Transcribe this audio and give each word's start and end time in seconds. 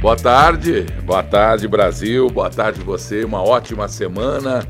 Boa 0.00 0.14
tarde, 0.14 0.82
boa 1.04 1.22
tarde 1.22 1.66
Brasil, 1.66 2.28
boa 2.28 2.50
tarde 2.50 2.80
você, 2.82 3.24
uma 3.24 3.42
ótima 3.42 3.88
semana 3.88 4.66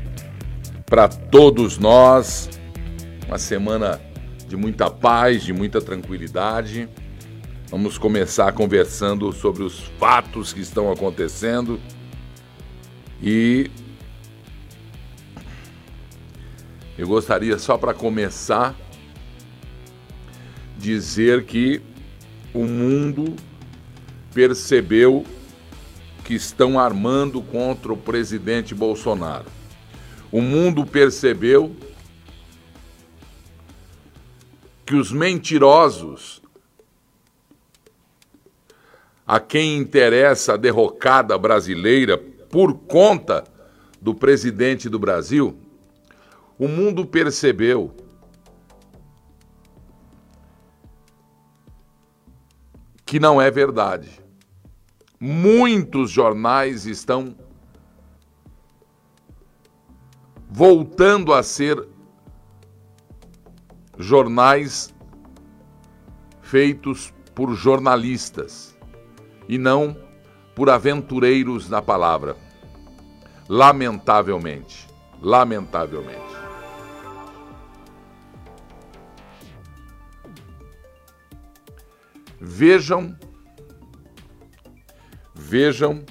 para 0.85 1.09
todos 1.09 1.77
nós, 1.77 2.49
uma 3.27 3.37
semana 3.37 3.99
de 4.47 4.55
muita 4.55 4.89
paz, 4.89 5.43
de 5.43 5.51
muita 5.51 5.81
tranquilidade. 5.81 6.87
Vamos 7.69 7.97
começar 7.97 8.51
conversando 8.53 9.33
sobre 9.33 9.63
os 9.63 9.81
fatos 9.99 10.53
que 10.53 10.61
estão 10.61 10.89
acontecendo 10.89 11.77
e 13.21 13.69
eu 16.97 17.05
gostaria 17.05 17.59
só 17.59 17.77
para 17.77 17.93
começar 17.93 18.73
dizer 20.77 21.43
que 21.43 21.81
o 22.53 22.63
mundo 22.63 23.35
percebeu 24.37 25.25
que 26.23 26.35
estão 26.35 26.79
armando 26.79 27.41
contra 27.41 27.91
o 27.91 27.97
presidente 27.97 28.75
Bolsonaro. 28.75 29.47
O 30.31 30.41
mundo 30.41 30.85
percebeu 30.85 31.75
que 34.85 34.93
os 34.93 35.11
mentirosos, 35.11 36.39
a 39.25 39.39
quem 39.39 39.75
interessa 39.75 40.53
a 40.53 40.57
derrocada 40.57 41.35
brasileira 41.35 42.15
por 42.15 42.75
conta 42.75 43.43
do 43.99 44.13
presidente 44.13 44.87
do 44.87 44.99
Brasil, 44.99 45.57
o 46.59 46.67
mundo 46.67 47.07
percebeu 47.07 47.91
que 53.03 53.19
não 53.19 53.41
é 53.41 53.49
verdade. 53.49 54.26
Muitos 55.19 56.11
jornais 56.11 56.85
estão 56.85 57.35
voltando 60.49 61.33
a 61.33 61.41
ser 61.41 61.87
jornais 63.97 64.93
feitos 66.41 67.13
por 67.33 67.53
jornalistas 67.55 68.77
e 69.49 69.57
não 69.57 69.97
por 70.55 70.69
aventureiros 70.69 71.69
na 71.69 71.81
palavra. 71.81 72.35
Lamentavelmente. 73.49 74.87
Lamentavelmente. 75.21 76.37
Vejam, 82.39 83.17
vejam 85.37 86.03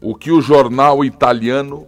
o 0.00 0.14
que 0.14 0.30
o 0.30 0.40
jornal 0.40 1.04
italiano 1.04 1.86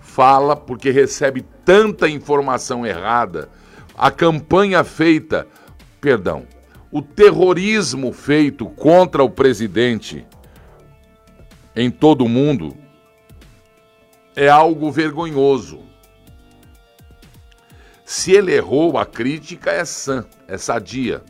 fala, 0.00 0.56
porque 0.56 0.90
recebe 0.90 1.42
tanta 1.64 2.08
informação 2.08 2.86
errada. 2.86 3.50
A 3.94 4.10
campanha 4.10 4.84
feita, 4.84 5.46
perdão, 6.00 6.46
o 6.90 7.02
terrorismo 7.02 8.12
feito 8.12 8.66
contra 8.66 9.22
o 9.22 9.28
presidente 9.28 10.26
em 11.74 11.90
todo 11.90 12.24
o 12.24 12.28
mundo 12.28 12.76
é 14.34 14.48
algo 14.48 14.90
vergonhoso. 14.90 15.80
Se 18.04 18.32
ele 18.32 18.54
errou, 18.54 18.96
a 18.96 19.04
crítica 19.04 19.70
é 19.70 19.84
sã, 19.84 20.24
é 20.46 20.56
sadia. 20.56 21.22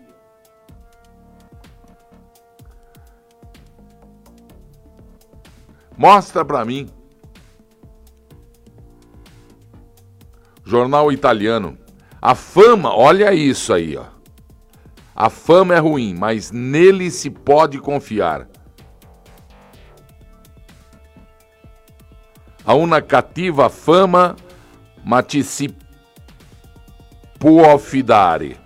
Mostra 5.97 6.45
para 6.45 6.65
mim. 6.65 6.89
Jornal 10.65 11.11
italiano. 11.11 11.79
A 12.21 12.35
fama, 12.35 12.95
olha 12.95 13.33
isso 13.33 13.73
aí, 13.73 13.97
ó. 13.97 14.05
A 15.15 15.31
fama 15.31 15.75
é 15.75 15.79
ruim, 15.79 16.15
mas 16.15 16.51
nele 16.51 17.11
se 17.11 17.31
pode 17.31 17.79
confiar. 17.79 18.49
A 22.65 22.75
una 22.75 23.01
cativa 23.01 23.69
fama, 23.69 24.35
ma 25.05 25.23
ci 25.23 25.43
si 25.43 25.75
può 27.39 27.73
affidare. 27.73 28.65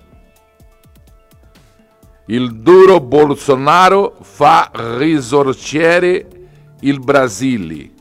Il 2.26 2.62
duro 2.62 2.98
Bolsonaro 2.98 4.16
fa 4.22 4.70
risorgere 4.72 6.39
il 6.82 6.98
Brasile. 6.98 7.92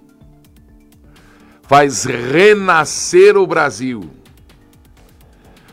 Faz 1.63 2.05
renascer 2.05 3.37
o 3.37 3.45
Brasil. 3.45 4.09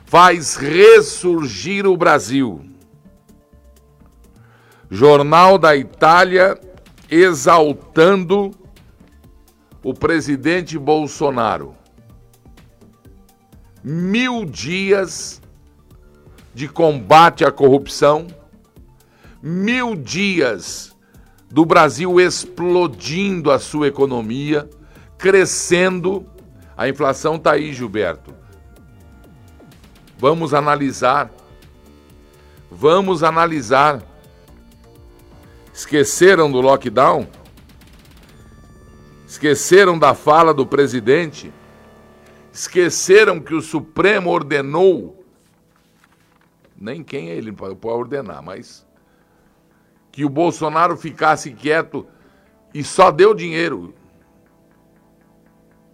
Faz 0.04 0.56
ressurgir 0.56 1.86
o 1.86 1.96
Brasil. 1.96 2.64
Jornal 4.90 5.58
da 5.58 5.76
Itália 5.76 6.58
exaltando 7.10 8.50
o 9.82 9.94
presidente 9.94 10.78
Bolsonaro 10.78 11.74
mil 13.88 14.44
dias 14.44 15.40
de 16.52 16.66
combate 16.66 17.44
à 17.44 17.52
corrupção, 17.52 18.26
mil 19.40 19.94
dias 19.94 20.95
do 21.50 21.64
Brasil 21.64 22.20
explodindo 22.20 23.50
a 23.50 23.58
sua 23.58 23.88
economia, 23.88 24.68
crescendo. 25.16 26.26
A 26.76 26.88
inflação 26.88 27.36
está 27.36 27.52
aí, 27.52 27.72
Gilberto. 27.72 28.34
Vamos 30.18 30.54
analisar. 30.54 31.30
Vamos 32.70 33.22
analisar. 33.22 34.02
Esqueceram 35.72 36.50
do 36.50 36.60
lockdown? 36.60 37.26
Esqueceram 39.26 39.98
da 39.98 40.14
fala 40.14 40.54
do 40.54 40.66
presidente? 40.66 41.52
Esqueceram 42.52 43.38
que 43.38 43.54
o 43.54 43.60
Supremo 43.60 44.30
ordenou, 44.30 45.22
nem 46.74 47.04
quem 47.04 47.28
é 47.28 47.36
ele 47.36 47.52
pode 47.52 47.76
ordenar, 47.82 48.42
mas 48.42 48.85
que 50.16 50.24
o 50.24 50.30
Bolsonaro 50.30 50.96
ficasse 50.96 51.50
quieto 51.50 52.06
e 52.72 52.82
só 52.82 53.10
deu 53.10 53.34
dinheiro. 53.34 53.94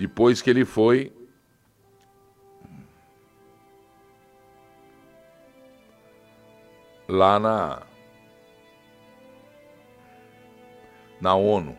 Depois 0.00 0.40
que 0.40 0.48
ele 0.48 0.64
foi 0.64 1.12
lá 7.06 7.38
na 7.38 7.82
na 11.20 11.34
ONU. 11.34 11.76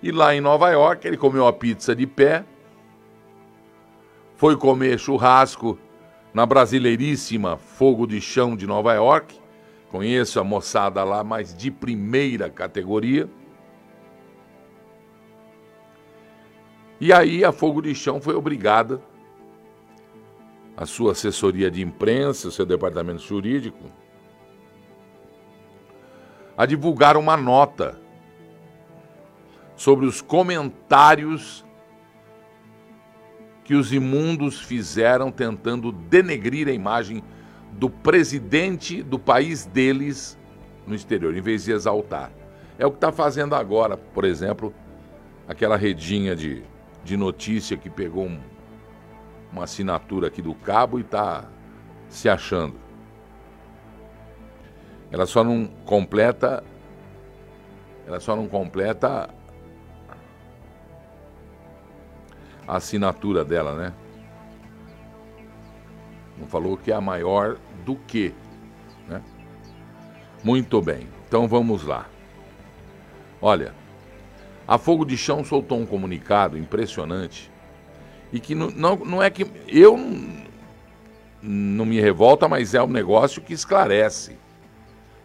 E 0.00 0.12
lá 0.12 0.32
em 0.32 0.40
Nova 0.40 0.70
York 0.70 1.04
ele 1.04 1.16
comeu 1.16 1.48
a 1.48 1.52
pizza 1.52 1.92
de 1.92 2.06
pé, 2.06 2.44
foi 4.36 4.56
comer 4.56 5.00
churrasco 5.00 5.76
na 6.32 6.46
brasileiríssima 6.46 7.56
Fogo 7.56 8.06
de 8.06 8.20
Chão 8.20 8.54
de 8.54 8.68
Nova 8.68 8.94
York. 8.94 9.36
Conheço 9.90 10.38
a 10.38 10.44
moçada 10.44 11.02
lá, 11.02 11.24
mas 11.24 11.56
de 11.56 11.72
primeira 11.72 12.48
categoria. 12.48 13.28
E 17.00 17.12
aí 17.12 17.44
a 17.44 17.52
Fogo 17.52 17.82
de 17.82 17.94
Chão 17.94 18.20
foi 18.20 18.34
obrigada, 18.34 19.00
a 20.76 20.86
sua 20.86 21.12
assessoria 21.12 21.70
de 21.70 21.82
imprensa, 21.82 22.50
seu 22.50 22.66
departamento 22.66 23.22
jurídico, 23.22 23.90
a 26.56 26.66
divulgar 26.66 27.16
uma 27.16 27.36
nota 27.36 27.98
sobre 29.74 30.06
os 30.06 30.22
comentários 30.22 31.64
que 33.62 33.74
os 33.74 33.92
imundos 33.92 34.60
fizeram 34.60 35.30
tentando 35.30 35.92
denegrir 35.92 36.68
a 36.68 36.72
imagem 36.72 37.22
do 37.72 37.90
presidente 37.90 39.02
do 39.02 39.18
país 39.18 39.66
deles 39.66 40.38
no 40.86 40.94
exterior, 40.94 41.36
em 41.36 41.40
vez 41.40 41.64
de 41.64 41.72
exaltar. 41.72 42.30
É 42.78 42.86
o 42.86 42.90
que 42.90 42.98
está 42.98 43.10
fazendo 43.10 43.54
agora, 43.54 43.96
por 43.96 44.24
exemplo, 44.24 44.72
aquela 45.48 45.76
redinha 45.76 46.34
de, 46.34 46.62
de 47.06 47.16
notícia 47.16 47.76
que 47.76 47.88
pegou 47.88 48.26
um, 48.26 48.40
uma 49.52 49.62
assinatura 49.62 50.26
aqui 50.26 50.42
do 50.42 50.52
cabo 50.54 50.98
e 50.98 51.02
está 51.02 51.44
se 52.08 52.28
achando. 52.28 52.74
Ela 55.12 55.24
só 55.24 55.44
não 55.44 55.66
completa. 55.84 56.64
Ela 58.08 58.18
só 58.18 58.34
não 58.34 58.48
completa 58.48 59.30
a 62.66 62.76
assinatura 62.76 63.44
dela, 63.44 63.74
né? 63.76 63.94
Não 66.36 66.46
falou 66.48 66.76
que 66.76 66.90
é 66.90 66.94
a 66.94 67.00
maior 67.00 67.56
do 67.84 67.94
que, 67.94 68.34
né? 69.08 69.22
Muito 70.42 70.82
bem. 70.82 71.08
Então 71.28 71.46
vamos 71.46 71.84
lá. 71.84 72.06
Olha, 73.40 73.72
a 74.66 74.78
Fogo 74.78 75.04
de 75.04 75.16
Chão 75.16 75.44
soltou 75.44 75.78
um 75.78 75.86
comunicado 75.86 76.58
impressionante 76.58 77.50
e 78.32 78.40
que 78.40 78.54
não, 78.54 78.70
não, 78.70 78.96
não 78.96 79.22
é 79.22 79.30
que 79.30 79.46
eu 79.68 79.96
não 81.42 81.84
me 81.84 82.00
revolta, 82.00 82.48
mas 82.48 82.74
é 82.74 82.82
um 82.82 82.88
negócio 82.88 83.40
que 83.40 83.52
esclarece 83.52 84.36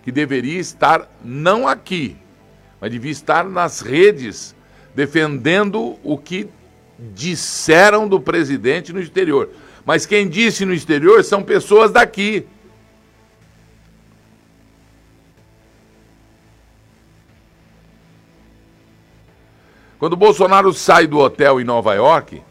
que 0.03 0.11
deveria 0.11 0.59
estar 0.59 1.09
não 1.23 1.67
aqui, 1.67 2.17
mas 2.79 2.91
devia 2.91 3.11
estar 3.11 3.43
nas 3.43 3.81
redes 3.81 4.55
defendendo 4.95 5.97
o 6.03 6.17
que 6.17 6.49
disseram 7.13 8.07
do 8.07 8.19
presidente 8.19 8.93
no 8.93 8.99
exterior. 8.99 9.49
Mas 9.85 10.05
quem 10.05 10.27
disse 10.27 10.65
no 10.65 10.73
exterior 10.73 11.23
são 11.23 11.41
pessoas 11.41 11.91
daqui. 11.91 12.45
Quando 20.01 20.13
o 20.13 20.17
Bolsonaro 20.17 20.73
sai 20.73 21.05
do 21.05 21.19
hotel 21.19 21.61
em 21.61 21.63
Nova 21.63 21.93
York, 21.93 22.41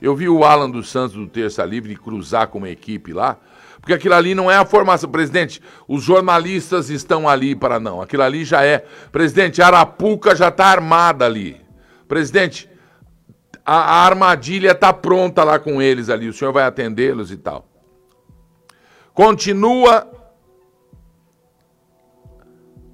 eu 0.00 0.16
vi 0.16 0.26
o 0.26 0.42
Alan 0.42 0.70
dos 0.70 0.88
Santos 0.88 1.14
do 1.14 1.26
Terça 1.26 1.62
Livre 1.66 1.94
cruzar 1.94 2.48
com 2.48 2.56
uma 2.56 2.70
equipe 2.70 3.12
lá, 3.12 3.36
porque 3.78 3.92
aquilo 3.92 4.14
ali 4.14 4.34
não 4.34 4.50
é 4.50 4.56
a 4.56 4.64
formação. 4.64 5.10
Presidente, 5.10 5.60
os 5.86 6.02
jornalistas 6.02 6.88
estão 6.88 7.28
ali 7.28 7.54
para 7.54 7.78
não. 7.78 8.00
Aquilo 8.00 8.22
ali 8.22 8.42
já 8.42 8.64
é. 8.64 8.86
Presidente, 9.12 9.60
a 9.60 9.66
Arapuca 9.66 10.34
já 10.34 10.48
está 10.48 10.64
armada 10.64 11.26
ali. 11.26 11.60
Presidente, 12.08 12.66
a, 13.66 13.76
a 13.76 14.06
armadilha 14.06 14.70
está 14.70 14.94
pronta 14.94 15.44
lá 15.44 15.58
com 15.58 15.82
eles 15.82 16.08
ali. 16.08 16.26
O 16.26 16.32
senhor 16.32 16.54
vai 16.54 16.64
atendê-los 16.64 17.30
e 17.30 17.36
tal. 17.36 17.68
Continua 19.12 20.10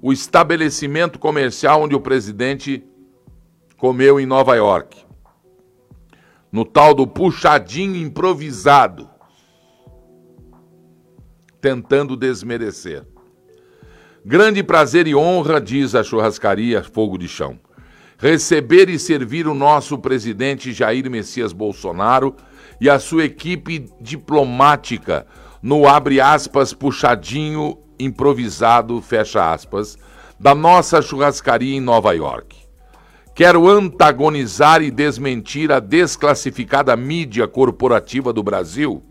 o 0.01 0.11
estabelecimento 0.11 1.19
comercial 1.19 1.83
onde 1.83 1.95
o 1.95 2.01
presidente 2.01 2.83
comeu 3.77 4.19
em 4.19 4.25
Nova 4.25 4.55
York. 4.55 4.97
No 6.51 6.65
tal 6.65 6.93
do 6.93 7.05
puxadinho 7.05 7.95
improvisado 7.95 9.09
tentando 11.61 12.17
desmerecer. 12.17 13.05
Grande 14.25 14.63
prazer 14.63 15.07
e 15.07 15.15
honra, 15.15 15.61
diz 15.61 15.93
a 15.93 16.03
churrascaria 16.03 16.83
Fogo 16.83 17.17
de 17.17 17.27
Chão, 17.27 17.59
receber 18.17 18.89
e 18.89 18.97
servir 18.97 19.47
o 19.47 19.53
nosso 19.53 19.97
presidente 19.97 20.73
Jair 20.73 21.09
Messias 21.09 21.53
Bolsonaro 21.53 22.35
e 22.79 22.89
a 22.89 22.99
sua 22.99 23.25
equipe 23.25 23.87
diplomática 23.99 25.25
no 25.61 25.87
abre 25.87 26.19
aspas 26.19 26.73
puxadinho 26.73 27.77
improvisado 28.03 29.01
fecha 29.01 29.51
aspas 29.51 29.97
da 30.39 30.55
nossa 30.55 31.01
churrascaria 31.01 31.75
em 31.75 31.81
Nova 31.81 32.13
York. 32.13 32.57
Quero 33.33 33.67
antagonizar 33.67 34.81
e 34.81 34.91
desmentir 34.91 35.71
a 35.71 35.79
desclassificada 35.79 36.95
mídia 36.95 37.47
corporativa 37.47 38.33
do 38.33 38.43
Brasil 38.43 39.03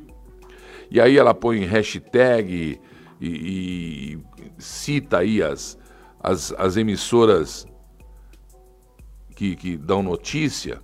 e 0.91 1.01
aí 1.01 1.17
ela 1.17 1.33
põe 1.33 1.65
hashtag 1.65 2.81
e, 3.21 3.29
e 3.29 4.19
cita 4.59 5.19
aí 5.19 5.41
as, 5.41 5.79
as, 6.21 6.53
as 6.59 6.77
emissoras 6.77 7.65
que, 9.37 9.55
que 9.55 9.77
dão 9.77 10.03
notícia. 10.03 10.81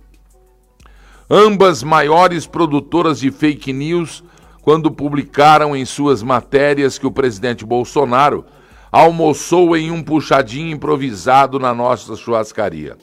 Ambas 1.29 1.83
maiores 1.83 2.47
produtoras 2.47 3.19
de 3.19 3.29
fake 3.31 3.73
news 3.73 4.23
quando 4.67 4.91
publicaram 4.91 5.73
em 5.73 5.85
suas 5.85 6.21
matérias 6.21 6.99
que 6.99 7.07
o 7.07 7.11
presidente 7.11 7.65
Bolsonaro 7.65 8.43
almoçou 8.91 9.77
em 9.77 9.91
um 9.91 10.03
puxadinho 10.03 10.75
improvisado 10.75 11.57
na 11.57 11.73
nossa 11.73 12.17
churrascaria. 12.17 12.97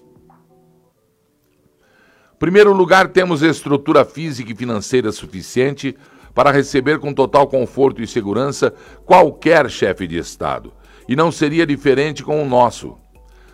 Em 2.35 2.39
primeiro 2.39 2.75
lugar, 2.75 3.09
temos 3.09 3.41
estrutura 3.41 4.05
física 4.05 4.53
e 4.53 4.55
financeira 4.55 5.11
suficiente 5.11 5.97
para 6.35 6.51
receber 6.51 6.99
com 6.99 7.15
total 7.15 7.47
conforto 7.47 8.03
e 8.03 8.07
segurança 8.07 8.75
qualquer 9.07 9.71
chefe 9.71 10.07
de 10.07 10.19
Estado. 10.19 10.71
E 11.09 11.17
não 11.17 11.33
seria 11.33 11.67
diferente 11.67 12.23
com 12.23 12.43
o 12.43 12.47
nosso. 12.47 12.99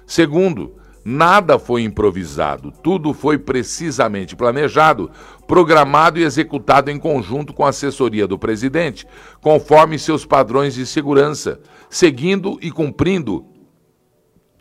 Segundo, 0.04 0.79
nada 1.04 1.58
foi 1.58 1.82
improvisado, 1.82 2.70
tudo 2.70 3.12
foi 3.12 3.38
precisamente 3.38 4.36
planejado, 4.36 5.10
programado 5.46 6.18
e 6.18 6.22
executado 6.22 6.90
em 6.90 6.98
conjunto 6.98 7.52
com 7.52 7.64
a 7.64 7.70
assessoria 7.70 8.26
do 8.26 8.38
presidente, 8.38 9.06
conforme 9.40 9.98
seus 9.98 10.24
padrões 10.26 10.74
de 10.74 10.86
segurança, 10.86 11.60
seguindo 11.88 12.58
e 12.60 12.70
cumprindo 12.70 13.46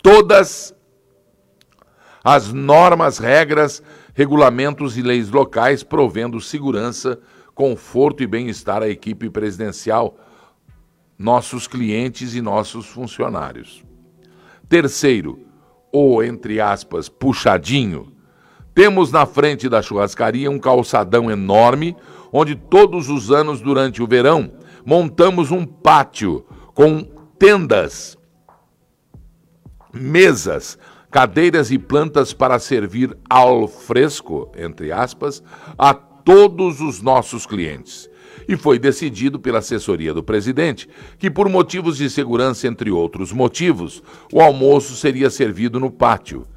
todas 0.02 0.74
as 2.24 2.52
normas, 2.52 3.18
regras, 3.18 3.82
regulamentos 4.14 4.98
e 4.98 5.02
leis 5.02 5.30
locais, 5.30 5.84
provendo 5.84 6.40
segurança 6.42 7.20
conforto 7.60 8.24
e 8.24 8.28
bem-estar 8.28 8.82
à 8.82 8.88
equipe 8.88 9.30
presidencial, 9.30 10.18
nossos 11.18 11.68
clientes 11.68 12.34
e 12.34 12.42
nossos 12.42 12.86
funcionários. 12.86 13.84
Terceiro, 14.70 15.49
o 15.92 16.22
entre 16.24 16.60
aspas 16.60 17.10
puxadinho. 17.10 18.12
Temos 18.74 19.12
na 19.12 19.26
frente 19.26 19.68
da 19.68 19.82
churrascaria 19.82 20.50
um 20.50 20.60
calçadão 20.60 21.30
enorme, 21.30 21.96
onde 22.32 22.56
todos 22.56 23.10
os 23.10 23.32
anos 23.32 23.62
durante 23.62 24.02
o 24.02 24.08
verão 24.08 24.52
montamos 24.86 25.52
um 25.52 25.66
pátio 25.66 26.46
com 26.74 27.04
tendas, 27.38 28.18
mesas, 29.94 30.78
cadeiras 31.12 31.72
e 31.72 31.80
plantas 31.80 32.34
para 32.34 32.60
servir 32.60 33.18
ao 33.30 33.68
fresco, 33.68 34.52
entre 34.56 34.92
aspas, 34.92 35.44
a 35.78 35.94
todos 35.94 36.80
os 36.80 37.02
nossos 37.02 37.46
clientes. 37.46 38.10
E 38.50 38.58
foi 38.58 38.80
decidido 38.80 39.40
pela 39.40 39.60
assessoria 39.60 40.12
do 40.12 40.24
presidente 40.24 40.90
que, 41.20 41.30
por 41.30 41.48
motivos 41.48 41.98
de 41.98 42.10
segurança, 42.10 42.68
entre 42.68 42.90
outros 42.90 43.32
motivos, 43.32 44.02
o 44.34 44.42
almoço 44.42 44.96
seria 44.96 45.30
servido 45.30 45.80
no 45.80 45.92
pátio. 45.92 46.48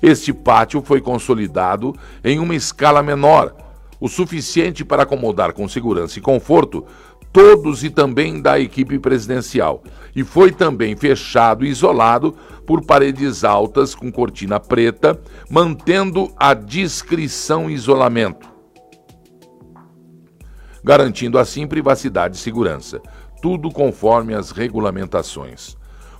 Este 0.00 0.32
pátio 0.32 0.80
foi 0.80 1.02
consolidado 1.02 1.94
em 2.24 2.38
uma 2.38 2.54
escala 2.54 3.02
menor, 3.02 3.54
o 4.00 4.08
suficiente 4.08 4.82
para 4.82 5.02
acomodar 5.02 5.52
com 5.52 5.68
segurança 5.68 6.18
e 6.18 6.22
conforto 6.22 6.86
todos 7.30 7.84
e 7.84 7.90
também 7.90 8.40
da 8.40 8.58
equipe 8.58 8.98
presidencial, 8.98 9.82
e 10.16 10.24
foi 10.24 10.52
também 10.52 10.96
fechado 10.96 11.66
e 11.66 11.68
isolado 11.68 12.34
por 12.66 12.82
paredes 12.82 13.44
altas 13.44 13.94
com 13.94 14.10
cortina 14.10 14.58
preta, 14.58 15.20
mantendo 15.50 16.32
a 16.34 16.54
discrição 16.54 17.68
e 17.68 17.74
isolamento, 17.74 18.51
garantindo 20.82 21.38
assim 21.38 21.66
privacidade 21.66 22.36
e 22.36 22.40
segurança, 22.40 23.00
tudo 23.40 23.70
conforme 23.70 24.34
as 24.34 24.50
regulamentações. 24.50 25.76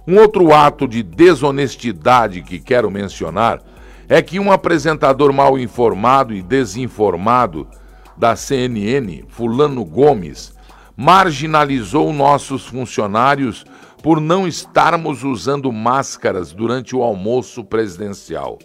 Um 0.06 0.18
outro 0.18 0.52
ato 0.52 0.88
de 0.88 1.02
desonestidade 1.02 2.42
que 2.42 2.58
quero 2.58 2.90
mencionar 2.90 3.62
é 4.08 4.20
que 4.20 4.40
um 4.40 4.50
apresentador 4.50 5.32
mal 5.32 5.58
informado 5.58 6.34
e 6.34 6.42
desinformado 6.42 7.68
da 8.16 8.36
CNN, 8.36 9.24
Fulano 9.28 9.84
Gomes, 9.84 10.52
marginalizou 10.96 12.12
nossos 12.12 12.66
funcionários 12.66 13.64
por 14.02 14.20
não 14.20 14.46
estarmos 14.46 15.22
usando 15.22 15.72
máscaras 15.72 16.52
durante 16.52 16.94
o 16.94 17.02
almoço 17.02 17.64
presidencial. 17.64 18.58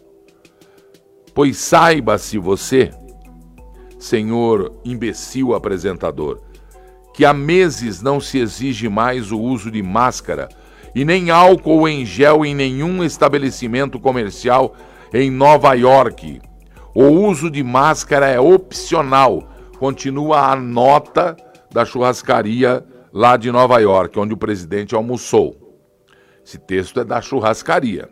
Pois 1.34 1.58
saiba-se 1.58 2.40
você, 2.40 2.92
senhor 3.98 4.74
imbecil 4.86 5.54
apresentador, 5.54 6.42
que 7.14 7.26
há 7.26 7.34
meses 7.34 8.02
não 8.02 8.20
se 8.20 8.40
exige 8.40 8.88
mais 8.88 9.32
o 9.32 9.40
uso 9.40 9.72
de 9.72 9.82
máscara 9.82 10.50
e 10.94 11.04
nem 11.04 11.30
álcool 11.30 11.88
em 11.88 12.06
gel 12.06 12.46
em 12.46 12.56
nenhum 12.56 13.04
estabelecimento 13.04 14.00
comercial 14.00 14.76
em 15.14 15.30
Nova 15.30 15.74
York. 15.74 16.42
O 16.94 17.04
uso 17.04 17.50
de 17.50 17.64
máscara 17.64 18.28
é 18.28 18.40
opcional, 18.40 19.48
continua 19.80 20.52
a 20.52 20.56
nota 20.56 21.36
da 21.72 21.86
churrascaria 21.86 22.84
lá 23.14 23.38
de 23.38 23.52
Nova 23.52 23.80
York, 23.80 24.18
onde 24.20 24.34
o 24.34 24.38
presidente 24.38 24.96
almoçou. 24.96 25.56
Esse 26.46 26.58
texto 26.58 27.00
é 27.00 27.04
da 27.04 27.22
churrascaria. 27.22 28.10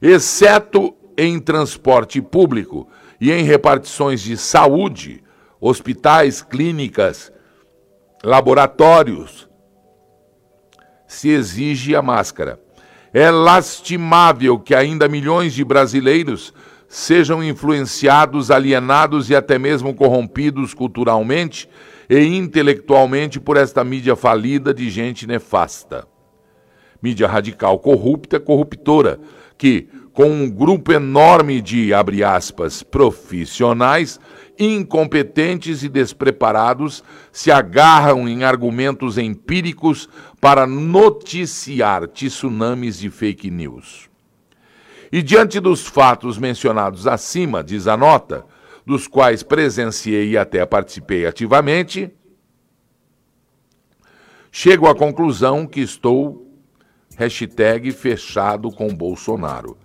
Exceto 0.00 0.94
em 1.16 1.40
transporte 1.40 2.20
público 2.20 2.88
e 3.20 3.32
em 3.32 3.44
repartições 3.44 4.20
de 4.20 4.36
saúde, 4.36 5.22
hospitais, 5.60 6.42
clínicas, 6.42 7.32
laboratórios, 8.22 9.48
se 11.06 11.28
exige 11.28 11.94
a 11.94 12.02
máscara. 12.02 12.60
É 13.12 13.30
lastimável 13.30 14.58
que 14.58 14.74
ainda 14.74 15.08
milhões 15.08 15.54
de 15.54 15.64
brasileiros 15.64 16.52
sejam 16.88 17.42
influenciados, 17.42 18.50
alienados 18.50 19.30
e 19.30 19.34
até 19.34 19.58
mesmo 19.58 19.94
corrompidos 19.94 20.74
culturalmente 20.74 21.68
e 22.08 22.18
intelectualmente 22.18 23.40
por 23.40 23.56
esta 23.56 23.82
mídia 23.82 24.14
falida 24.14 24.72
de 24.72 24.88
gente 24.90 25.26
nefasta. 25.26 26.06
Mídia 27.02 27.26
radical 27.26 27.78
corrupta, 27.78 28.38
corruptora, 28.38 29.18
que, 29.58 29.88
com 30.16 30.30
um 30.30 30.48
grupo 30.48 30.94
enorme 30.94 31.60
de, 31.60 31.92
abre 31.92 32.24
aspas, 32.24 32.82
profissionais, 32.82 34.18
incompetentes 34.58 35.82
e 35.82 35.90
despreparados, 35.90 37.04
se 37.30 37.50
agarram 37.50 38.26
em 38.26 38.42
argumentos 38.42 39.18
empíricos 39.18 40.08
para 40.40 40.66
noticiar 40.66 42.08
tsunamis 42.08 42.98
de 42.98 43.10
fake 43.10 43.50
news. 43.50 44.08
E 45.12 45.22
diante 45.22 45.60
dos 45.60 45.86
fatos 45.86 46.38
mencionados 46.38 47.06
acima, 47.06 47.62
diz 47.62 47.86
a 47.86 47.94
nota, 47.94 48.46
dos 48.86 49.06
quais 49.06 49.42
presenciei 49.42 50.30
e 50.30 50.38
até 50.38 50.64
participei 50.64 51.26
ativamente, 51.26 52.10
chego 54.50 54.88
à 54.88 54.94
conclusão 54.94 55.66
que 55.66 55.82
estou 55.82 56.50
hashtag 57.18 57.92
fechado 57.92 58.70
com 58.70 58.88
Bolsonaro. 58.88 59.76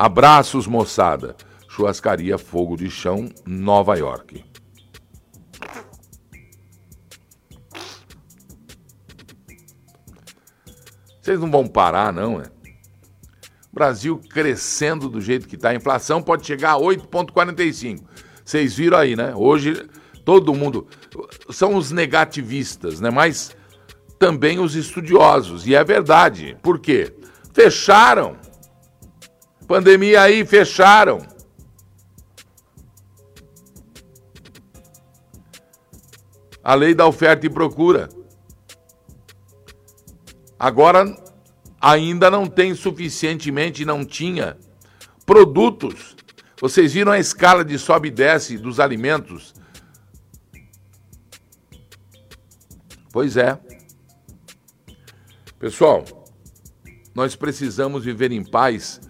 Abraços, 0.00 0.66
moçada. 0.66 1.36
Churrascaria 1.68 2.38
Fogo 2.38 2.74
de 2.74 2.88
Chão, 2.88 3.28
Nova 3.44 3.98
York. 3.98 4.42
Vocês 11.20 11.38
não 11.38 11.50
vão 11.50 11.66
parar, 11.66 12.14
não, 12.14 12.40
é? 12.40 12.44
Brasil 13.70 14.18
crescendo 14.30 15.06
do 15.06 15.20
jeito 15.20 15.46
que 15.46 15.56
está. 15.56 15.68
A 15.68 15.74
inflação 15.74 16.22
pode 16.22 16.46
chegar 16.46 16.70
a 16.70 16.78
8,45. 16.78 18.02
Vocês 18.42 18.74
viram 18.74 18.96
aí, 18.96 19.14
né? 19.14 19.34
Hoje 19.36 19.86
todo 20.24 20.54
mundo. 20.54 20.88
São 21.50 21.74
os 21.74 21.90
negativistas, 21.90 23.02
né? 23.02 23.10
Mas 23.10 23.54
também 24.18 24.60
os 24.60 24.74
estudiosos. 24.74 25.66
E 25.66 25.74
é 25.74 25.84
verdade. 25.84 26.56
Por 26.62 26.78
quê? 26.78 27.14
Fecharam. 27.52 28.39
Pandemia 29.70 30.22
aí, 30.22 30.44
fecharam. 30.44 31.24
A 36.60 36.74
lei 36.74 36.92
da 36.92 37.06
oferta 37.06 37.46
e 37.46 37.48
procura. 37.48 38.08
Agora 40.58 41.16
ainda 41.80 42.28
não 42.28 42.48
tem 42.48 42.74
suficientemente, 42.74 43.84
não 43.84 44.04
tinha 44.04 44.58
produtos. 45.24 46.16
Vocês 46.60 46.92
viram 46.92 47.12
a 47.12 47.20
escala 47.20 47.64
de 47.64 47.78
sobe 47.78 48.08
e 48.08 48.10
desce 48.10 48.58
dos 48.58 48.80
alimentos? 48.80 49.54
Pois 53.12 53.36
é. 53.36 53.56
Pessoal, 55.60 56.04
nós 57.14 57.36
precisamos 57.36 58.04
viver 58.04 58.32
em 58.32 58.42
paz 58.42 59.00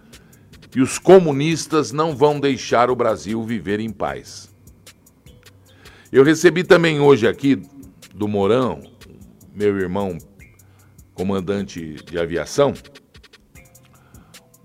e 0.75 0.81
os 0.81 0.97
comunistas 0.97 1.91
não 1.91 2.15
vão 2.15 2.39
deixar 2.39 2.89
o 2.89 2.95
Brasil 2.95 3.43
viver 3.43 3.79
em 3.79 3.89
paz. 3.89 4.49
Eu 6.11 6.23
recebi 6.23 6.63
também 6.63 6.99
hoje 6.99 7.27
aqui 7.27 7.61
do 8.13 8.27
Morão, 8.27 8.81
meu 9.53 9.77
irmão 9.77 10.17
comandante 11.13 11.95
de 11.95 12.17
aviação, 12.17 12.73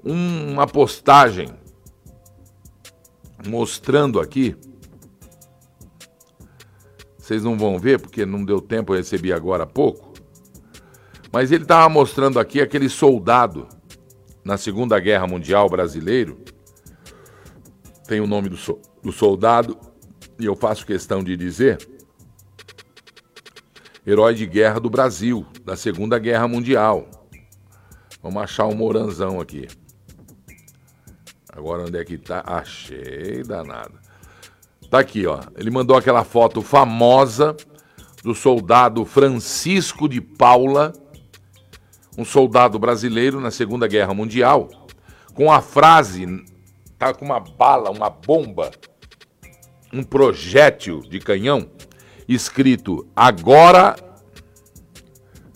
uma 0.02 0.66
postagem 0.66 1.48
mostrando 3.46 4.20
aqui. 4.20 4.56
Vocês 7.18 7.42
não 7.42 7.58
vão 7.58 7.78
ver 7.78 8.00
porque 8.00 8.24
não 8.24 8.44
deu 8.44 8.60
tempo, 8.60 8.92
eu 8.92 8.98
recebi 8.98 9.32
agora 9.32 9.64
há 9.64 9.66
pouco. 9.66 10.14
Mas 11.32 11.50
ele 11.50 11.64
estava 11.64 11.88
mostrando 11.88 12.38
aqui 12.38 12.60
aquele 12.60 12.88
soldado 12.88 13.68
na 14.46 14.56
Segunda 14.56 15.00
Guerra 15.00 15.26
Mundial 15.26 15.68
brasileiro. 15.68 16.38
Tem 18.06 18.20
o 18.20 18.28
nome 18.28 18.48
do, 18.48 18.56
so 18.56 18.80
do 19.02 19.10
soldado 19.10 19.76
e 20.38 20.44
eu 20.44 20.54
faço 20.54 20.86
questão 20.86 21.22
de 21.22 21.36
dizer 21.36 21.78
herói 24.06 24.36
de 24.36 24.46
guerra 24.46 24.78
do 24.78 24.88
Brasil, 24.88 25.44
da 25.64 25.76
Segunda 25.76 26.16
Guerra 26.16 26.46
Mundial. 26.46 27.08
Vamos 28.22 28.40
achar 28.40 28.66
um 28.66 28.74
moranzão 28.76 29.40
aqui. 29.40 29.66
Agora 31.52 31.82
onde 31.82 31.98
é 31.98 32.04
que 32.04 32.16
tá? 32.16 32.44
Achei, 32.46 33.42
danado. 33.42 33.98
Tá 34.88 35.00
aqui, 35.00 35.26
ó. 35.26 35.40
Ele 35.56 35.72
mandou 35.72 35.96
aquela 35.96 36.22
foto 36.22 36.62
famosa 36.62 37.56
do 38.22 38.32
soldado 38.32 39.04
Francisco 39.04 40.08
de 40.08 40.20
Paula, 40.20 40.92
um 42.16 42.24
soldado 42.24 42.78
brasileiro 42.78 43.40
na 43.40 43.50
Segunda 43.50 43.86
Guerra 43.86 44.14
Mundial, 44.14 44.68
com 45.34 45.52
a 45.52 45.60
frase, 45.60 46.26
tá 46.98 47.12
com 47.12 47.24
uma 47.24 47.40
bala, 47.40 47.90
uma 47.90 48.08
bomba, 48.08 48.70
um 49.92 50.02
projétil 50.02 51.00
de 51.00 51.20
canhão 51.20 51.68
escrito 52.28 53.06
agora. 53.14 53.96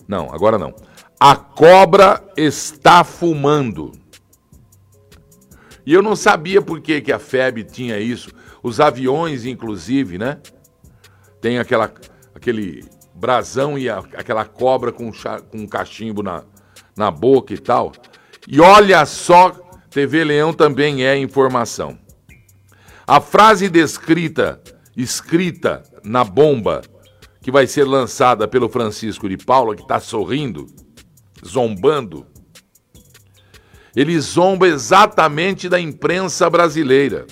Não, 0.06 0.32
agora 0.32 0.58
não. 0.58 0.74
A 1.18 1.36
cobra 1.36 2.22
está 2.36 3.04
fumando. 3.04 3.92
E 5.84 5.92
eu 5.92 6.02
não 6.02 6.14
sabia 6.14 6.60
por 6.62 6.80
que, 6.80 7.00
que 7.00 7.12
a 7.12 7.18
FEB 7.18 7.64
tinha 7.64 7.98
isso. 7.98 8.30
Os 8.62 8.80
aviões, 8.80 9.44
inclusive, 9.44 10.18
né? 10.18 10.38
Tem 11.40 11.58
aquela, 11.58 11.92
aquele 12.34 12.84
brasão 13.20 13.78
e 13.78 13.88
a, 13.88 13.98
aquela 14.16 14.46
cobra 14.46 14.90
com, 14.90 15.12
com 15.12 15.58
um 15.58 15.66
cachimbo 15.66 16.22
na, 16.22 16.42
na 16.96 17.10
boca 17.10 17.52
e 17.52 17.58
tal. 17.58 17.92
E 18.48 18.60
olha 18.60 19.04
só, 19.04 19.50
TV 19.90 20.24
Leão 20.24 20.52
também 20.52 21.04
é 21.04 21.16
informação. 21.16 21.98
A 23.06 23.20
frase 23.20 23.68
descrita, 23.68 24.60
escrita 24.96 25.82
na 26.02 26.24
bomba, 26.24 26.80
que 27.42 27.50
vai 27.50 27.66
ser 27.66 27.84
lançada 27.84 28.48
pelo 28.48 28.68
Francisco 28.68 29.28
de 29.28 29.36
Paula, 29.36 29.76
que 29.76 29.82
está 29.82 30.00
sorrindo, 30.00 30.66
zombando, 31.44 32.26
ele 33.94 34.18
zomba 34.20 34.68
exatamente 34.68 35.68
da 35.68 35.80
imprensa 35.80 36.48
brasileira, 36.48 37.26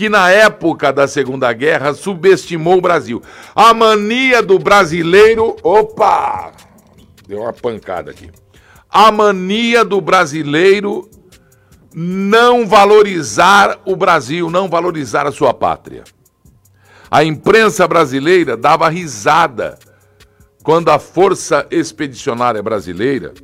que 0.00 0.08
na 0.08 0.30
época 0.30 0.90
da 0.90 1.06
Segunda 1.06 1.52
Guerra 1.52 1.92
subestimou 1.92 2.78
o 2.78 2.80
Brasil. 2.80 3.22
A 3.54 3.74
mania 3.74 4.42
do 4.42 4.58
brasileiro. 4.58 5.58
Opa! 5.62 6.52
Deu 7.28 7.42
uma 7.42 7.52
pancada 7.52 8.10
aqui. 8.10 8.30
A 8.88 9.12
mania 9.12 9.84
do 9.84 10.00
brasileiro 10.00 11.06
não 11.94 12.66
valorizar 12.66 13.78
o 13.84 13.94
Brasil, 13.94 14.48
não 14.48 14.70
valorizar 14.70 15.26
a 15.26 15.32
sua 15.32 15.52
pátria. 15.52 16.04
A 17.10 17.22
imprensa 17.22 17.86
brasileira 17.86 18.56
dava 18.56 18.88
risada 18.88 19.78
quando 20.62 20.88
a 20.88 20.98
Força 20.98 21.66
Expedicionária 21.70 22.62
Brasileira, 22.62 23.34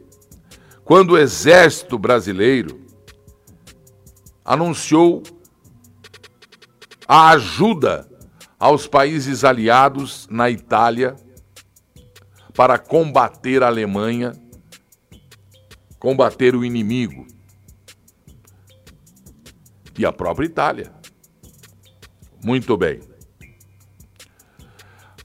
quando 0.86 1.10
o 1.10 1.18
Exército 1.18 1.98
Brasileiro 1.98 2.80
anunciou 4.42 5.22
a 7.06 7.30
ajuda 7.30 8.08
aos 8.58 8.86
países 8.86 9.44
aliados 9.44 10.26
na 10.30 10.50
Itália 10.50 11.16
para 12.54 12.78
combater 12.78 13.62
a 13.62 13.66
Alemanha, 13.66 14.32
combater 15.98 16.56
o 16.56 16.64
inimigo 16.64 17.26
e 19.98 20.04
a 20.04 20.12
própria 20.12 20.46
Itália. 20.46 20.92
Muito 22.42 22.76
bem. 22.76 23.00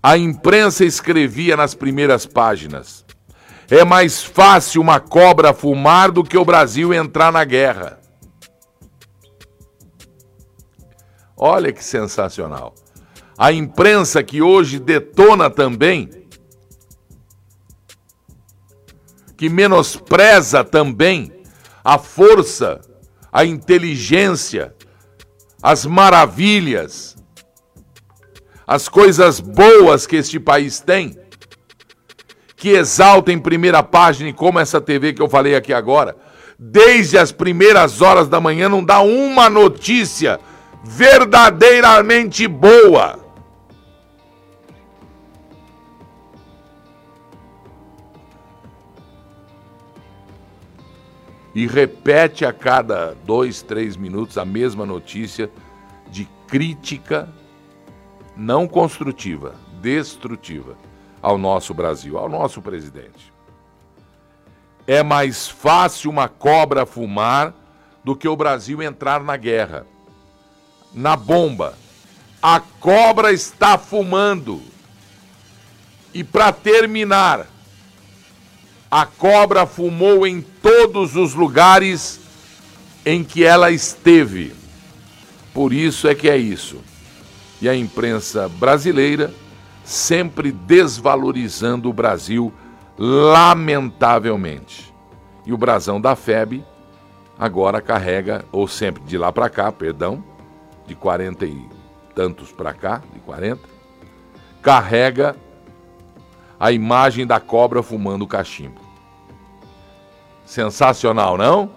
A 0.03 0.17
imprensa 0.17 0.83
escrevia 0.83 1.55
nas 1.55 1.75
primeiras 1.75 2.25
páginas: 2.25 3.05
é 3.69 3.85
mais 3.85 4.23
fácil 4.23 4.81
uma 4.81 4.99
cobra 4.99 5.53
fumar 5.53 6.11
do 6.11 6.23
que 6.23 6.37
o 6.37 6.45
Brasil 6.45 6.93
entrar 6.93 7.31
na 7.31 7.43
guerra. 7.43 7.99
Olha 11.43 11.73
que 11.73 11.83
sensacional. 11.83 12.75
A 13.35 13.51
imprensa 13.51 14.21
que 14.21 14.43
hoje 14.43 14.77
detona 14.77 15.49
também, 15.49 16.07
que 19.35 19.49
menospreza 19.49 20.63
também 20.63 21.33
a 21.83 21.97
força 21.97 22.79
a 23.31 23.45
inteligência, 23.45 24.75
as 25.63 25.85
maravilhas, 25.85 27.15
as 28.67 28.89
coisas 28.89 29.39
boas 29.39 30.05
que 30.05 30.17
este 30.17 30.39
país 30.39 30.79
tem, 30.81 31.17
que 32.57 32.69
exalta 32.69 33.31
em 33.31 33.39
primeira 33.39 33.81
página, 33.81 34.29
e 34.29 34.33
como 34.33 34.59
essa 34.59 34.81
TV 34.81 35.13
que 35.13 35.21
eu 35.21 35.29
falei 35.29 35.55
aqui 35.55 35.73
agora, 35.73 36.15
desde 36.59 37.17
as 37.17 37.31
primeiras 37.31 38.01
horas 38.01 38.27
da 38.27 38.39
manhã 38.39 38.67
não 38.69 38.83
dá 38.83 39.01
uma 39.01 39.49
notícia 39.49 40.39
verdadeiramente 40.83 42.47
boa. 42.47 43.21
e 51.53 51.67
repete 51.67 52.45
a 52.45 52.53
cada 52.53 53.15
dois, 53.25 53.61
três 53.61 53.97
minutos 53.97 54.37
a 54.37 54.45
mesma 54.45 54.85
notícia 54.85 55.51
de 56.09 56.25
crítica 56.47 57.29
não 58.35 58.67
construtiva, 58.67 59.55
destrutiva 59.81 60.77
ao 61.21 61.37
nosso 61.37 61.73
Brasil, 61.73 62.17
ao 62.17 62.29
nosso 62.29 62.61
presidente. 62.61 63.31
É 64.87 65.03
mais 65.03 65.47
fácil 65.47 66.09
uma 66.09 66.27
cobra 66.27 66.85
fumar 66.85 67.53
do 68.03 68.15
que 68.15 68.27
o 68.27 68.35
Brasil 68.35 68.81
entrar 68.81 69.21
na 69.21 69.37
guerra. 69.37 69.85
Na 70.93 71.15
bomba. 71.15 71.77
A 72.41 72.59
cobra 72.59 73.31
está 73.31 73.77
fumando. 73.77 74.61
E 76.13 76.23
para 76.23 76.51
terminar, 76.51 77.47
a 78.89 79.05
cobra 79.05 79.65
fumou 79.65 80.27
em 80.27 80.41
todos 80.41 81.15
os 81.15 81.33
lugares 81.33 82.19
em 83.05 83.23
que 83.23 83.43
ela 83.43 83.71
esteve. 83.71 84.53
Por 85.53 85.71
isso 85.71 86.07
é 86.07 86.15
que 86.15 86.29
é 86.29 86.37
isso. 86.37 86.81
E 87.61 87.69
a 87.69 87.75
imprensa 87.75 88.49
brasileira 88.49 89.33
sempre 89.83 90.51
desvalorizando 90.51 91.89
o 91.89 91.93
Brasil, 91.93 92.53
lamentavelmente. 92.97 94.93
E 95.45 95.53
o 95.53 95.57
brasão 95.57 95.99
da 95.99 96.15
FEB 96.15 96.63
agora 97.37 97.81
carrega, 97.81 98.45
ou 98.51 98.67
sempre 98.67 99.03
de 99.03 99.17
lá 99.17 99.31
para 99.31 99.49
cá, 99.49 99.71
perdão, 99.71 100.23
de 100.91 100.95
40 100.95 101.45
e 101.45 101.69
tantos 102.13 102.51
para 102.51 102.73
cá, 102.73 103.01
de 103.13 103.19
40, 103.21 103.61
carrega 104.61 105.37
a 106.59 106.69
imagem 106.69 107.25
da 107.25 107.39
cobra 107.39 107.81
fumando 107.81 108.27
cachimbo. 108.27 108.81
Sensacional, 110.45 111.37
não? 111.37 111.71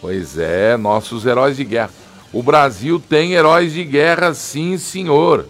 Pois 0.00 0.38
é, 0.38 0.76
nossos 0.76 1.26
heróis 1.26 1.56
de 1.56 1.64
guerra. 1.64 1.90
O 2.32 2.44
Brasil 2.44 3.00
tem 3.00 3.32
heróis 3.32 3.72
de 3.72 3.82
guerra, 3.82 4.32
sim, 4.34 4.78
senhor. 4.78 5.48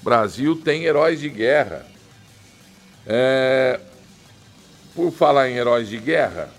O 0.00 0.04
Brasil 0.04 0.56
tem 0.56 0.82
heróis 0.82 1.20
de 1.20 1.28
guerra. 1.28 1.86
É... 3.06 3.78
Por 4.92 5.12
falar 5.12 5.48
em 5.48 5.54
heróis 5.54 5.88
de 5.88 5.98
guerra, 5.98 6.50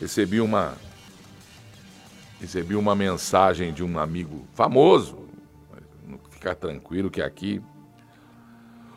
recebi 0.00 0.40
uma 0.40 0.74
recebi 2.42 2.74
uma 2.74 2.96
mensagem 2.96 3.72
de 3.72 3.84
um 3.84 3.96
amigo 4.00 4.44
famoso, 4.52 5.16
ficar 6.28 6.56
tranquilo 6.56 7.08
que 7.08 7.22
aqui. 7.22 7.62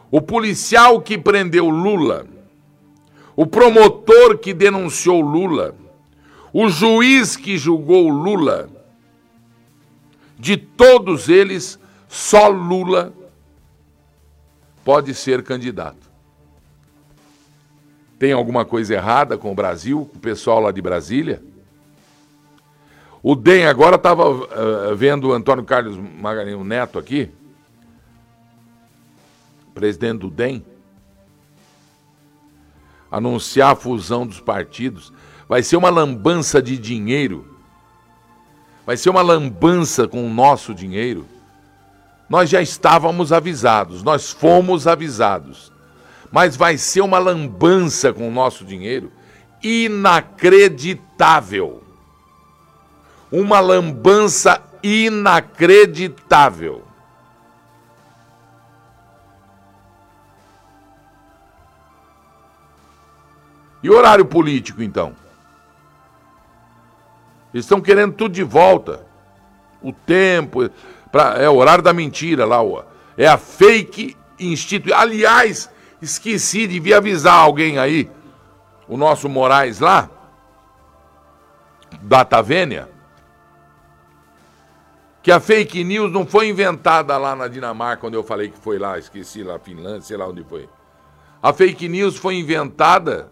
O 0.09 0.19
policial 0.19 0.99
que 0.99 1.15
prendeu 1.15 1.69
Lula, 1.69 2.25
o 3.35 3.45
promotor 3.45 4.39
que 4.39 4.51
denunciou 4.51 5.21
Lula, 5.21 5.75
o 6.51 6.69
juiz 6.69 7.35
que 7.35 7.55
julgou 7.55 8.09
Lula, 8.09 8.67
de 10.39 10.57
todos 10.57 11.29
eles, 11.29 11.77
só 12.09 12.47
Lula 12.47 13.13
pode 14.83 15.13
ser 15.13 15.43
candidato. 15.43 16.09
Tem 18.17 18.31
alguma 18.31 18.65
coisa 18.65 18.95
errada 18.95 19.37
com 19.37 19.51
o 19.51 19.55
Brasil, 19.55 20.09
com 20.11 20.17
o 20.17 20.21
pessoal 20.21 20.61
lá 20.61 20.71
de 20.71 20.81
Brasília? 20.81 21.43
O 23.27 23.35
DEM 23.35 23.65
agora 23.65 23.95
estava 23.95 24.29
uh, 24.29 24.47
eh, 24.91 24.93
vendo 24.93 25.29
o 25.29 25.33
Antônio 25.33 25.63
Carlos 25.63 25.97
Magalhães 25.97 26.63
Neto 26.63 26.99
aqui, 26.99 27.31
presidente 29.73 30.19
do 30.19 30.29
DEM, 30.29 30.63
anunciar 33.09 33.71
a 33.71 33.75
fusão 33.75 34.27
dos 34.27 34.39
partidos. 34.39 35.11
Vai 35.49 35.63
ser 35.63 35.75
uma 35.75 35.89
lambança 35.89 36.61
de 36.61 36.77
dinheiro. 36.77 37.47
Vai 38.85 38.95
ser 38.95 39.09
uma 39.09 39.23
lambança 39.23 40.07
com 40.07 40.23
o 40.23 40.29
nosso 40.29 40.75
dinheiro. 40.75 41.25
Nós 42.29 42.47
já 42.47 42.61
estávamos 42.61 43.33
avisados, 43.33 44.03
nós 44.03 44.29
fomos 44.29 44.85
avisados. 44.85 45.71
Mas 46.31 46.55
vai 46.55 46.77
ser 46.77 47.01
uma 47.01 47.17
lambança 47.17 48.13
com 48.13 48.27
o 48.27 48.31
nosso 48.31 48.63
dinheiro 48.63 49.11
inacreditável 49.63 51.84
uma 53.31 53.59
lambança 53.59 54.61
inacreditável. 54.81 56.83
E 63.81 63.89
horário 63.89 64.25
político, 64.25 64.81
então? 64.81 65.15
Eles 67.53 67.65
estão 67.65 67.79
querendo 67.79 68.13
tudo 68.13 68.33
de 68.33 68.43
volta. 68.43 69.05
O 69.81 69.93
tempo, 69.93 70.69
pra, 71.11 71.35
é 71.37 71.47
o 71.47 71.55
horário 71.55 71.83
da 71.83 71.93
mentira 71.93 72.45
lá, 72.45 72.57
é 73.17 73.27
a 73.27 73.37
fake 73.37 74.17
instituição. 74.39 74.99
Aliás, 74.99 75.69
esqueci, 76.01 76.67
devia 76.67 76.97
avisar 76.97 77.35
alguém 77.35 77.77
aí, 77.77 78.09
o 78.87 78.97
nosso 78.97 79.29
Moraes 79.29 79.79
lá, 79.79 80.09
da 82.01 82.25
Tavênia, 82.25 82.89
que 85.25 85.31
a 85.31 85.39
fake 85.39 85.83
news 85.83 86.11
não 86.11 86.23
foi 86.23 86.49
inventada 86.49 87.17
lá 87.17 87.35
na 87.35 87.47
Dinamarca, 87.47 88.01
quando 88.01 88.13
eu 88.13 88.23
falei 88.23 88.51
que 88.51 88.59
foi 88.59 88.77
lá, 88.77 88.99
esqueci 88.99 89.41
lá, 89.41 89.57
Finlândia, 89.57 90.01
sei 90.01 90.17
lá 90.17 90.27
onde 90.27 90.43
foi. 90.43 90.69
A 91.41 91.51
fake 91.51 91.89
news 91.89 92.15
foi 92.15 92.35
inventada 92.35 93.31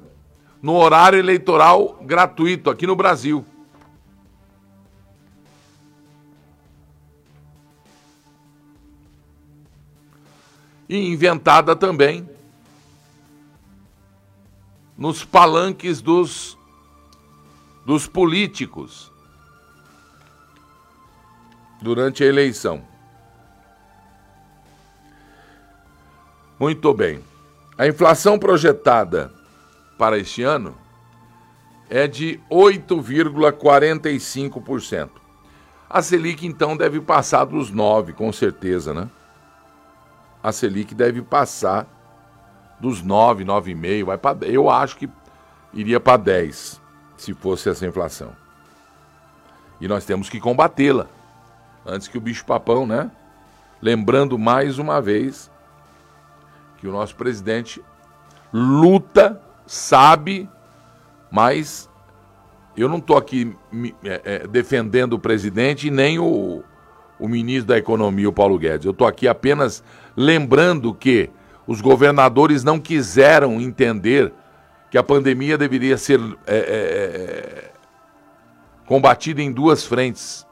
no 0.60 0.74
horário 0.74 1.20
eleitoral 1.20 2.00
gratuito 2.02 2.72
aqui 2.72 2.88
no 2.88 2.96
Brasil. 2.96 3.46
E 10.90 10.98
inventada 10.98 11.76
também 11.76 12.28
nos 14.98 15.24
palanques 15.24 16.02
dos, 16.02 16.58
dos 17.86 18.08
políticos 18.08 19.13
durante 21.84 22.24
a 22.24 22.28
eleição. 22.28 22.82
Muito 26.58 26.94
bem. 26.94 27.22
A 27.78 27.86
inflação 27.86 28.40
projetada 28.40 29.30
para 29.98 30.18
este 30.18 30.42
ano 30.44 30.78
é 31.90 32.08
de 32.08 32.40
8,45%. 32.50 35.10
A 35.90 36.02
Selic 36.02 36.48
então 36.48 36.78
deve 36.78 37.02
passar 37.02 37.44
dos 37.46 37.70
9, 37.70 38.14
com 38.14 38.32
certeza, 38.32 38.94
né? 38.94 39.10
A 40.42 40.54
Selic 40.54 40.96
deve 40.96 41.22
passar 41.22 41.86
dos 42.80 43.04
9, 43.04 43.44
9,5, 43.44 44.06
vai 44.06 44.18
para 44.18 44.48
eu 44.48 44.70
acho 44.70 44.96
que 44.98 45.10
iria 45.74 46.00
para 46.00 46.16
10 46.18 46.82
se 47.18 47.34
fosse 47.34 47.68
essa 47.70 47.86
inflação. 47.86 48.32
E 49.80 49.88
nós 49.88 50.04
temos 50.06 50.30
que 50.30 50.40
combatê-la 50.40 51.08
antes 51.86 52.08
que 52.08 52.18
o 52.18 52.22
bicho 52.22 52.46
papão, 52.46 52.86
né? 52.86 53.12
Lembrando 53.82 54.38
mais 54.38 54.80
uma 54.80 55.02
vez 55.02 55.52
que 56.78 56.88
o 56.88 56.92
nosso 56.92 57.16
presidente 57.16 57.84
luta, 58.52 59.42
sabe, 59.66 60.50
mas 61.32 61.90
eu 62.76 62.90
não 62.90 62.98
estou 62.98 63.18
aqui 63.18 63.56
é, 64.04 64.22
é, 64.24 64.48
defendendo 64.48 65.14
o 65.14 65.20
presidente 65.20 65.90
nem 65.90 66.20
o, 66.20 66.64
o 67.20 67.28
ministro 67.28 67.68
da 67.68 67.78
Economia, 67.78 68.28
o 68.28 68.34
Paulo 68.34 68.58
Guedes. 68.58 68.86
Eu 68.86 68.92
estou 68.92 69.08
aqui 69.08 69.28
apenas 69.28 69.84
lembrando 70.16 70.94
que 70.94 71.30
os 71.66 71.82
governadores 71.82 72.64
não 72.64 72.80
quiseram 72.80 73.62
entender 73.62 74.34
que 74.92 74.98
a 74.98 75.04
pandemia 75.04 75.58
deveria 75.58 75.98
ser 75.98 76.20
é, 76.46 76.56
é, 76.56 76.58
é, 76.58 77.72
combatida 78.86 79.42
em 79.42 79.52
duas 79.52 79.86
frentes: 79.86 80.46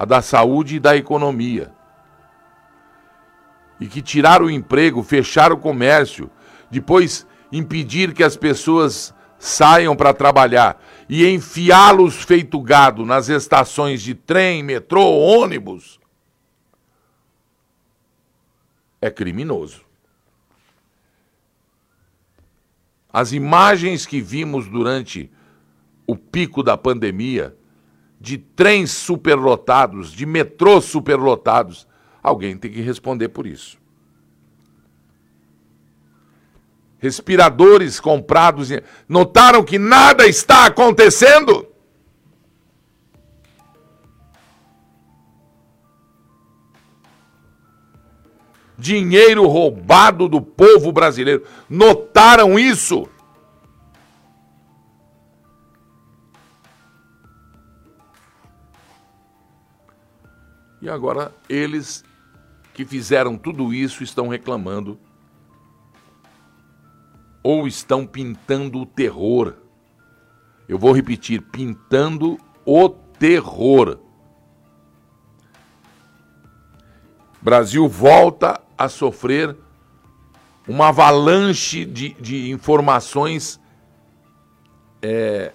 a 0.00 0.06
da 0.06 0.22
saúde 0.22 0.76
e 0.76 0.80
da 0.80 0.96
economia 0.96 1.74
e 3.78 3.86
que 3.86 4.00
tirar 4.00 4.40
o 4.40 4.48
emprego, 4.48 5.02
fechar 5.02 5.52
o 5.52 5.58
comércio, 5.58 6.30
depois 6.70 7.26
impedir 7.52 8.14
que 8.14 8.24
as 8.24 8.34
pessoas 8.34 9.14
saiam 9.38 9.94
para 9.94 10.14
trabalhar 10.14 10.82
e 11.06 11.26
enfiá-los 11.26 12.14
feito 12.14 12.58
gado 12.62 13.04
nas 13.04 13.28
estações 13.28 14.00
de 14.00 14.14
trem, 14.14 14.62
metrô, 14.62 15.04
ônibus, 15.04 16.00
é 19.02 19.10
criminoso. 19.10 19.82
As 23.12 23.32
imagens 23.32 24.06
que 24.06 24.18
vimos 24.22 24.66
durante 24.66 25.30
o 26.06 26.16
pico 26.16 26.62
da 26.62 26.78
pandemia, 26.78 27.54
de 28.20 28.36
trens 28.36 28.90
superlotados, 28.90 30.12
de 30.12 30.26
metrôs 30.26 30.84
superlotados, 30.84 31.88
Alguém 32.22 32.56
tem 32.56 32.70
que 32.70 32.82
responder 32.82 33.28
por 33.28 33.46
isso. 33.46 33.78
Respiradores 36.98 37.98
comprados. 37.98 38.68
Notaram 39.08 39.64
que 39.64 39.78
nada 39.78 40.26
está 40.26 40.66
acontecendo? 40.66 41.66
Dinheiro 48.76 49.46
roubado 49.46 50.28
do 50.28 50.42
povo 50.42 50.92
brasileiro. 50.92 51.46
Notaram 51.68 52.58
isso? 52.58 53.08
E 60.80 60.88
agora 60.88 61.34
eles 61.48 62.04
que 62.72 62.84
fizeram 62.84 63.36
tudo 63.36 63.74
isso 63.74 64.02
estão 64.02 64.28
reclamando 64.28 64.98
ou 67.42 67.66
estão 67.66 68.06
pintando 68.06 68.80
o 68.80 68.86
terror. 68.86 69.54
Eu 70.68 70.78
vou 70.78 70.92
repetir: 70.92 71.42
pintando 71.42 72.38
o 72.64 72.88
terror. 72.88 73.98
Brasil 77.42 77.88
volta 77.88 78.60
a 78.76 78.88
sofrer 78.88 79.56
uma 80.68 80.88
avalanche 80.88 81.84
de, 81.84 82.10
de 82.14 82.50
informações 82.50 83.58
é, 85.02 85.52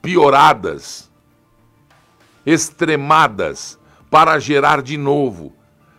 pioradas, 0.00 1.10
extremadas 2.46 3.76
para 4.08 4.38
gerar 4.38 4.80
de 4.80 4.96
novo 4.96 5.52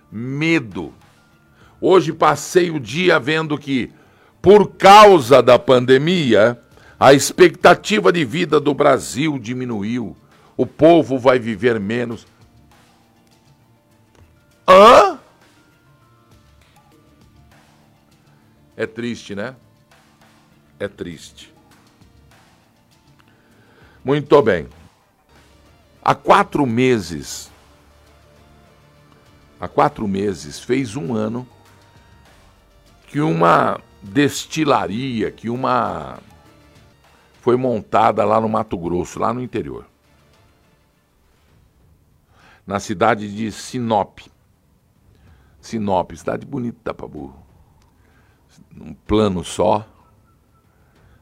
medo. 0.10 0.93
Hoje 1.79 2.13
passei 2.13 2.71
o 2.71 2.79
dia 2.79 3.19
vendo 3.19 3.57
que, 3.57 3.91
por 4.41 4.71
causa 4.71 5.43
da 5.43 5.60
pandemia, 5.60 6.60
a 6.99 7.13
expectativa 7.13 8.12
de 8.12 8.25
vida 8.25 8.60
do 8.60 8.73
Brasil 8.73 9.38
diminuiu. 9.38 10.15
O 10.55 10.65
povo 10.65 11.19
vai 11.19 11.38
viver 11.38 11.79
menos. 11.79 12.25
Hã? 14.67 15.19
É 18.75 18.88
triste, 18.88 19.36
né? 19.36 19.55
É 20.79 20.88
triste. 20.88 21.53
Muito 24.03 24.41
bem. 24.41 24.67
Há 26.08 26.15
quatro 26.15 26.65
meses 26.65 27.52
há 29.60 29.67
quatro 29.67 30.08
meses, 30.08 30.60
fez 30.60 30.96
um 30.96 31.13
ano 31.13 31.48
que 33.08 33.20
uma 33.20 33.80
destilaria, 34.02 35.32
que 35.32 35.50
uma 35.50 36.20
foi 37.41 37.56
montada 37.56 38.24
lá 38.26 38.39
no 38.39 38.50
Mato 38.50 38.78
Grosso, 38.78 39.20
lá 39.20 39.34
no 39.34 39.41
interior. 39.41 39.86
Na 42.65 42.80
cidade 42.80 43.34
de 43.34 43.52
Sinop. 43.52 44.20
Sinop, 45.62 46.12
cidade 46.13 46.46
bonita 46.46 46.93
para 46.93 47.08
burro. 47.08 47.41
Um 48.76 48.93
plano 48.93 49.43
só. 49.43 49.88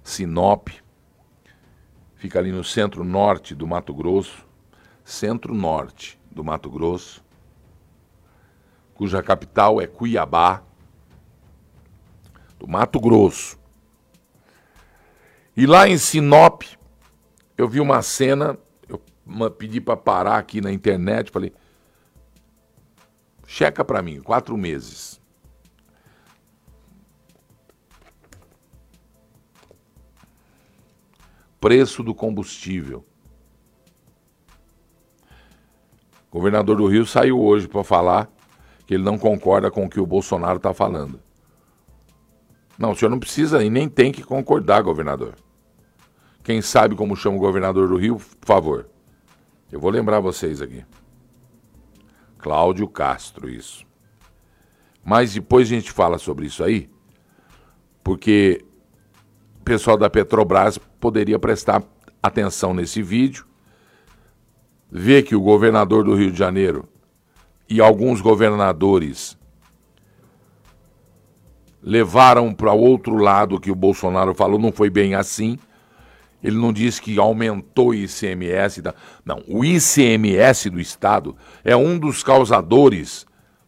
Sinop. 0.04 0.70
Fica 2.16 2.40
ali 2.40 2.52
no 2.52 2.64
centro-norte 2.64 3.54
do 3.54 3.68
Mato 3.68 3.94
Grosso. 3.94 4.45
Centro-norte 5.06 6.20
do 6.30 6.44
Mato 6.44 6.70
Grosso 6.70 7.24
cuja 8.96 9.22
capital 9.22 9.82
é 9.82 9.86
Cuiabá, 9.86 10.64
do 12.58 12.68
Mato 12.68 13.00
Grosso. 13.00 13.60
E 15.56 15.66
lá 15.66 15.88
em 15.88 15.98
Sinop, 15.98 16.64
eu 17.58 17.68
vi 17.68 17.80
uma 17.80 18.02
cena, 18.02 18.58
eu 18.88 19.52
pedi 19.52 19.80
para 19.80 19.98
parar 19.98 20.38
aqui 20.38 20.62
na 20.62 20.72
internet, 20.72 21.30
falei, 21.30 21.54
checa 23.46 23.84
para 23.84 24.02
mim, 24.02 24.22
quatro 24.22 24.58
meses. 24.58 25.22
Preço 31.60 32.04
do 32.04 32.14
combustível. 32.14 33.06
Governador 36.36 36.76
do 36.76 36.86
Rio 36.86 37.06
saiu 37.06 37.40
hoje 37.40 37.66
para 37.66 37.82
falar 37.82 38.30
que 38.86 38.94
ele 38.94 39.04
não 39.04 39.18
concorda 39.18 39.72
com 39.72 39.86
o 39.86 39.90
que 39.90 40.02
o 40.02 40.06
Bolsonaro 40.06 40.58
está 40.58 40.74
falando. 40.74 41.18
Não, 42.78 42.92
o 42.92 42.96
senhor 42.96 43.10
não 43.10 43.22
precisa 43.22 43.64
e 43.64 43.70
nem 43.70 43.88
tem 43.88 44.12
que 44.12 44.22
concordar, 44.22 44.82
governador. 44.82 45.36
Quem 46.44 46.62
sabe 46.62 46.94
como 46.94 47.16
chama 47.16 47.38
o 47.38 47.40
governador 47.40 47.88
do 47.88 47.96
Rio, 47.96 48.18
por 48.18 48.46
favor. 48.46 48.90
Eu 49.72 49.80
vou 49.80 49.90
lembrar 49.90 50.20
vocês 50.20 50.62
aqui. 50.62 50.84
Cláudio 52.38 52.86
Castro, 52.90 53.50
isso. 53.50 53.86
Mas 55.06 55.34
depois 55.34 55.70
a 55.70 55.74
gente 55.74 55.90
fala 55.90 56.18
sobre 56.18 56.48
isso 56.48 56.66
aí, 56.66 56.90
porque 58.04 58.66
o 59.62 59.64
pessoal 59.64 59.96
da 59.96 60.10
Petrobras 60.10 60.78
poderia 61.00 61.40
prestar 61.40 61.82
atenção 62.22 62.74
nesse 62.74 63.02
vídeo, 63.02 63.45
ver 64.98 65.24
que 65.24 65.36
o 65.36 65.42
governador 65.42 66.06
do 66.06 66.16
Rio 66.16 66.32
de 66.32 66.40
Janeiro 66.40 66.88
e 67.70 67.82
alguns 67.82 68.22
governadores 68.22 69.38
levaram 71.84 72.54
para 72.54 72.72
outro 72.72 73.18
lado 73.18 73.60
que 73.60 73.70
o 73.70 73.76
Bolsonaro 73.76 74.34
falou, 74.34 74.58
não 74.58 74.72
foi 74.72 74.90
bem 74.90 75.14
assim. 75.14 75.60
Ele 76.42 76.56
não 76.56 76.72
disse 76.72 77.02
que 77.02 77.20
aumentou 77.20 77.90
o 77.90 77.94
ICMS. 77.94 78.82
Da... 78.82 78.94
Não, 79.26 79.44
o 79.50 79.66
ICMS 79.66 80.70
do 80.70 80.80
Estado 80.80 81.36
é 81.62 81.76
um 81.76 82.00
dos 82.00 82.24
causadores 82.24 83.26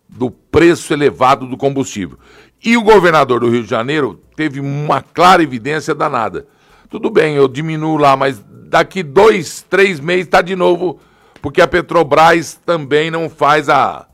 do 0.08 0.32
preço 0.32 0.94
elevado 0.94 1.46
do 1.46 1.58
combustível. 1.58 2.18
E 2.64 2.78
o 2.78 2.84
governador 2.84 3.42
do 3.42 3.50
Rio 3.50 3.64
de 3.64 3.70
Janeiro 3.70 4.24
teve 4.34 4.62
uma 4.62 5.02
clara 5.02 5.44
evidência 5.44 5.94
danada. 5.94 6.48
Tudo 6.90 7.10
bem, 7.10 7.36
eu 7.36 7.50
diminuo 7.50 7.98
lá, 7.98 8.16
mas 8.16 8.42
daqui 8.70 9.04
dois, 9.04 9.66
três 9.70 10.00
meses 10.00 10.26
está 10.26 10.42
de 10.42 10.56
novo, 10.56 11.02
porque 11.42 11.62
a 11.62 11.68
Petrobras 11.68 12.60
também 12.66 13.12
não 13.12 13.30
faz 13.30 13.70
a. 13.70 14.08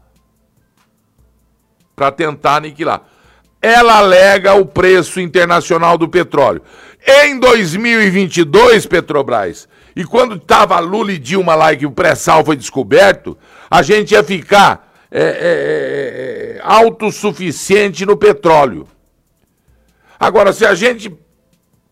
para 1.95 2.11
tentar 2.11 2.57
aniquilar 2.57 3.03
ela 3.63 3.99
alega 3.99 4.53
o 4.55 4.65
preço 4.65 5.21
internacional 5.21 5.97
do 5.97 6.09
petróleo. 6.09 6.61
Em 7.23 7.39
2022, 7.39 8.85
Petrobras, 8.85 9.69
e 9.95 10.03
quando 10.03 10.35
estava 10.35 10.77
Lula 10.79 11.13
e 11.13 11.17
Dilma 11.17 11.55
lá 11.55 11.71
e 11.71 11.77
que 11.77 11.85
o 11.85 11.91
pré-sal 11.91 12.43
foi 12.43 12.57
descoberto, 12.57 13.37
a 13.71 13.81
gente 13.81 14.11
ia 14.11 14.23
ficar 14.23 14.93
é, 15.09 15.21
é, 15.21 15.23
é, 15.23 16.57
é 16.57 16.61
autossuficiente 16.61 18.05
no 18.05 18.17
petróleo. 18.17 18.85
Agora, 20.19 20.51
se 20.51 20.65
a 20.65 20.75
gente 20.75 21.15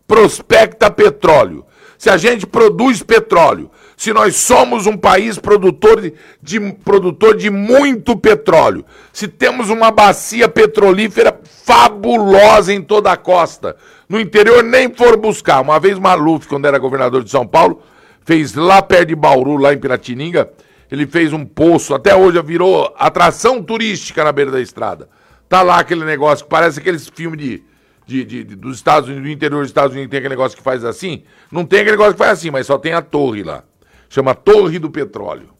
prospecta 0.06 0.90
petróleo, 0.90 1.64
se 1.96 2.10
a 2.10 2.18
gente 2.18 2.46
produz 2.46 3.02
petróleo, 3.02 3.70
se 3.96 4.12
nós 4.12 4.36
somos 4.36 4.86
um 4.86 4.96
país 4.96 5.38
produtor 5.38 6.00
de, 6.00 6.14
de, 6.42 6.60
produtor 6.84 7.36
de 7.36 7.50
muito 7.50 8.16
petróleo, 8.16 8.84
se 9.12 9.28
temos 9.28 9.70
uma 9.70 9.90
bacia 9.90 10.48
petrolífera 10.48 11.38
fabulosa 11.64 12.72
em 12.72 12.82
toda 12.82 13.12
a 13.12 13.16
costa, 13.16 13.76
no 14.08 14.20
interior 14.20 14.62
nem 14.62 14.92
for 14.92 15.16
buscar. 15.16 15.60
Uma 15.60 15.78
vez 15.78 15.98
Maluf, 15.98 16.46
quando 16.48 16.66
era 16.66 16.78
governador 16.78 17.22
de 17.22 17.30
São 17.30 17.46
Paulo, 17.46 17.82
fez 18.24 18.54
lá 18.54 18.82
perto 18.82 19.08
de 19.08 19.14
Bauru, 19.14 19.56
lá 19.56 19.72
em 19.72 19.78
Piratininga, 19.78 20.50
ele 20.90 21.06
fez 21.06 21.32
um 21.32 21.44
poço, 21.44 21.94
até 21.94 22.14
hoje 22.14 22.40
virou 22.42 22.94
atração 22.98 23.62
turística 23.62 24.22
na 24.22 24.32
beira 24.32 24.50
da 24.50 24.60
estrada. 24.60 25.08
Tá 25.48 25.62
lá 25.62 25.78
aquele 25.78 26.04
negócio 26.04 26.44
que 26.44 26.50
parece 26.50 26.80
aqueles 26.80 27.08
filmes 27.08 27.38
de, 27.38 27.62
de, 28.06 28.24
de, 28.24 28.44
de, 28.44 28.56
dos 28.56 28.76
Estados 28.76 29.08
Unidos, 29.08 29.26
do 29.26 29.32
interior 29.32 29.60
dos 29.60 29.70
Estados 29.70 29.92
Unidos, 29.92 30.10
tem 30.10 30.18
aquele 30.18 30.34
negócio 30.34 30.56
que 30.56 30.62
faz 30.62 30.84
assim. 30.84 31.22
Não 31.50 31.64
tem 31.64 31.80
aquele 31.80 31.92
negócio 31.92 32.12
que 32.12 32.18
faz 32.18 32.38
assim, 32.38 32.50
mas 32.50 32.66
só 32.66 32.78
tem 32.78 32.92
a 32.92 33.00
torre 33.00 33.42
lá. 33.42 33.64
Chama 34.12 34.34
Torre 34.34 34.78
do 34.78 34.90
Petróleo. 34.90 35.54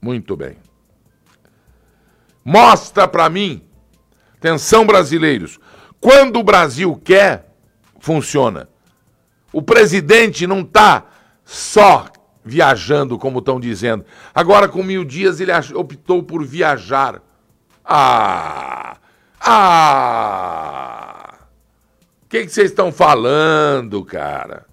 Muito 0.00 0.36
bem. 0.36 0.56
Mostra 2.44 3.08
para 3.08 3.28
mim, 3.28 3.66
atenção 4.36 4.86
brasileiros, 4.86 5.58
quando 6.00 6.38
o 6.38 6.44
Brasil 6.44 6.94
quer, 7.04 7.52
funciona. 7.98 8.68
O 9.52 9.60
presidente 9.60 10.46
não 10.46 10.60
está 10.60 11.06
só 11.44 12.06
viajando, 12.44 13.18
como 13.18 13.40
estão 13.40 13.58
dizendo. 13.58 14.04
Agora, 14.32 14.68
com 14.68 14.84
mil 14.84 15.04
dias, 15.04 15.40
ele 15.40 15.50
optou 15.74 16.22
por 16.22 16.46
viajar. 16.46 17.20
Ah! 17.84 18.96
Ah! 19.40 20.58
O 22.22 22.28
que 22.28 22.48
vocês 22.48 22.70
estão 22.70 22.92
falando, 22.92 24.04
cara? 24.04 24.72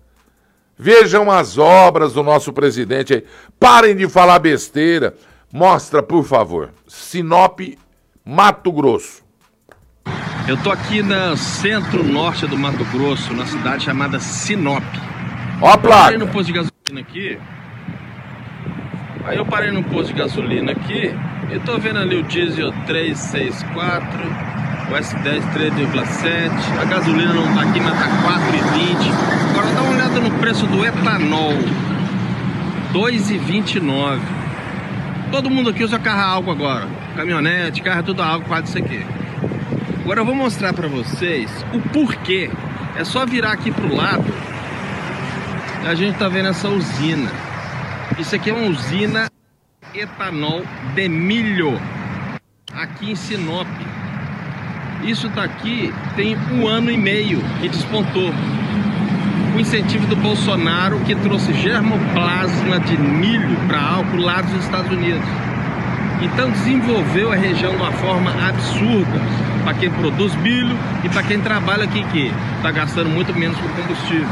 Vejam 0.84 1.30
as 1.30 1.60
obras 1.60 2.14
do 2.14 2.24
nosso 2.24 2.52
presidente 2.52 3.14
aí. 3.14 3.24
Parem 3.60 3.96
de 3.96 4.10
falar 4.10 4.40
besteira. 4.40 5.14
Mostra, 5.54 6.02
por 6.02 6.24
favor. 6.26 6.72
Sinop, 6.88 7.60
Mato 8.26 8.72
Grosso. 8.72 9.22
Eu 10.48 10.58
tô 10.64 10.72
aqui 10.72 11.04
no 11.04 11.38
centro-norte 11.38 12.48
do 12.48 12.58
Mato 12.58 12.84
Grosso, 12.86 13.32
na 13.32 13.46
cidade 13.46 13.84
chamada 13.84 14.20
Sinop. 14.20 14.82
Ó 15.62 15.70
a 15.70 15.78
placa. 15.78 16.04
Parei 16.06 16.18
no 16.18 16.28
posto 16.30 16.48
de 16.48 16.54
gasolina 16.54 17.00
aqui. 17.08 17.38
Aí 19.26 19.38
eu 19.38 19.46
parei 19.46 19.70
no 19.70 19.84
posto 19.84 20.08
de 20.08 20.20
gasolina 20.20 20.72
aqui 20.72 21.14
e 21.52 21.60
tô 21.60 21.78
vendo 21.78 22.00
ali 22.00 22.16
o 22.16 22.24
diesel 22.24 22.74
364, 22.88 24.20
o 24.90 24.94
S10 24.96 25.44
3,7. 25.54 26.82
A 26.82 26.86
gasolina 26.86 27.36
não 27.36 27.54
tá 27.54 27.62
aqui, 27.70 27.80
mas 27.80 27.94
tá 28.00 28.08
4,20. 28.08 29.52
Agora 29.52 29.76
dá 29.76 29.82
uma 29.84 29.91
no 30.20 30.32
preço 30.40 30.66
do 30.68 30.86
etanol. 30.86 31.54
2,29. 32.94 34.20
Todo 35.32 35.50
mundo 35.50 35.70
aqui 35.70 35.84
usa 35.84 35.98
carro 35.98 36.20
a 36.20 36.26
álcool 36.26 36.52
agora. 36.52 36.88
Caminhonete, 37.16 37.82
carro 37.82 38.04
tudo 38.04 38.22
a 38.22 38.28
álcool, 38.28 38.48
quase 38.48 38.68
isso 38.68 38.78
aqui. 38.78 39.06
Agora 40.02 40.20
eu 40.20 40.26
vou 40.26 40.36
mostrar 40.36 40.74
para 40.74 40.88
vocês 40.88 41.50
o 41.74 41.80
porquê. 41.80 42.50
É 42.98 43.04
só 43.04 43.26
virar 43.26 43.54
aqui 43.54 43.72
pro 43.72 43.96
lado. 43.96 44.26
A 45.88 45.96
gente 45.96 46.18
tá 46.18 46.28
vendo 46.28 46.50
essa 46.50 46.68
usina. 46.68 47.32
Isso 48.20 48.36
aqui 48.36 48.50
é 48.50 48.54
uma 48.54 48.68
usina 48.68 49.30
etanol 49.94 50.64
de 50.94 51.08
milho. 51.08 51.80
Aqui 52.74 53.12
em 53.12 53.16
Sinop. 53.16 53.68
Isso 55.04 55.30
daqui 55.30 55.94
tem 56.16 56.38
um 56.52 56.68
ano 56.68 56.92
e 56.92 56.98
meio 56.98 57.42
que 57.60 57.70
despontou. 57.70 58.32
Incentivo 59.62 60.08
do 60.08 60.16
Bolsonaro 60.16 61.00
que 61.02 61.14
trouxe 61.14 61.54
germoplasma 61.54 62.80
de 62.80 62.98
milho 62.98 63.56
para 63.68 63.80
álcool 63.80 64.18
lá 64.18 64.42
dos 64.42 64.64
Estados 64.64 64.92
Unidos. 64.92 65.24
Então 66.20 66.50
desenvolveu 66.50 67.32
a 67.32 67.36
região 67.36 67.70
de 67.70 67.78
uma 67.78 67.92
forma 67.92 68.32
absurda 68.32 69.22
para 69.64 69.76
quem 69.76 69.92
produz 69.92 70.34
milho 70.38 70.76
e 71.04 71.10
para 71.10 71.22
quem 71.22 71.40
trabalha 71.40 71.84
aqui 71.84 72.04
que 72.06 72.34
está 72.58 72.72
gastando 72.72 73.12
muito 73.12 73.38
menos 73.38 73.56
com 73.60 73.70
combustível. 73.70 74.28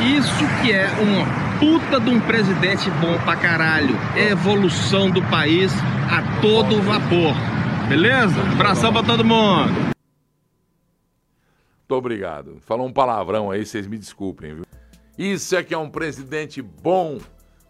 Isso 0.00 0.44
que 0.60 0.72
é 0.72 0.90
uma 1.00 1.24
puta 1.60 2.00
de 2.00 2.10
um 2.10 2.18
presidente 2.18 2.90
bom 3.00 3.16
pra 3.24 3.36
caralho. 3.36 3.96
Evolução 4.16 5.08
do 5.08 5.22
país 5.22 5.72
a 6.10 6.20
todo 6.42 6.82
vapor. 6.82 7.36
Beleza? 7.88 8.40
Abração 8.52 8.92
pra 8.92 9.04
todo 9.04 9.24
mundo. 9.24 9.87
Muito 11.88 12.00
obrigado. 12.00 12.60
Falou 12.60 12.86
um 12.86 12.92
palavrão 12.92 13.50
aí, 13.50 13.64
vocês 13.64 13.86
me 13.86 13.96
desculpem, 13.96 14.56
viu? 14.56 14.64
Isso 15.16 15.56
é 15.56 15.64
que 15.64 15.72
é 15.72 15.78
um 15.78 15.88
presidente 15.88 16.60
bom 16.60 17.18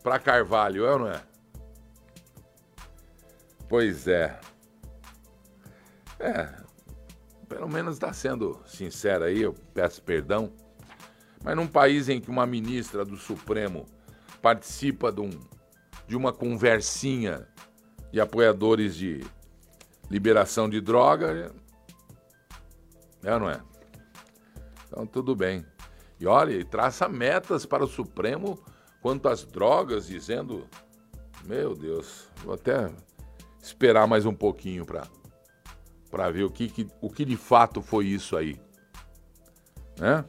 pra 0.02 0.18
Carvalho, 0.18 0.84
é 0.84 0.92
ou 0.92 0.98
não 0.98 1.06
é? 1.06 1.22
Pois 3.68 4.08
é. 4.08 4.40
É. 6.18 6.52
Pelo 7.48 7.68
menos 7.68 7.94
está 7.94 8.12
sendo 8.12 8.60
sincero 8.66 9.22
aí, 9.22 9.40
eu 9.40 9.54
peço 9.72 10.02
perdão. 10.02 10.52
Mas 11.44 11.54
num 11.54 11.68
país 11.68 12.08
em 12.08 12.20
que 12.20 12.28
uma 12.28 12.44
ministra 12.44 13.04
do 13.04 13.16
Supremo 13.16 13.86
participa 14.42 15.12
de, 15.12 15.20
um, 15.20 15.30
de 16.08 16.16
uma 16.16 16.32
conversinha 16.32 17.46
de 18.10 18.20
apoiadores 18.20 18.96
de 18.96 19.24
liberação 20.10 20.68
de 20.68 20.80
droga, 20.80 21.54
é 23.22 23.32
ou 23.32 23.40
não 23.40 23.50
é? 23.50 23.77
Então 24.88 25.06
tudo 25.06 25.36
bem. 25.36 25.64
E 26.18 26.26
olha, 26.26 26.64
traça 26.64 27.08
metas 27.08 27.64
para 27.64 27.84
o 27.84 27.88
Supremo 27.88 28.58
quanto 29.00 29.28
às 29.28 29.44
drogas, 29.44 30.06
dizendo: 30.06 30.66
Meu 31.44 31.76
Deus, 31.76 32.28
vou 32.42 32.54
até 32.54 32.90
esperar 33.62 34.06
mais 34.06 34.26
um 34.26 34.34
pouquinho 34.34 34.84
para 34.84 36.30
ver 36.30 36.44
o 36.44 36.50
que, 36.50 36.68
que, 36.68 36.88
o 37.00 37.10
que 37.10 37.24
de 37.24 37.36
fato 37.36 37.80
foi 37.80 38.06
isso 38.06 38.36
aí. 38.36 38.60
Né? 39.98 40.24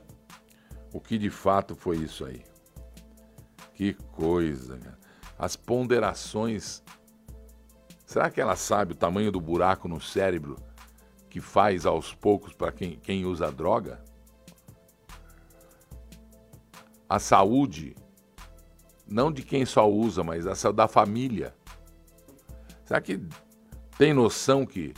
O 0.94 1.00
que 1.00 1.18
de 1.18 1.30
fato 1.30 1.76
foi 1.76 1.98
isso 1.98 2.26
aí. 2.26 2.44
Que 3.74 3.94
coisa, 3.94 4.78
cara. 4.78 5.00
As 5.38 5.56
ponderações. 5.56 6.84
Será 8.06 8.30
que 8.30 8.42
ela 8.42 8.56
sabe 8.56 8.94
o 8.94 8.96
tamanho 8.96 9.32
do 9.32 9.40
buraco 9.40 9.88
no 9.88 10.02
cérebro 10.02 10.58
que 11.30 11.40
faz 11.40 11.86
aos 11.86 12.14
poucos 12.14 12.54
para 12.54 12.72
quem, 12.72 12.98
quem 12.98 13.24
usa 13.26 13.52
droga? 13.52 14.04
A 17.10 17.18
saúde, 17.18 17.96
não 19.08 19.32
de 19.32 19.42
quem 19.42 19.66
só 19.66 19.90
usa, 19.90 20.24
mas 20.24 20.46
a 20.46 20.72
da 20.72 20.88
família. 20.88 21.56
Será 22.86 23.02
que 23.02 23.20
tem 23.98 24.14
noção 24.14 24.66
que 24.66 24.94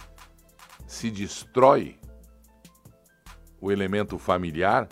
se 0.86 1.10
destrói 1.10 1.98
o 3.62 3.72
elemento 3.72 4.18
familiar? 4.18 4.90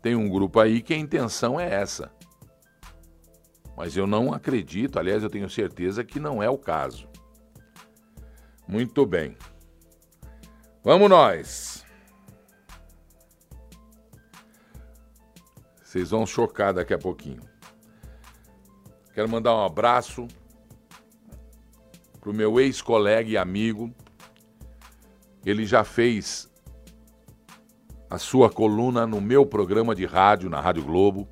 Tem 0.00 0.14
um 0.14 0.28
grupo 0.28 0.60
aí 0.60 0.80
que 0.80 0.94
a 0.94 0.98
intenção 0.98 1.58
é 1.58 1.68
essa. 1.68 2.10
Mas 3.76 3.96
eu 3.96 4.06
não 4.06 4.32
acredito, 4.32 4.98
aliás, 4.98 5.22
eu 5.22 5.30
tenho 5.30 5.48
certeza 5.48 6.04
que 6.04 6.20
não 6.20 6.42
é 6.42 6.48
o 6.48 6.58
caso. 6.58 7.08
Muito 8.66 9.04
bem. 9.04 9.36
Vamos 10.82 11.10
nós. 11.10 11.69
Vocês 15.90 16.10
vão 16.10 16.24
chocar 16.24 16.72
daqui 16.72 16.94
a 16.94 16.98
pouquinho. 16.98 17.42
Quero 19.12 19.28
mandar 19.28 19.56
um 19.56 19.64
abraço 19.64 20.28
pro 22.20 22.32
meu 22.32 22.60
ex-colega 22.60 23.28
e 23.28 23.36
amigo 23.36 23.92
ele 25.44 25.66
já 25.66 25.82
fez 25.82 26.48
a 28.08 28.18
sua 28.18 28.48
coluna 28.48 29.04
no 29.04 29.20
meu 29.20 29.44
programa 29.44 29.92
de 29.92 30.06
rádio, 30.06 30.48
na 30.48 30.60
Rádio 30.60 30.84
Globo. 30.84 31.28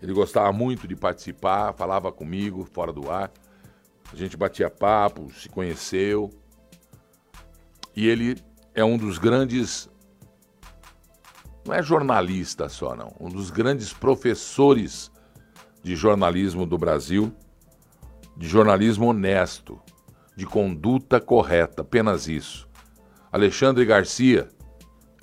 Ele 0.00 0.14
gostava 0.14 0.50
muito 0.50 0.88
de 0.88 0.96
participar, 0.96 1.74
falava 1.74 2.10
comigo 2.10 2.64
fora 2.72 2.90
do 2.90 3.10
ar. 3.10 3.30
A 4.10 4.16
gente 4.16 4.34
batia 4.34 4.70
papo, 4.70 5.30
se 5.30 5.50
conheceu. 5.50 6.30
E 7.94 8.08
ele 8.08 8.42
é 8.74 8.82
um 8.82 8.96
dos 8.96 9.18
grandes. 9.18 9.94
Não 11.66 11.74
é 11.74 11.82
jornalista 11.82 12.68
só, 12.68 12.94
não. 12.94 13.12
Um 13.20 13.28
dos 13.28 13.50
grandes 13.50 13.92
professores 13.92 15.10
de 15.82 15.96
jornalismo 15.96 16.64
do 16.64 16.78
Brasil, 16.78 17.32
de 18.36 18.46
jornalismo 18.46 19.08
honesto, 19.08 19.80
de 20.36 20.46
conduta 20.46 21.20
correta, 21.20 21.82
apenas 21.82 22.28
isso. 22.28 22.68
Alexandre 23.32 23.84
Garcia, 23.84 24.48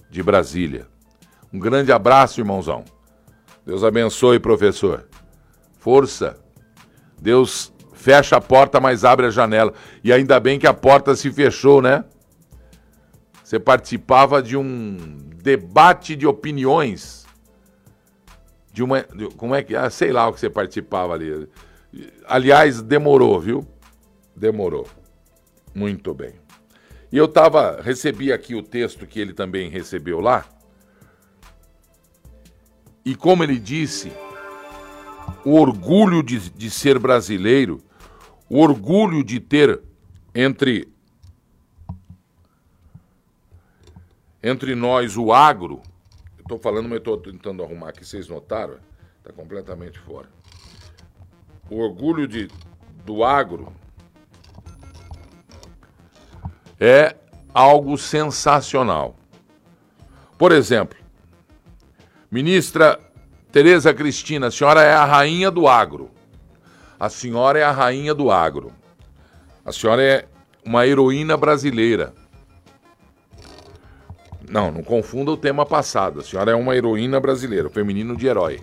de 0.09 0.21
Brasília. 0.21 0.87
Um 1.51 1.59
grande 1.59 1.93
abraço, 1.93 2.41
irmãozão. 2.41 2.83
Deus 3.65 3.83
abençoe, 3.83 4.37
professor. 4.37 5.07
Força. 5.79 6.37
Deus 7.21 7.73
fecha 7.93 8.35
a 8.35 8.41
porta, 8.41 8.81
mas 8.81 9.05
abre 9.05 9.27
a 9.27 9.29
janela. 9.29 9.73
E 10.03 10.11
ainda 10.11 10.39
bem 10.41 10.59
que 10.59 10.67
a 10.67 10.73
porta 10.73 11.15
se 11.15 11.31
fechou, 11.31 11.81
né? 11.81 12.03
Você 13.53 13.59
participava 13.59 14.41
de 14.41 14.57
um 14.57 14.97
debate 15.35 16.15
de 16.15 16.25
opiniões. 16.25 17.23
De 18.71 18.81
uma. 18.81 19.03
De, 19.03 19.27
como 19.35 19.53
é 19.53 19.61
que. 19.61 19.75
Ah, 19.75 19.91
sei 19.91 20.11
lá 20.11 20.27
o 20.27 20.33
que 20.33 20.39
você 20.39 20.49
participava 20.49 21.13
ali. 21.13 21.47
Aliás, 22.25 22.81
demorou, 22.81 23.39
viu? 23.39 23.63
Demorou. 24.35 24.87
Muito 25.71 26.15
bem. 26.15 26.33
E 27.11 27.17
eu 27.17 27.27
tava, 27.27 27.79
recebi 27.79 28.33
aqui 28.33 28.55
o 28.55 28.63
texto 28.63 29.05
que 29.05 29.19
ele 29.19 29.33
também 29.33 29.69
recebeu 29.69 30.19
lá. 30.19 30.45
E 33.05 33.13
como 33.13 33.43
ele 33.43 33.59
disse, 33.59 34.11
o 35.45 35.53
orgulho 35.53 36.23
de, 36.23 36.49
de 36.49 36.71
ser 36.71 36.97
brasileiro, 36.97 37.83
o 38.49 38.59
orgulho 38.59 39.23
de 39.23 39.39
ter 39.39 39.79
entre 40.33 40.91
entre 44.43 44.75
nós 44.75 45.15
o 45.15 45.31
agro. 45.31 45.81
Estou 46.37 46.59
falando, 46.59 46.89
mas 46.89 46.97
estou 46.97 47.17
tentando 47.17 47.63
arrumar 47.63 47.89
aqui, 47.89 48.05
vocês 48.05 48.27
notaram? 48.27 48.75
Está 49.17 49.31
completamente 49.31 49.97
fora. 49.99 50.27
O 51.69 51.79
orgulho 51.79 52.27
de, 52.27 52.49
do 53.05 53.23
agro 53.23 53.71
é 56.77 57.15
algo 57.53 57.97
sensacional. 57.97 59.15
Por 60.37 60.51
exemplo, 60.51 60.97
ministra 62.29 62.99
Tereza 63.49 63.93
Cristina, 63.93 64.47
a 64.47 64.51
senhora 64.51 64.81
é 64.81 64.93
a 64.93 65.05
rainha 65.05 65.49
do 65.49 65.67
agro. 65.67 66.11
A 66.99 67.09
senhora 67.09 67.59
é 67.59 67.63
a 67.63 67.71
rainha 67.71 68.13
do 68.13 68.29
agro. 68.29 68.73
A 69.63 69.71
senhora 69.71 70.03
é 70.03 70.27
uma 70.65 70.85
heroína 70.85 71.37
brasileira. 71.37 72.13
Não, 74.53 74.71
não 74.71 74.83
confunda 74.83 75.31
o 75.31 75.37
tema 75.37 75.65
passado. 75.65 76.19
A 76.19 76.23
senhora 76.23 76.51
é 76.51 76.55
uma 76.55 76.75
heroína 76.75 77.19
brasileira, 77.19 77.71
feminino 77.71 78.15
de 78.15 78.27
herói. 78.27 78.61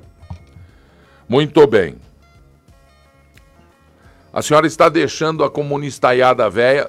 Muito 1.29 1.67
bem. 1.67 1.97
A 4.33 4.41
senhora 4.41 4.69
está 4.69 4.89
deixando 4.89 5.43
a 5.43 5.51
comunistaiada 5.51 6.49
velha 6.49 6.89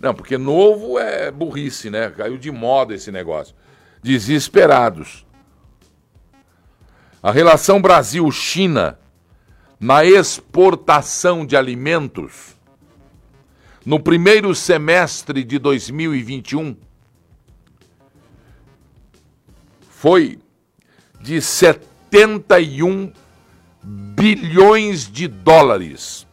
não, 0.00 0.14
porque 0.14 0.38
novo 0.38 0.98
é 0.98 1.30
burrice, 1.30 1.90
né? 1.90 2.08
Caiu 2.08 2.38
de 2.38 2.50
moda 2.50 2.94
esse 2.94 3.12
negócio. 3.12 3.54
Desesperados. 4.02 5.26
A 7.22 7.32
relação 7.32 7.82
Brasil-China 7.82 8.98
na 9.78 10.06
exportação 10.06 11.44
de 11.44 11.56
alimentos 11.56 12.56
no 13.84 14.00
primeiro 14.00 14.54
semestre 14.54 15.44
de 15.44 15.58
2021 15.58 16.87
foi 20.00 20.38
de 21.20 21.42
71 21.42 23.12
bilhões 23.82 25.10
de 25.10 25.26
dólares. 25.26 26.24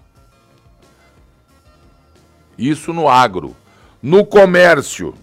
Isso 2.55 2.93
no 2.93 3.09
agro. 3.09 3.55
No 4.03 4.23
comércio, 4.23 5.15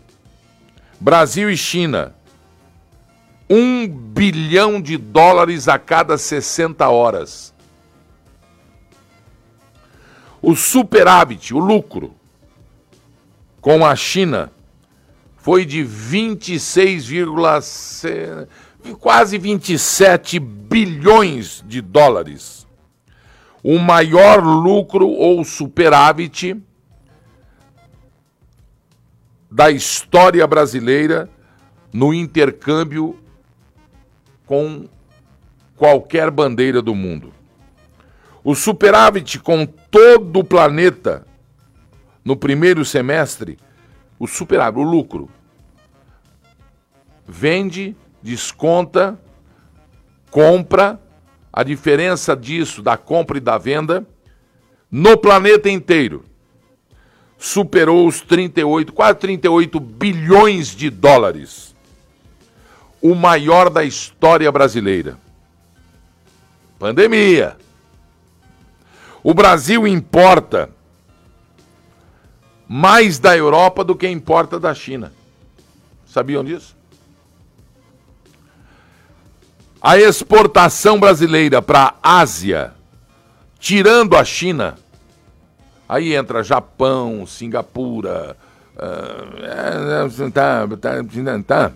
Brasil 0.99 1.49
e 1.49 1.57
China, 1.57 2.17
um 3.49 3.87
bilhão 3.87 4.83
de 4.83 4.97
dólares 4.97 5.69
a 5.69 5.79
cada 5.79 6.19
60 6.19 6.89
horas. 6.89 7.55
O 10.43 10.57
superávit, 10.57 11.55
o 11.55 11.61
lucro, 11.61 12.13
com 13.61 13.87
a 13.87 13.95
China 13.95 14.51
foi 15.43 15.65
de 15.65 15.83
26, 15.83 17.09
quase 19.01 19.37
27 19.39 20.39
bilhões 20.39 21.65
de 21.67 21.81
dólares. 21.81 22.65
O 23.61 23.77
maior 23.81 24.41
lucro 24.41 25.09
ou 25.09 25.45
superávit 25.45 26.57
da 29.51 29.69
história 29.69 30.47
brasileira 30.47 31.29
no 31.93 32.15
intercâmbio 32.15 33.19
com 34.47 34.89
qualquer 35.77 36.31
bandeira 36.31 36.81
do 36.81 36.95
mundo. 36.95 37.33
O 38.45 38.55
superávit 38.55 39.41
com 39.41 39.67
todo 39.67 40.39
o 40.39 40.45
planeta 40.45 41.27
no 42.25 42.37
primeiro 42.37 42.85
semestre, 42.85 43.59
o 44.23 44.27
superávit, 44.29 44.79
o 44.79 44.85
lucro, 44.85 45.29
vende, 47.27 47.97
desconta, 48.23 49.19
compra, 50.31 51.01
a 51.53 51.65
diferença 51.65 52.37
disso 52.37 52.83
da 52.83 52.97
compra 52.97 53.39
e 53.39 53.41
da 53.41 53.59
venda 53.59 54.07
no 54.89 55.19
planeta 55.19 55.69
inteiro 55.69 56.25
superou 57.37 58.07
os 58.07 58.21
38, 58.21 58.93
quase 58.93 59.19
38 59.19 59.81
bilhões 59.81 60.69
de 60.69 60.89
dólares. 60.89 61.75
O 63.01 63.17
maior 63.17 63.69
da 63.69 63.83
história 63.83 64.53
brasileira. 64.53 65.19
Pandemia. 66.79 67.57
O 69.21 69.35
Brasil 69.35 69.85
importa 69.85 70.71
mais 72.75 73.19
da 73.19 73.37
Europa 73.37 73.85
do 73.85 73.95
que 73.95 74.09
importa 74.09 74.59
da 74.59 74.75
China. 74.75 75.13
Sabiam 76.07 76.43
disso? 76.43 76.75
A 79.79 79.99
exportação 79.99 80.99
brasileira 80.99 81.61
para 81.61 81.95
a 82.03 82.21
Ásia, 82.21 82.73
tirando 83.59 84.17
a 84.17 84.25
China, 84.25 84.77
Aí 85.87 86.15
entra 86.15 86.43
Japão, 86.43 87.27
Singapura, 87.27 88.35
uh, 88.75 90.31
tá, 90.33 90.67
tá, 90.81 91.43
tá. 91.47 91.73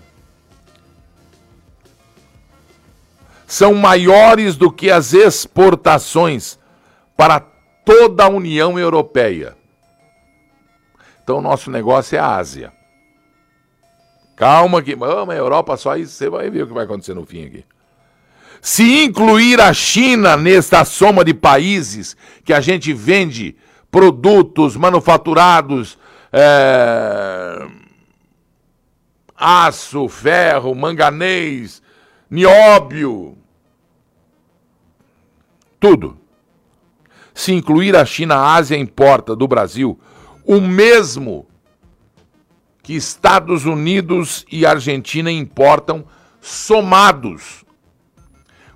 são 3.46 3.74
maiores 3.74 4.56
do 4.56 4.72
que 4.72 4.90
as 4.90 5.12
exportações 5.12 6.59
para 7.14 7.40
toda 7.84 8.24
a 8.24 8.28
União 8.30 8.78
Europeia. 8.78 9.66
Então, 11.27 11.43
nosso 11.43 11.72
negócio 11.72 12.14
é 12.14 12.20
a 12.20 12.37
Ásia. 12.37 12.72
Calma 14.37 14.81
que, 14.81 14.95
vamos, 14.95 15.35
a 15.35 15.37
Europa 15.37 15.77
só 15.77 15.97
isso, 15.97 16.12
você 16.12 16.31
vai 16.31 16.49
ver 16.49 16.62
o 16.62 16.68
que 16.68 16.72
vai 16.72 16.85
acontecer 16.85 17.14
no 17.14 17.27
fim 17.27 17.47
aqui. 17.47 17.64
Se 18.62 19.03
incluir 19.03 19.61
a 19.61 19.74
China 19.74 20.37
nesta 20.37 20.85
soma 20.85 21.24
de 21.24 21.35
países 21.35 22.16
que 22.45 22.53
a 22.53 22.61
gente 22.61 22.93
vende 22.93 23.57
produtos 23.91 24.77
manufaturados, 24.77 25.99
é, 26.33 27.66
aço, 29.37 30.09
ferro, 30.09 30.77
manganês, 30.77 31.83
nióbio, 32.31 33.37
tudo. 35.81 36.16
Se 37.35 37.53
incluir 37.53 37.97
a 37.97 38.05
China, 38.05 38.37
a 38.37 38.55
Ásia 38.55 38.77
importa 38.77 39.35
do 39.35 39.49
Brasil 39.49 39.99
o 40.47 40.61
mesmo 40.61 41.47
que 42.82 42.94
Estados 42.94 43.64
Unidos 43.64 44.47
e 44.51 44.64
Argentina 44.64 45.30
importam 45.30 46.05
somados. 46.40 47.64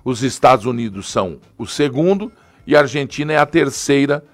Os 0.03 0.21
Estados 0.21 0.65
Unidos 0.65 1.09
são 1.09 1.39
o 1.57 1.65
segundo 1.65 2.29
e 2.67 2.75
a 2.75 2.79
Argentina 2.79 3.31
é 3.31 3.37
a 3.37 3.45
terceira 3.45 4.25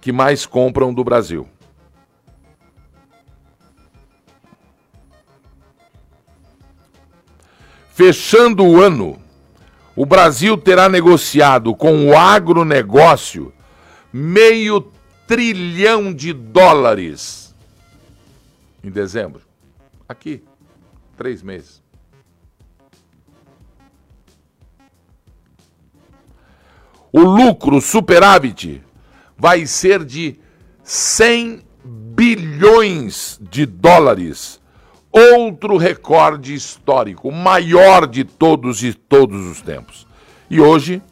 que 0.00 0.10
mais 0.10 0.46
compram 0.46 0.94
do 0.94 1.04
Brasil. 1.04 1.46
Fechando 7.92 8.64
o 8.64 8.80
ano, 8.80 9.18
o 9.94 10.06
Brasil 10.06 10.56
terá 10.56 10.88
negociado 10.88 11.74
com 11.74 12.08
o 12.08 12.16
agronegócio 12.16 13.52
meio 14.12 14.80
trilhão 15.26 16.12
de 16.12 16.32
dólares 16.32 17.54
em 18.82 18.90
dezembro. 18.90 19.42
Aqui, 20.08 20.42
três 21.16 21.42
meses. 21.42 21.82
O 27.12 27.20
lucro 27.20 27.80
superávit 27.80 28.82
vai 29.36 29.66
ser 29.66 30.04
de 30.04 30.38
100 30.84 31.62
bilhões 31.84 33.38
de 33.40 33.64
dólares 33.64 34.60
outro 35.10 35.78
recorde 35.78 36.54
histórico, 36.54 37.32
maior 37.32 38.06
de 38.06 38.22
todos 38.22 38.82
e 38.82 38.92
todos 38.92 39.46
os 39.46 39.62
tempos. 39.62 40.06
E 40.50 40.60
hoje 40.60 41.02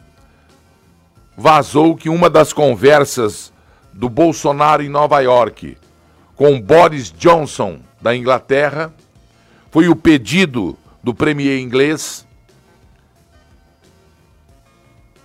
vazou 1.37 1.97
que 1.97 2.11
uma 2.11 2.29
das 2.29 2.53
conversas 2.53 3.54
do 3.95 4.09
Bolsonaro 4.09 4.83
em 4.83 4.89
Nova 4.89 5.21
York 5.21 5.79
com 6.37 6.61
Boris 6.61 7.13
Johnson 7.13 7.79
da 8.01 8.15
Inglaterra 8.15 8.93
foi 9.71 9.89
o 9.89 9.97
pedido 9.97 10.77
do 11.03 11.15
premier 11.15 11.61
inglês 11.61 12.27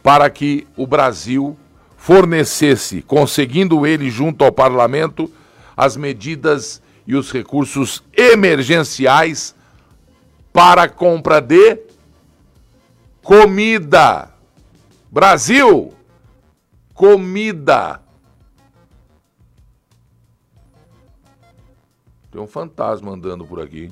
para 0.04 0.30
que 0.30 0.68
o 0.78 0.88
Brasil 0.88 1.58
fornecesse, 1.98 3.02
conseguindo 3.02 3.86
ele 3.86 4.10
junto 4.10 4.44
ao 4.44 4.52
parlamento, 4.52 5.32
as 5.76 5.98
medidas 5.98 6.82
e 7.06 7.16
os 7.16 7.32
recursos 7.32 8.04
emergenciais 8.16 9.54
para 10.54 10.84
a 10.84 10.90
compra 10.90 11.42
de 11.42 11.78
comida. 13.22 14.30
Brasil, 15.12 15.94
comida. 16.94 18.00
Tem 22.32 22.40
um 22.40 22.48
fantasma 22.48 23.12
andando 23.12 23.46
por 23.46 23.60
aqui. 23.60 23.92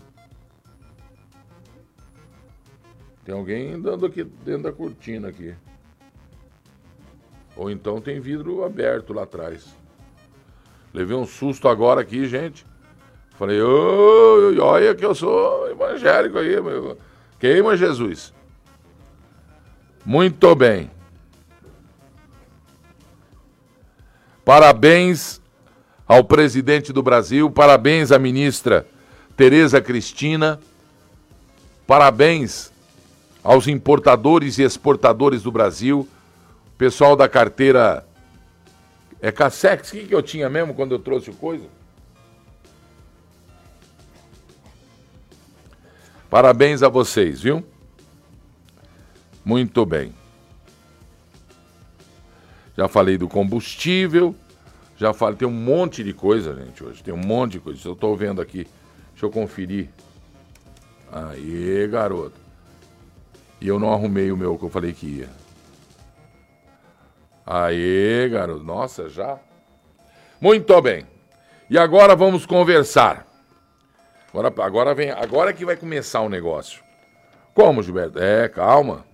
Tem 3.25 3.35
alguém 3.35 3.73
andando 3.73 4.05
aqui 4.05 4.23
dentro 4.23 4.63
da 4.63 4.71
cortina 4.71 5.27
aqui. 5.29 5.55
Ou 7.55 7.71
então 7.71 7.99
tem 7.99 8.19
vidro 8.19 8.63
aberto 8.63 9.11
lá 9.11 9.23
atrás. 9.23 9.75
Levei 10.93 11.15
um 11.15 11.25
susto 11.25 11.67
agora 11.67 12.01
aqui, 12.01 12.27
gente. 12.27 12.65
Falei, 13.31 13.61
oh, 13.61 14.55
olha 14.61 14.95
que 14.95 15.05
eu 15.05 15.13
sou 15.13 15.69
evangélico 15.69 16.37
aí, 16.37 16.61
meu. 16.61 16.97
Queima 17.39 17.75
Jesus. 17.75 18.33
Muito 20.05 20.55
bem. 20.55 20.89
Parabéns 24.45 25.41
ao 26.07 26.23
presidente 26.23 26.93
do 26.93 27.03
Brasil, 27.03 27.51
parabéns 27.51 28.11
à 28.11 28.17
ministra 28.17 28.87
Tereza 29.35 29.81
Cristina, 29.81 30.59
parabéns 31.85 32.71
aos 33.43 33.67
importadores 33.67 34.57
e 34.57 34.63
exportadores 34.63 35.43
do 35.43 35.51
Brasil, 35.51 36.07
pessoal 36.77 37.15
da 37.15 37.27
carteira. 37.27 38.05
É 39.19 39.31
Cassex, 39.31 39.89
o 39.89 39.91
que, 39.93 40.07
que 40.07 40.15
eu 40.15 40.21
tinha 40.21 40.49
mesmo 40.49 40.73
quando 40.73 40.93
eu 40.93 40.99
trouxe 40.99 41.29
o 41.29 41.33
coisa? 41.33 41.65
Parabéns 46.29 46.83
a 46.83 46.89
vocês, 46.89 47.41
viu? 47.41 47.65
Muito 49.43 49.85
bem. 49.85 50.13
Já 52.77 52.87
falei 52.87 53.17
do 53.17 53.27
combustível, 53.27 54.35
já 54.97 55.13
falei, 55.13 55.37
tem 55.37 55.47
um 55.47 55.51
monte 55.51 56.03
de 56.03 56.11
coisa, 56.11 56.55
gente, 56.55 56.83
hoje. 56.83 57.03
Tem 57.03 57.13
um 57.13 57.17
monte 57.17 57.53
de 57.53 57.59
coisa. 57.59 57.87
Eu 57.87 57.93
estou 57.93 58.15
vendo 58.17 58.41
aqui. 58.41 58.67
Deixa 59.11 59.25
eu 59.25 59.29
conferir. 59.29 59.89
Aí, 61.11 61.87
garoto. 61.87 62.39
E 63.61 63.67
eu 63.67 63.79
não 63.79 63.93
arrumei 63.93 64.31
o 64.31 64.37
meu 64.37 64.57
que 64.57 64.65
eu 64.65 64.69
falei 64.69 64.93
que 64.93 65.05
ia. 65.05 65.29
Aí, 67.45 68.27
garoto. 68.29 68.63
Nossa, 68.63 69.07
já? 69.07 69.37
Muito 70.41 70.81
bem. 70.81 71.05
E 71.69 71.77
agora 71.77 72.15
vamos 72.15 72.45
conversar. 72.45 73.27
Agora, 74.29 74.53
agora 74.63 74.95
vem, 74.95 75.11
agora 75.11 75.53
que 75.53 75.65
vai 75.65 75.75
começar 75.75 76.21
o 76.21 76.29
negócio. 76.29 76.81
Como, 77.53 77.83
Gilberto? 77.83 78.19
É, 78.19 78.47
calma. 78.47 79.05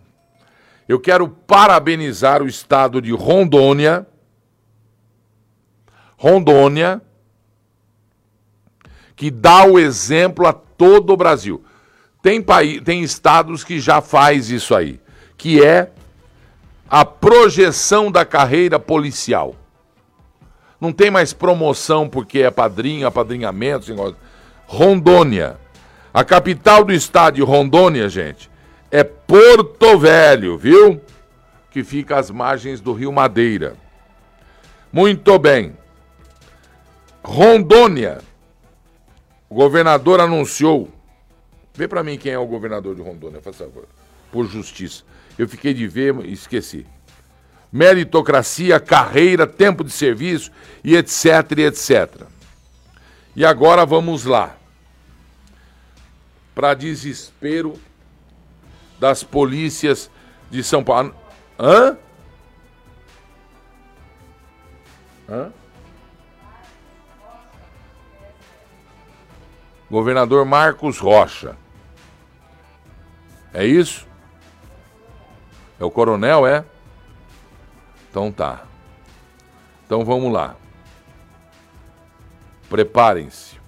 Eu 0.87 0.99
quero 0.99 1.27
parabenizar 1.27 2.41
o 2.41 2.47
estado 2.47 3.01
de 3.01 3.11
Rondônia. 3.11 4.05
Rondônia, 6.23 7.01
que 9.13 9.29
dá 9.29 9.65
o 9.65 9.77
exemplo 9.77 10.47
a 10.47 10.53
todo 10.53 11.11
o 11.11 11.17
Brasil. 11.17 11.61
Tem, 12.21 12.41
país, 12.41 12.79
tem 12.79 13.03
estados 13.03 13.61
que 13.61 13.77
já 13.77 13.99
faz 13.99 14.49
isso 14.49 14.73
aí, 14.73 15.01
que 15.37 15.61
é 15.61 15.91
a 16.89 17.03
projeção 17.03 18.09
da 18.09 18.23
carreira 18.23 18.79
policial. 18.79 19.53
Não 20.79 20.93
tem 20.93 21.11
mais 21.11 21.33
promoção 21.33 22.07
porque 22.07 22.39
é 22.39 22.49
padrinho, 22.49 23.05
apadrinhamento. 23.05 23.93
Rondônia. 24.65 25.59
A 26.13 26.23
capital 26.23 26.85
do 26.85 26.93
estado 26.93 27.35
de 27.35 27.41
Rondônia, 27.41 28.07
gente, 28.07 28.49
é 28.89 29.03
Porto 29.03 29.99
Velho, 29.99 30.57
viu? 30.57 31.01
Que 31.69 31.83
fica 31.83 32.17
às 32.17 32.31
margens 32.31 32.79
do 32.79 32.93
Rio 32.93 33.11
Madeira. 33.11 33.75
Muito 34.89 35.37
bem. 35.37 35.82
Rondônia. 37.23 38.21
O 39.49 39.55
governador 39.55 40.19
anunciou. 40.19 40.91
Vê 41.73 41.87
para 41.87 42.03
mim 42.03 42.17
quem 42.17 42.33
é 42.33 42.37
o 42.37 42.45
governador 42.45 42.95
de 42.95 43.01
Rondônia, 43.01 43.39
por 43.39 43.53
favor. 43.53 43.87
Por 44.31 44.47
justiça. 44.47 45.03
Eu 45.37 45.47
fiquei 45.47 45.73
de 45.73 45.87
ver 45.87 46.13
e 46.25 46.33
esqueci. 46.33 46.85
Meritocracia, 47.71 48.79
carreira, 48.79 49.47
tempo 49.47 49.83
de 49.83 49.91
serviço 49.91 50.51
e 50.83 50.95
etc, 50.95 51.25
e 51.57 51.61
etc. 51.61 52.23
E 53.35 53.43
agora 53.43 53.85
vamos 53.85 54.25
lá. 54.25 54.55
Para 56.53 56.75
desespero 56.75 57.79
das 58.99 59.23
polícias 59.23 60.09
de 60.51 60.63
São 60.63 60.83
Paulo. 60.83 61.15
Hã? 61.59 61.97
Hã? 65.27 65.51
Governador 69.93 70.43
Marcos 70.43 70.97
Rocha. 70.97 71.55
É 73.53 73.63
isso? 73.63 74.07
É 75.79 75.85
o 75.85 75.91
coronel, 75.91 76.47
é? 76.47 76.65
Então 78.09 78.31
tá. 78.31 78.63
Então 79.85 80.03
vamos 80.03 80.33
lá. 80.33 80.55
Preparem-se. 82.67 83.59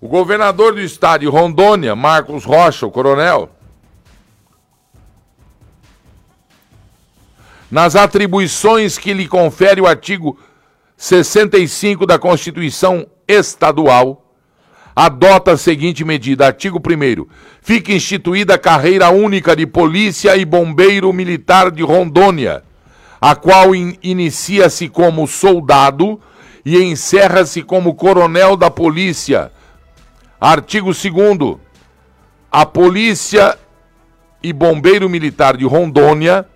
O 0.00 0.08
governador 0.08 0.72
do 0.72 0.80
estado 0.80 1.20
de 1.20 1.26
Rondônia, 1.26 1.94
Marcos 1.94 2.46
Rocha, 2.46 2.86
o 2.86 2.90
coronel, 2.90 3.50
nas 7.70 7.94
atribuições 7.94 8.96
que 8.96 9.12
lhe 9.12 9.28
confere 9.28 9.82
o 9.82 9.86
artigo 9.86 10.38
65 11.04 12.06
da 12.06 12.18
Constituição 12.18 13.06
Estadual, 13.28 14.24
adota 14.96 15.52
a 15.52 15.56
seguinte 15.58 16.02
medida: 16.02 16.46
artigo 16.46 16.78
1. 16.78 17.26
Fica 17.60 17.92
instituída 17.92 18.54
a 18.54 18.58
carreira 18.58 19.10
única 19.10 19.54
de 19.54 19.66
polícia 19.66 20.34
e 20.34 20.46
bombeiro 20.46 21.12
militar 21.12 21.70
de 21.70 21.82
Rondônia, 21.82 22.62
a 23.20 23.36
qual 23.36 23.74
in 23.74 23.98
inicia-se 24.02 24.88
como 24.88 25.26
soldado 25.26 26.18
e 26.64 26.82
encerra-se 26.82 27.60
como 27.60 27.94
coronel 27.94 28.56
da 28.56 28.70
polícia. 28.70 29.52
Artigo 30.40 30.86
2 30.86 31.58
A 32.50 32.64
Polícia 32.64 33.58
e 34.42 34.54
Bombeiro 34.54 35.10
Militar 35.10 35.54
de 35.54 35.66
Rondônia 35.66 36.46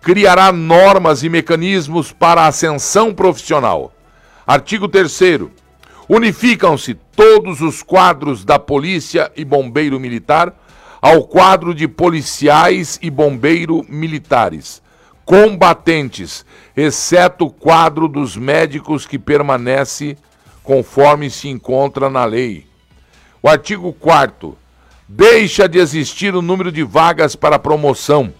criará 0.00 0.52
normas 0.52 1.22
e 1.22 1.28
mecanismos 1.28 2.12
para 2.12 2.42
a 2.42 2.46
ascensão 2.48 3.14
profissional. 3.14 3.92
Artigo 4.46 4.88
3 4.88 5.20
Unificam-se 6.08 6.94
todos 6.94 7.60
os 7.60 7.82
quadros 7.82 8.44
da 8.44 8.58
Polícia 8.58 9.30
e 9.36 9.44
Bombeiro 9.44 10.00
Militar 10.00 10.54
ao 11.00 11.24
quadro 11.24 11.74
de 11.74 11.86
policiais 11.86 12.98
e 13.02 13.10
bombeiro 13.10 13.84
militares 13.88 14.82
combatentes, 15.28 16.42
exceto 16.74 17.44
o 17.44 17.50
quadro 17.50 18.08
dos 18.08 18.34
médicos 18.34 19.04
que 19.04 19.18
permanece 19.18 20.16
conforme 20.62 21.28
se 21.28 21.50
encontra 21.50 22.08
na 22.08 22.24
lei. 22.24 22.66
O 23.42 23.46
artigo 23.46 23.92
4 23.92 24.56
deixa 25.06 25.68
de 25.68 25.78
existir 25.78 26.34
o 26.34 26.40
número 26.40 26.72
de 26.72 26.82
vagas 26.82 27.36
para 27.36 27.58
promoção, 27.58 28.32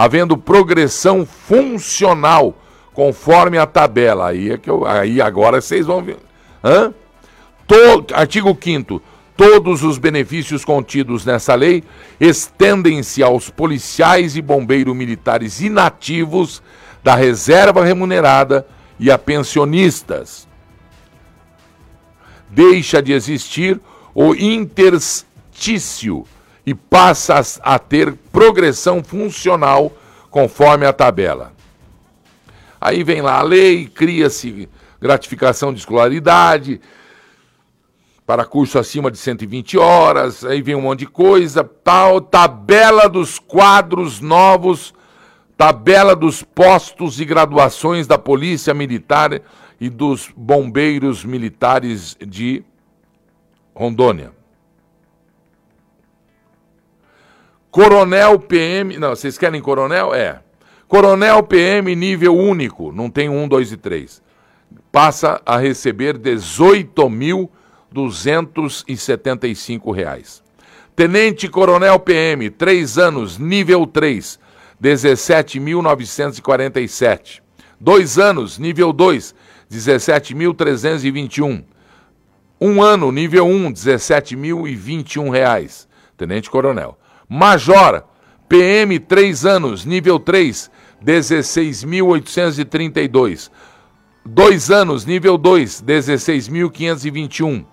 havendo 0.00 0.34
progressão 0.34 1.26
funcional 1.26 2.56
conforme 2.94 3.58
a 3.58 3.66
tabela. 3.66 4.28
Aí 4.28 4.50
é 4.52 4.56
que 4.56 4.70
eu, 4.70 4.86
aí 4.86 5.20
agora 5.20 5.60
vocês 5.60 5.84
vão 5.84 6.02
ver. 6.02 6.16
Hã? 6.64 6.94
Todo, 7.66 8.14
artigo 8.14 8.56
5 8.58 9.02
Todos 9.36 9.82
os 9.82 9.98
benefícios 9.98 10.64
contidos 10.64 11.26
nessa 11.26 11.54
lei 11.54 11.84
estendem-se 12.18 13.22
aos 13.22 13.50
policiais 13.50 14.36
e 14.36 14.42
bombeiros 14.42 14.96
militares 14.96 15.60
inativos 15.60 16.62
da 17.04 17.14
reserva 17.14 17.84
remunerada 17.84 18.66
e 18.98 19.10
a 19.10 19.18
pensionistas. 19.18 20.48
Deixa 22.48 23.02
de 23.02 23.12
existir 23.12 23.78
o 24.14 24.34
interstício 24.34 26.24
e 26.70 26.74
passa 26.74 27.42
a 27.64 27.80
ter 27.80 28.14
progressão 28.30 29.02
funcional 29.02 29.92
conforme 30.30 30.86
a 30.86 30.92
tabela. 30.92 31.52
Aí 32.80 33.02
vem 33.02 33.20
lá 33.20 33.40
a 33.40 33.42
lei, 33.42 33.88
cria-se 33.88 34.68
gratificação 35.00 35.72
de 35.72 35.80
escolaridade, 35.80 36.80
para 38.24 38.44
curso 38.44 38.78
acima 38.78 39.10
de 39.10 39.18
120 39.18 39.78
horas, 39.78 40.44
aí 40.44 40.62
vem 40.62 40.76
um 40.76 40.82
monte 40.82 41.00
de 41.00 41.06
coisa, 41.06 41.64
tal, 41.64 42.20
tabela 42.20 43.08
dos 43.08 43.40
quadros 43.40 44.20
novos, 44.20 44.94
tabela 45.56 46.14
dos 46.14 46.40
postos 46.40 47.18
e 47.18 47.24
graduações 47.24 48.06
da 48.06 48.16
Polícia 48.16 48.72
Militar 48.72 49.42
e 49.80 49.90
dos 49.90 50.30
bombeiros 50.36 51.24
militares 51.24 52.16
de 52.24 52.62
Rondônia. 53.74 54.39
Coronel 57.70 58.38
PM, 58.40 58.98
não, 58.98 59.10
vocês 59.10 59.38
querem 59.38 59.60
coronel? 59.60 60.12
É. 60.12 60.40
Coronel 60.88 61.40
PM 61.44 61.94
nível 61.94 62.36
único, 62.36 62.90
não 62.90 63.08
tem 63.08 63.28
um, 63.28 63.46
dois 63.46 63.70
e 63.70 63.76
três. 63.76 64.20
Passa 64.90 65.40
a 65.46 65.56
receber 65.56 66.18
18 66.18 67.08
mil 67.08 67.48
275 67.92 69.92
reais. 69.92 70.42
Tenente 70.96 71.48
Coronel 71.48 72.00
PM, 72.00 72.50
3 72.50 72.98
anos, 72.98 73.38
nível 73.38 73.86
3, 73.86 74.40
17.947. 74.82 77.40
2 77.80 78.18
anos, 78.18 78.58
nível 78.58 78.92
2, 78.92 79.32
17.321. 79.70 81.62
Um 82.60 82.82
ano, 82.82 83.10
nível 83.10 83.46
1, 83.46 83.72
17.021 83.72 85.30
reais. 85.30 85.88
Tenente 86.16 86.50
Coronel. 86.50 86.99
Major, 87.32 88.02
PM, 88.48 88.98
3 88.98 89.46
anos, 89.46 89.84
nível 89.84 90.18
3, 90.18 90.68
16.832. 91.00 93.48
2 94.26 94.72
anos, 94.72 95.06
nível 95.06 95.38
2, 95.38 95.80
16.521. 95.80 97.64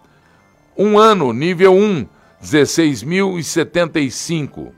Um 0.77 0.99
ano, 0.99 1.33
nível 1.33 1.73
1, 1.73 2.07
16.075. 2.39 4.71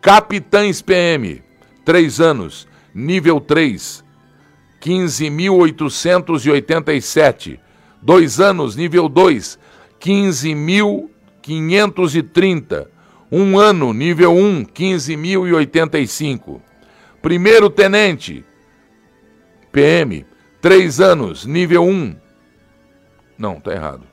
Capitães 0.00 0.80
PM, 0.80 1.42
3 1.84 2.20
anos, 2.20 2.68
nível 2.94 3.40
3, 3.40 4.04
15.887. 4.80 7.58
2 8.00 8.40
anos, 8.40 8.76
nível 8.76 9.08
2, 9.08 9.58
15.530. 9.98 12.97
Um 13.30 13.58
ano, 13.58 13.92
nível 13.92 14.34
1, 14.34 14.64
15.085. 14.64 16.62
Primeiro 17.20 17.68
tenente, 17.68 18.42
PM, 19.70 20.24
3 20.60 21.00
anos, 21.00 21.44
nível 21.44 21.84
1. 21.84 22.16
Não, 23.36 23.60
tá 23.60 23.72
errado. 23.72 24.06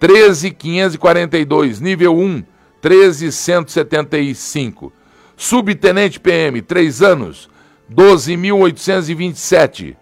13.542. 0.00 1.80
Nível 1.80 2.16
1, 2.16 2.44
13.175. 2.82 4.90
Subtenente 5.36 6.18
PM, 6.18 6.62
3 6.62 7.02
anos, 7.02 7.48
12.827. 7.90 9.96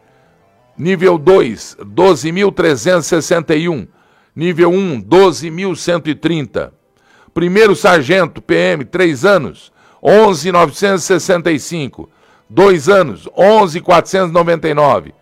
Nível 0.78 1.18
2, 1.18 1.76
12.361. 1.84 3.88
Nível 4.34 4.72
1, 4.72 5.02
12.130. 5.02 6.70
Primeiro 7.34 7.74
sargento, 7.74 8.40
PM, 8.40 8.84
3 8.84 9.26
anos, 9.26 9.72
11.965. 10.02 12.08
2 12.48 12.88
anos, 12.88 13.28
11.499. 13.36 15.12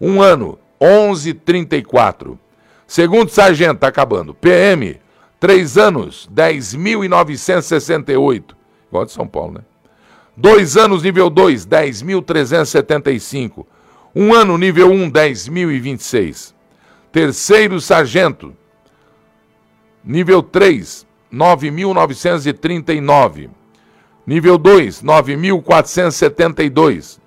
1 0.00 0.22
ano, 0.22 0.58
11.34. 0.80 2.38
Segundo 2.86 3.28
sargento, 3.28 3.74
está 3.74 3.88
acabando. 3.88 4.32
PM, 4.34 4.98
3 5.38 5.78
anos, 5.78 6.28
10.968. 6.34 8.56
Igual 8.88 9.04
de 9.04 9.12
São 9.12 9.28
Paulo, 9.28 9.52
né? 9.54 9.60
Dois 10.36 10.76
anos, 10.76 11.02
nível 11.02 11.28
2, 11.28 11.66
10.375. 11.66 13.66
Um 14.14 14.32
ano, 14.34 14.56
nível 14.56 14.90
1, 14.90 15.10
10.026. 15.10 16.54
Terceiro 17.12 17.80
sargento, 17.80 18.56
nível 20.04 20.40
3, 20.42 21.06
9.939. 21.32 23.50
Nível 24.30 24.58
2, 24.60 25.02
9.472. 25.02 27.18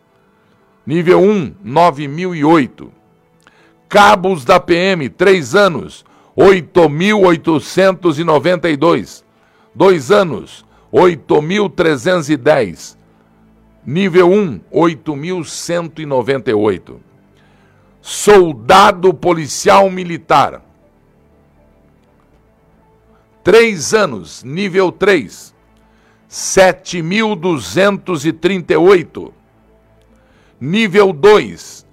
Nível 0.86 1.20
1, 1.20 1.58
9.008. 1.62 2.90
Cabos 3.90 4.46
da 4.46 4.58
PM, 4.58 5.10
3 5.10 5.54
anos, 5.54 6.06
8.892. 6.34 9.26
2 9.76 10.12
anos, 10.14 10.66
8.310. 10.94 12.96
Nível 13.86 14.32
1, 14.32 14.62
8.198. 14.72 17.02
Soldado 18.02 19.14
policial 19.14 19.92
militar. 19.92 20.62
3 23.44 23.94
anos, 23.94 24.42
nível 24.42 24.90
3, 24.90 25.53
7.238. 26.34 29.32
Nível 30.60 31.14
2, 31.14 31.86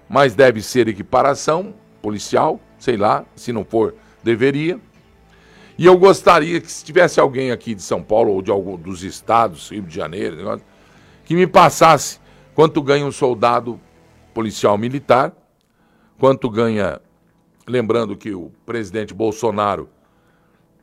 mas 0.07 0.33
deve 0.33 0.61
ser 0.61 0.87
equiparação 0.87 1.73
policial, 2.01 2.61
sei 2.85 2.97
lá, 2.97 3.25
se 3.35 3.51
não 3.51 3.65
for, 3.65 3.95
deveria. 4.23 4.79
E 5.75 5.87
eu 5.87 5.97
gostaria 5.97 6.61
que 6.61 6.71
se 6.71 6.85
tivesse 6.85 7.19
alguém 7.19 7.51
aqui 7.51 7.73
de 7.73 7.81
São 7.81 8.03
Paulo 8.03 8.31
ou 8.31 8.43
de 8.43 8.51
algum 8.51 8.77
dos 8.77 9.03
estados, 9.03 9.71
Rio 9.71 9.81
de 9.81 9.95
Janeiro, 9.95 10.61
que 11.25 11.33
me 11.33 11.47
passasse 11.47 12.19
quanto 12.53 12.83
ganha 12.83 13.03
um 13.03 13.11
soldado 13.11 13.81
policial 14.35 14.77
militar, 14.77 15.33
quanto 16.19 16.47
ganha, 16.47 17.01
lembrando 17.67 18.15
que 18.15 18.35
o 18.35 18.51
presidente 18.67 19.15
Bolsonaro 19.15 19.89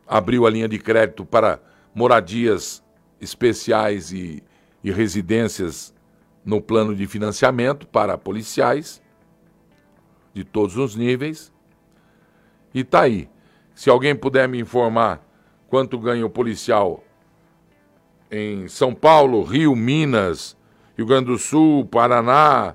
abriu 0.05 0.45
a 0.45 0.51
linha 0.51 0.69
de 0.69 0.81
crédito 0.81 1.25
para 1.25 1.61
moradias 1.95 2.83
especiais 3.21 4.11
e, 4.11 4.43
e 4.83 4.91
residências 4.91 5.95
no 6.45 6.61
plano 6.61 6.97
de 6.97 7.07
financiamento 7.07 7.87
para 7.87 8.19
policiais 8.19 9.01
de 10.35 10.43
todos 10.43 10.77
os 10.77 10.97
níveis. 10.97 11.53
E 12.75 12.85
tá 12.85 13.03
aí. 13.03 13.29
Se 13.75 13.91
alguém 13.91 14.15
puder 14.15 14.49
me 14.49 14.59
informar 14.61 15.27
quanto 15.69 15.99
ganha 15.99 16.25
o 16.25 16.31
policial 16.31 17.03
em 18.31 18.69
São 18.69 18.95
Paulo, 18.95 19.43
Rio, 19.43 19.77
Minas, 19.77 20.57
Rio 20.97 21.07
Grande 21.07 21.27
do 21.27 21.39
Sul, 21.39 21.87
Paraná, 21.87 22.75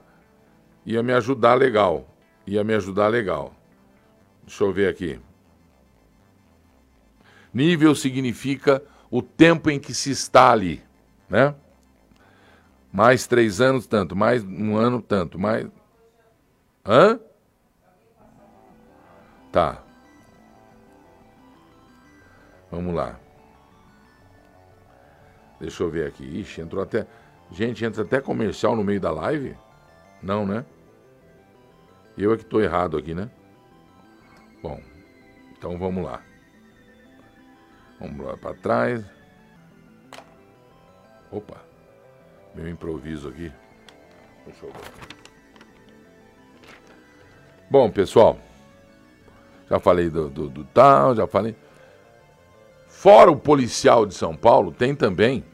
ia 0.85 1.01
me 1.01 1.13
ajudar 1.13 1.55
legal. 1.55 2.07
Ia 2.45 2.63
me 2.63 2.73
ajudar 2.73 3.07
legal. 3.07 3.53
Deixa 4.45 4.63
eu 4.63 4.71
ver 4.71 4.87
aqui. 4.87 5.19
Nível 7.53 7.95
significa 7.95 8.83
o 9.09 9.21
tempo 9.21 9.69
em 9.69 9.79
que 9.79 9.93
se 9.93 10.11
está 10.11 10.51
ali, 10.51 10.81
né? 11.29 11.55
Mais 12.91 13.27
três 13.27 13.59
anos, 13.59 13.85
tanto. 13.87 14.15
Mais 14.15 14.43
um 14.43 14.75
ano, 14.75 15.01
tanto. 15.01 15.37
Mais. 15.37 15.67
Hã? 16.85 17.19
Tá. 19.51 19.83
Vamos 22.71 22.93
lá. 22.93 23.19
Deixa 25.59 25.83
eu 25.83 25.89
ver 25.89 26.07
aqui. 26.07 26.23
Ixi, 26.23 26.61
entrou 26.61 26.83
até. 26.83 27.07
Gente, 27.51 27.83
entra 27.83 28.03
até 28.03 28.21
comercial 28.21 28.75
no 28.75 28.83
meio 28.83 28.99
da 28.99 29.11
live? 29.11 29.55
Não, 30.21 30.45
né? 30.45 30.65
Eu 32.17 32.33
é 32.33 32.37
que 32.37 32.43
estou 32.43 32.61
errado 32.61 32.97
aqui, 32.97 33.13
né? 33.13 33.29
Bom, 34.61 34.81
então 35.51 35.77
vamos 35.77 36.03
lá. 36.03 36.21
Vamos 37.99 38.25
lá 38.25 38.35
para 38.37 38.55
trás. 38.55 39.05
Opa, 41.31 41.57
meu 42.55 42.67
improviso 42.67 43.29
aqui. 43.29 43.51
Deixa 44.45 44.65
eu 44.65 44.71
ver. 44.71 45.17
Bom, 47.69 47.91
pessoal, 47.91 48.39
já 49.69 49.79
falei 49.79 50.09
do, 50.09 50.29
do, 50.29 50.49
do 50.49 50.63
tal, 50.65 51.15
já 51.15 51.27
falei. 51.27 51.55
Fora 52.97 53.29
o 53.29 53.35
policial 53.35 54.07
de 54.07 54.15
São 54.15 54.35
Paulo, 54.35 54.71
tem 54.71 54.95
também 54.95 55.45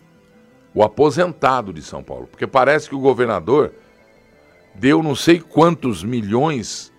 o 0.74 0.82
aposentado 0.82 1.74
de 1.74 1.82
São 1.82 2.02
Paulo. 2.02 2.26
Porque 2.26 2.48
parece 2.48 2.88
que 2.88 2.96
o 2.96 3.02
governador 3.02 3.74
deu 4.74 5.04
não 5.04 5.14
sei 5.14 5.41
quantos 5.41 6.06
milhões, 6.06 6.94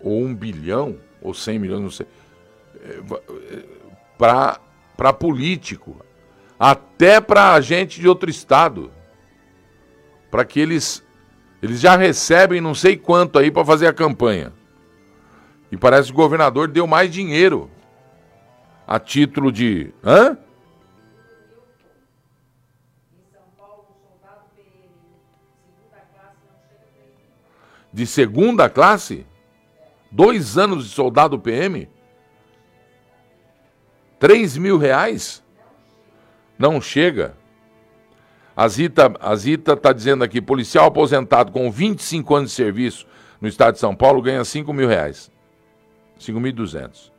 ou 0.00 0.20
um 0.20 0.34
bilhão, 0.34 0.98
ou 1.22 1.32
cem 1.32 1.60
milhões, 1.60 1.80
não 1.80 1.90
sei, 1.92 2.08
para 4.18 4.58
eh, 4.98 5.12
político, 5.12 6.04
até 6.58 7.20
para 7.20 7.60
gente 7.60 8.00
de 8.00 8.08
outro 8.08 8.28
estado, 8.28 8.90
para 10.28 10.44
que 10.44 10.58
eles 10.58 11.04
eles 11.62 11.78
já 11.78 11.94
recebem 11.94 12.60
não 12.60 12.74
sei 12.74 12.96
quanto 12.96 13.38
aí 13.38 13.48
para 13.48 13.64
fazer 13.64 13.86
a 13.86 13.92
campanha. 13.92 14.58
E 15.70 15.76
parece 15.76 16.08
que 16.08 16.14
o 16.14 16.16
governador 16.16 16.68
deu 16.68 16.86
mais 16.86 17.10
dinheiro 17.10 17.70
a 18.86 18.98
título 18.98 19.52
de. 19.52 19.92
Hã? 20.04 20.36
De 27.92 28.06
segunda 28.06 28.68
classe? 28.68 29.26
Dois 30.10 30.58
anos 30.58 30.88
de 30.88 30.90
soldado 30.90 31.38
PM? 31.38 31.88
Três 34.18 34.56
mil 34.56 34.76
reais? 34.76 35.42
Não 36.58 36.80
chega. 36.80 37.36
A 38.56 38.66
Zita 38.68 39.12
a 39.20 39.34
Zita 39.36 39.72
está 39.74 39.92
dizendo 39.92 40.22
aqui, 40.24 40.40
policial 40.40 40.86
aposentado 40.86 41.52
com 41.52 41.70
25 41.70 42.34
anos 42.34 42.50
de 42.50 42.56
serviço 42.56 43.06
no 43.40 43.48
estado 43.48 43.74
de 43.74 43.80
São 43.80 43.94
Paulo 43.94 44.20
ganha 44.20 44.44
5 44.44 44.72
mil 44.72 44.88
reais. 44.88 45.30
5.200. 46.20 47.10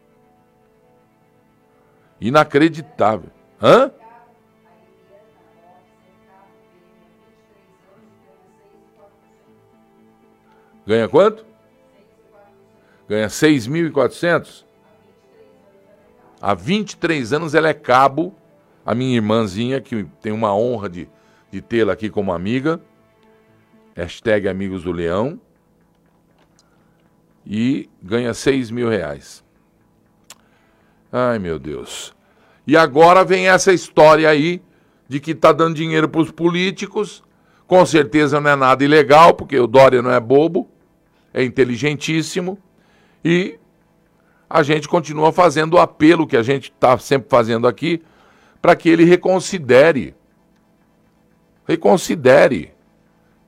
Inacreditável. 2.20 3.30
Hã? 3.62 3.92
Ganha 10.86 11.10
quanto? 11.10 11.46
Ganha 13.10 13.28
6.400? 13.28 14.66
Há 16.42 16.54
23 16.54 17.34
anos 17.34 17.54
ela 17.54 17.70
é 17.70 17.74
cabo, 17.74 18.36
a 18.86 18.96
minha 18.96 19.16
irmãzinha, 19.16 19.82
que 19.82 20.06
tem 20.22 20.32
uma 20.32 20.56
honra 20.56 20.90
de 20.90 21.10
de 21.52 21.62
tê-la 21.62 21.94
aqui 21.94 22.10
como 22.10 22.32
amiga. 22.32 22.80
Hashtag 23.94 24.48
Amigos 24.48 24.84
do 24.84 24.92
Leão. 24.92 25.40
E 27.46 27.90
ganha 28.02 28.34
6 28.34 28.72
mil 28.72 28.90
reais. 28.90 29.44
Ai, 31.12 31.40
meu 31.40 31.60
Deus. 31.60 32.16
E 32.66 32.78
agora 32.78 33.26
vem 33.26 33.50
essa 33.50 33.74
história 33.74 34.30
aí 34.30 34.62
de 35.08 35.20
que 35.20 35.32
está 35.32 35.52
dando 35.52 35.76
dinheiro 35.76 36.08
para 36.08 36.22
os 36.22 36.32
políticos. 36.32 37.24
Com 37.68 37.86
certeza 37.86 38.40
não 38.40 38.50
é 38.50 38.56
nada 38.56 38.84
ilegal, 38.84 39.34
porque 39.34 39.60
o 39.60 39.68
Dória 39.68 40.02
não 40.02 40.12
é 40.12 40.20
bobo, 40.20 40.70
é 41.34 41.44
inteligentíssimo. 41.44 42.58
E 43.24 43.60
a 44.50 44.64
gente 44.64 44.88
continua 44.88 45.32
fazendo 45.32 45.74
o 45.76 45.80
apelo 45.80 46.28
que 46.28 46.38
a 46.38 46.44
gente 46.44 46.72
está 46.72 46.98
sempre 46.98 47.30
fazendo 47.30 47.68
aqui, 47.68 48.02
para 48.62 48.76
que 48.76 48.90
ele 48.90 49.04
reconsidere 49.04 50.14
reconsidere 51.68 52.74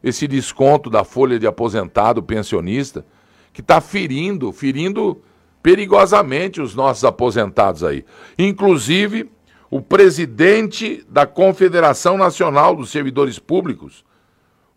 esse 0.02 0.28
desconto 0.28 0.90
da 0.90 1.04
folha 1.04 1.40
de 1.40 1.48
aposentado 1.48 2.22
pensionista, 2.24 3.06
que 3.54 3.62
está 3.62 3.80
ferindo, 3.80 4.52
ferindo 4.52 5.22
perigosamente 5.62 6.60
os 6.60 6.76
nossos 6.76 7.06
aposentados 7.06 7.84
aí. 7.84 8.04
Inclusive, 8.38 9.32
o 9.70 9.82
presidente 9.82 11.06
da 11.08 11.26
Confederação 11.26 12.18
Nacional 12.18 12.76
dos 12.76 12.92
Servidores 12.92 13.40
Públicos, 13.40 14.04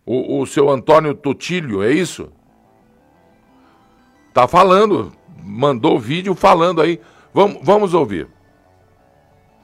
o, 0.05 0.39
o 0.39 0.45
seu 0.45 0.69
Antônio 0.69 1.13
Tutílio, 1.13 1.83
é 1.83 1.91
isso? 1.91 2.31
Tá 4.33 4.47
falando, 4.47 5.11
mandou 5.43 5.99
vídeo 5.99 6.33
falando 6.35 6.81
aí. 6.81 7.01
Vamos, 7.33 7.59
vamos 7.61 7.93
ouvir. 7.93 8.27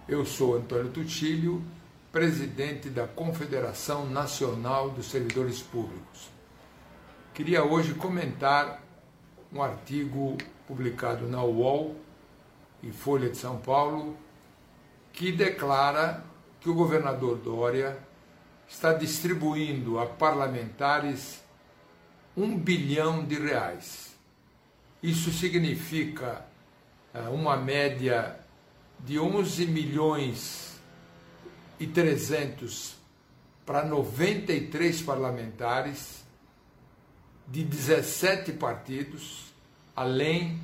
Eu 0.09 0.25
sou 0.25 0.57
Antônio 0.57 0.89
Tutílio 0.89 1.63
presidente 2.13 2.89
da 2.89 3.07
Confederação 3.07 4.05
Nacional 4.07 4.91
dos 4.91 5.07
Servidores 5.07 5.63
Públicos. 5.63 6.29
Queria 7.33 7.63
hoje 7.63 7.95
comentar 7.95 8.82
um 9.53 9.61
artigo 9.61 10.35
publicado 10.67 11.27
na 11.27 11.43
UOL 11.43 11.95
e 12.81 12.91
Folha 12.91 13.29
de 13.29 13.37
São 13.37 13.57
Paulo 13.57 14.17
que 15.11 15.31
declara 15.31 16.23
que 16.59 16.69
o 16.69 16.73
governador 16.73 17.37
Dória 17.37 17.97
está 18.67 18.93
distribuindo 18.93 19.99
a 19.99 20.07
parlamentares 20.07 21.43
um 22.35 22.57
bilhão 22.57 23.23
de 23.23 23.35
reais. 23.35 24.15
Isso 25.03 25.31
significa 25.31 26.45
eh, 27.13 27.29
uma 27.29 27.55
média 27.55 28.39
de 28.99 29.19
11 29.19 29.67
milhões 29.67 30.79
e 31.79 31.85
300 31.85 32.95
para 33.65 33.85
93 33.85 35.01
parlamentares 35.03 36.22
de 37.47 37.63
17 37.63 38.53
partidos, 38.53 39.53
além 39.95 40.59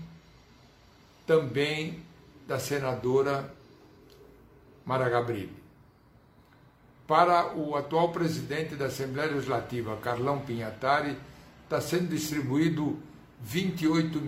também 1.26 2.04
da 2.48 2.58
senadora 2.58 3.54
Mara 4.86 5.08
Gabrilli. 5.10 5.60
Para 7.06 7.56
o 7.56 7.76
atual 7.76 8.12
presidente 8.12 8.76
da 8.76 8.86
Assembleia 8.86 9.32
Legislativa, 9.32 9.98
Carlão 9.98 10.40
Pinhatari, 10.40 11.18
está 11.64 11.82
sendo 11.82 12.08
distribuído 12.08 13.00
28 13.42 14.22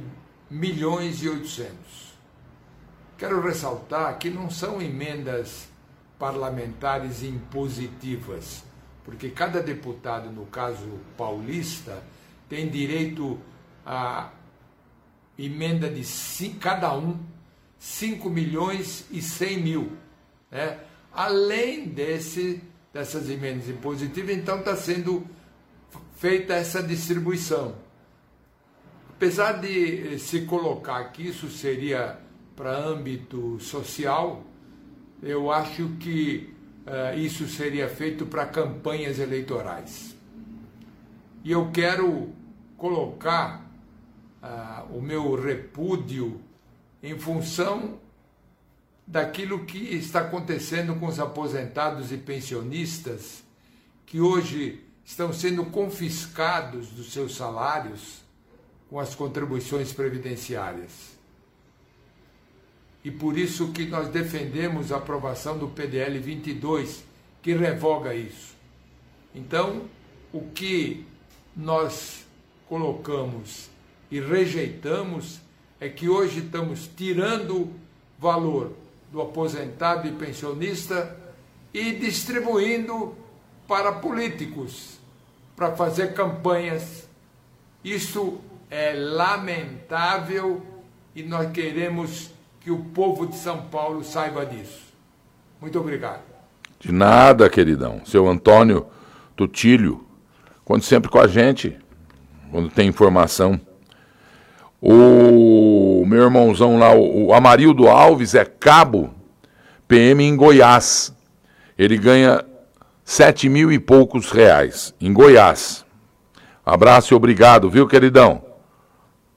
milhões 0.49 1.24
e 1.24 1.30
800. 1.30 2.12
Quero 3.18 3.41
ressaltar 3.41 4.18
que 4.18 4.30
não 4.30 4.49
são 4.49 4.82
emendas 4.82 5.68
parlamentares 6.20 7.24
impositivas, 7.24 8.64
porque 9.04 9.30
cada 9.30 9.62
deputado, 9.62 10.32
no 10.32 10.45
caso 10.45 10.99
paulista, 11.18 12.04
tem 12.52 12.68
direito 12.68 13.39
a 13.86 14.30
emenda 15.39 15.89
de 15.89 16.04
cada 16.60 16.93
um 16.97 17.18
5 17.80 18.30
milhões 18.30 19.06
e 19.10 19.22
100 19.22 19.64
mil. 19.64 19.91
Né? 20.52 20.78
Além 21.14 21.88
desse, 21.88 22.62
dessas 22.93 23.30
emendas 23.30 23.70
impositivas, 23.70 24.36
então 24.36 24.60
está 24.60 24.76
sendo 24.76 25.26
feita 26.18 26.54
essa 26.54 26.84
distribuição. 26.84 27.74
Apesar 29.12 29.54
de 29.54 30.20
se 30.20 30.41
colocar 30.41 31.06
que 31.06 31.30
isso 31.30 31.49
seria 31.49 32.20
para 32.54 32.78
âmbito 32.78 33.62
social, 33.62 34.43
eu 35.24 35.49
acho 35.49 35.88
que 36.02 36.54
uh, 36.86 37.18
isso 37.18 37.47
seria 37.47 37.88
feito 37.88 38.26
para 38.26 38.45
campanhas 38.45 39.20
eleitorais. 39.20 40.18
E 41.45 41.52
eu 41.52 41.72
quero 41.72 42.41
colocar 42.82 43.64
uh, 44.42 44.98
o 44.98 45.00
meu 45.04 45.36
repúdio 45.36 46.42
em 47.04 47.16
função 47.20 48.00
daquilo 49.06 49.66
que 49.66 49.78
está 49.78 50.22
acontecendo 50.22 50.96
com 50.96 51.06
os 51.06 51.20
aposentados 51.20 52.12
e 52.12 52.18
pensionistas 52.18 53.44
que 54.08 54.20
hoje 54.20 54.84
estão 55.06 55.32
sendo 55.32 55.64
confiscados 55.66 56.88
dos 56.88 57.14
seus 57.14 57.36
salários 57.36 58.24
com 58.90 59.00
as 59.00 59.14
contribuições 59.14 59.94
previdenciárias. 59.94 61.16
E 63.04 63.12
por 63.12 63.38
isso 63.38 63.72
que 63.72 63.86
nós 63.86 64.08
defendemos 64.08 64.92
a 64.92 64.98
aprovação 64.98 65.56
do 65.56 65.68
PDL 65.68 66.18
22, 66.18 67.04
que 67.44 67.54
revoga 67.54 68.16
isso. 68.16 68.56
Então, 69.36 69.84
o 70.34 70.42
que 70.50 71.06
nós 71.56 72.26
colocamos 72.72 73.70
e 74.10 74.22
rejeitamos 74.22 75.42
é 75.78 75.90
que 75.90 76.08
hoje 76.08 76.40
estamos 76.40 76.90
tirando 76.96 77.70
valor 78.18 78.72
do 79.12 79.22
aposentado 79.22 80.08
e 80.08 80.12
pensionista 80.14 81.18
e 81.74 81.92
distribuindo 81.92 83.14
para 83.68 83.92
políticos, 83.92 84.98
para 85.54 85.76
fazer 85.76 86.14
campanhas. 86.14 87.10
Isso 87.84 88.40
é 88.70 88.94
lamentável 88.94 90.66
e 91.14 91.24
nós 91.24 91.52
queremos 91.52 92.32
que 92.62 92.72
o 92.72 92.86
povo 92.86 93.28
de 93.28 93.36
São 93.36 93.64
Paulo 93.64 94.02
saiba 94.02 94.46
disso. 94.46 94.94
Muito 95.60 95.78
obrigado. 95.78 96.22
De 96.80 96.90
nada, 96.90 97.50
queridão. 97.50 98.02
Seu 98.06 98.30
Antônio 98.30 98.88
Tutílio, 99.36 100.06
conte 100.64 100.86
sempre 100.86 101.12
com 101.12 101.20
a 101.20 101.28
gente, 101.28 101.78
quando 102.52 102.70
tem 102.70 102.88
informação. 102.89 103.60
O 104.82 106.04
meu 106.06 106.24
irmãozão 106.24 106.78
lá, 106.78 106.93
o 106.93 107.34
Amarildo 107.34 107.88
Alves, 107.88 108.36
é 108.36 108.43
cabo 108.43 109.14
PM 109.88 110.24
em 110.24 110.36
Goiás. 110.36 111.16
Ele 111.78 111.97
ganha 111.97 112.43
sete 113.04 113.47
mil 113.47 113.72
e 113.72 113.80
poucos 113.80 114.32
reais 114.32 114.93
em 114.99 115.14
Goiás. 115.14 115.86
Abraço 116.66 117.14
e 117.14 117.16
obrigado, 117.16 117.70
viu, 117.70 117.88
queridão? 117.88 118.43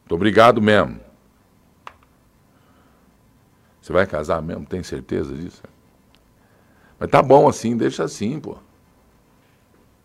Muito 0.00 0.14
obrigado 0.14 0.60
mesmo. 0.60 1.00
Você 3.80 3.92
vai 3.92 4.06
casar 4.06 4.40
mesmo? 4.40 4.64
Tem 4.64 4.82
certeza 4.82 5.34
disso? 5.34 5.62
Mas 6.98 7.10
tá 7.10 7.22
bom 7.22 7.48
assim, 7.48 7.76
deixa 7.76 8.04
assim, 8.04 8.40
pô. 8.40 8.56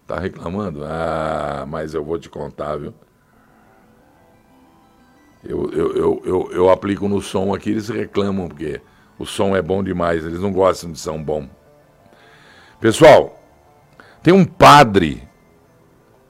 Tá 0.09 0.17
reclamando? 0.17 0.83
Ah, 0.83 1.67
mas 1.67 1.93
eu 1.93 2.03
vou 2.03 2.17
te 2.17 2.27
contar, 2.27 2.77
viu? 2.77 2.91
Eu, 5.43 5.71
eu, 5.71 5.95
eu, 5.95 6.21
eu, 6.25 6.49
eu 6.51 6.69
aplico 6.71 7.07
no 7.07 7.21
som 7.21 7.53
aqui, 7.53 7.69
eles 7.69 7.89
reclamam, 7.89 8.47
porque 8.47 8.81
o 9.19 9.25
som 9.27 9.55
é 9.55 9.61
bom 9.61 9.83
demais, 9.83 10.25
eles 10.25 10.39
não 10.39 10.51
gostam 10.51 10.91
de 10.91 10.97
som 10.97 11.21
bom. 11.21 11.47
Pessoal, 12.81 13.39
tem 14.23 14.33
um 14.33 14.45
padre 14.45 15.21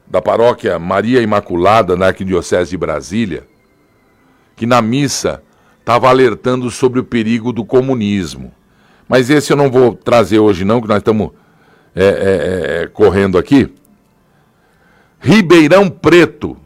da 0.06 0.22
paróquia 0.22 0.78
Maria 0.78 1.22
Imaculada, 1.22 1.96
na 1.96 2.08
Arquidiocese 2.08 2.72
de 2.72 2.78
Brasília, 2.78 3.48
que 4.58 4.66
na 4.66 4.82
missa 4.82 5.42
estava 5.80 6.10
alertando 6.10 6.70
sobre 6.70 7.00
o 7.00 7.06
perigo 7.06 7.54
do 7.54 7.64
comunismo. 7.64 8.52
Mas 9.08 9.30
esse 9.30 9.54
eu 9.54 9.58
não 9.58 9.72
vou 9.72 9.96
trazer 9.96 10.40
hoje, 10.40 10.66
não, 10.66 10.82
que 10.82 10.88
nós 10.90 10.98
estamos 10.98 11.32
é, 11.96 12.06
é, 12.06 12.84
é, 12.84 12.88
correndo 12.88 13.38
aqui. 13.38 13.74
Ribeirão 15.20 15.90
Preto 15.90 16.58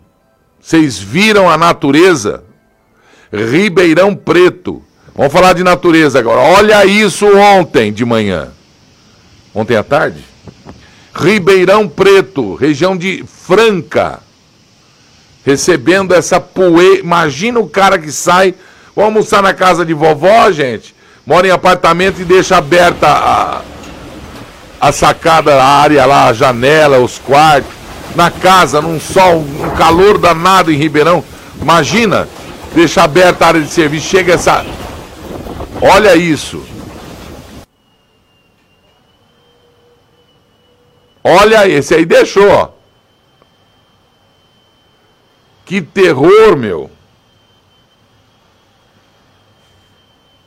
vocês 0.64 0.98
viram 0.98 1.50
a 1.50 1.58
natureza? 1.58 2.42
Ribeirão 3.34 4.16
Preto. 4.16 4.82
Vamos 5.14 5.34
falar 5.34 5.52
de 5.52 5.62
natureza 5.62 6.18
agora. 6.18 6.40
Olha 6.40 6.86
isso 6.86 7.26
ontem 7.38 7.92
de 7.92 8.06
manhã. 8.06 8.48
Ontem 9.54 9.76
à 9.76 9.84
tarde? 9.84 10.24
Ribeirão 11.14 11.90
Preto, 11.90 12.56
região 12.56 12.96
de 12.96 13.26
Franca. 13.28 14.22
Recebendo 15.46 16.14
essa 16.14 16.40
poeira. 16.40 17.02
Imagina 17.02 17.60
o 17.60 17.68
cara 17.68 18.00
que 18.00 18.12
sai. 18.12 18.56
Vamos 18.96 19.10
almoçar 19.10 19.44
na 19.44 19.54
casa 19.54 19.86
de 19.86 19.94
vovó, 19.94 20.50
gente. 20.50 20.96
Mora 21.26 21.46
em 21.46 21.52
apartamento 21.52 22.22
e 22.22 22.26
deixa 22.26 22.56
aberta 22.56 23.10
a, 23.10 23.62
a 24.84 24.92
sacada, 24.92 25.56
a 25.64 25.66
área 25.66 26.06
lá, 26.06 26.26
a 26.26 26.34
janela, 26.34 27.00
os 27.00 27.18
quartos 27.18 27.72
na 28.18 28.30
casa, 28.30 28.82
num 28.82 29.00
sol, 29.00 29.38
um 29.38 29.76
calor 29.78 30.18
danado 30.18 30.74
em 30.74 30.76
Ribeirão. 30.76 31.24
Imagina, 31.62 32.28
deixar 32.76 33.06
aberta 33.06 33.46
a 33.46 33.48
área 33.48 33.62
de 33.62 33.70
serviço, 33.70 34.10
chega 34.10 34.34
essa. 34.34 34.66
Olha 35.82 36.18
isso. 36.18 36.62
Olha, 41.24 41.66
esse 41.66 41.96
aí 41.96 42.04
deixou, 42.04 42.50
ó. 42.50 42.70
Que 45.64 45.82
terror, 45.82 46.58
meu. 46.58 46.92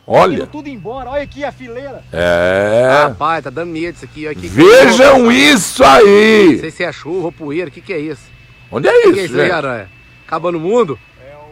Olha. 0.06 0.46
tudo 0.46 0.68
embora, 0.68 1.10
olha 1.10 1.22
aqui 1.22 1.44
a 1.44 1.50
fileira. 1.50 2.04
É. 2.12 3.06
Rapaz, 3.08 3.42
tá 3.42 3.50
dando 3.50 3.72
medo 3.72 3.96
isso 3.96 4.04
aqui. 4.04 4.26
Olha 4.26 4.36
aqui 4.36 4.46
Vejam 4.46 5.32
isso 5.32 5.82
aí. 5.82 6.52
Não 6.52 6.60
sei 6.60 6.70
se 6.70 6.84
é 6.84 6.92
chuva 6.92 7.26
ou 7.26 7.32
poeira, 7.32 7.68
o 7.68 7.72
que, 7.72 7.80
que 7.80 7.92
é 7.92 7.98
isso? 7.98 8.22
Onde 8.70 8.88
é 8.88 9.00
isso, 9.00 9.12
que 9.14 9.20
é 9.20 9.24
isso 9.24 9.40
aí, 9.40 9.50
Aranha? 9.50 9.88
Acabando 10.24 10.58
o 10.58 10.60
mundo? 10.60 10.96
É 11.20 11.34
o 11.34 11.50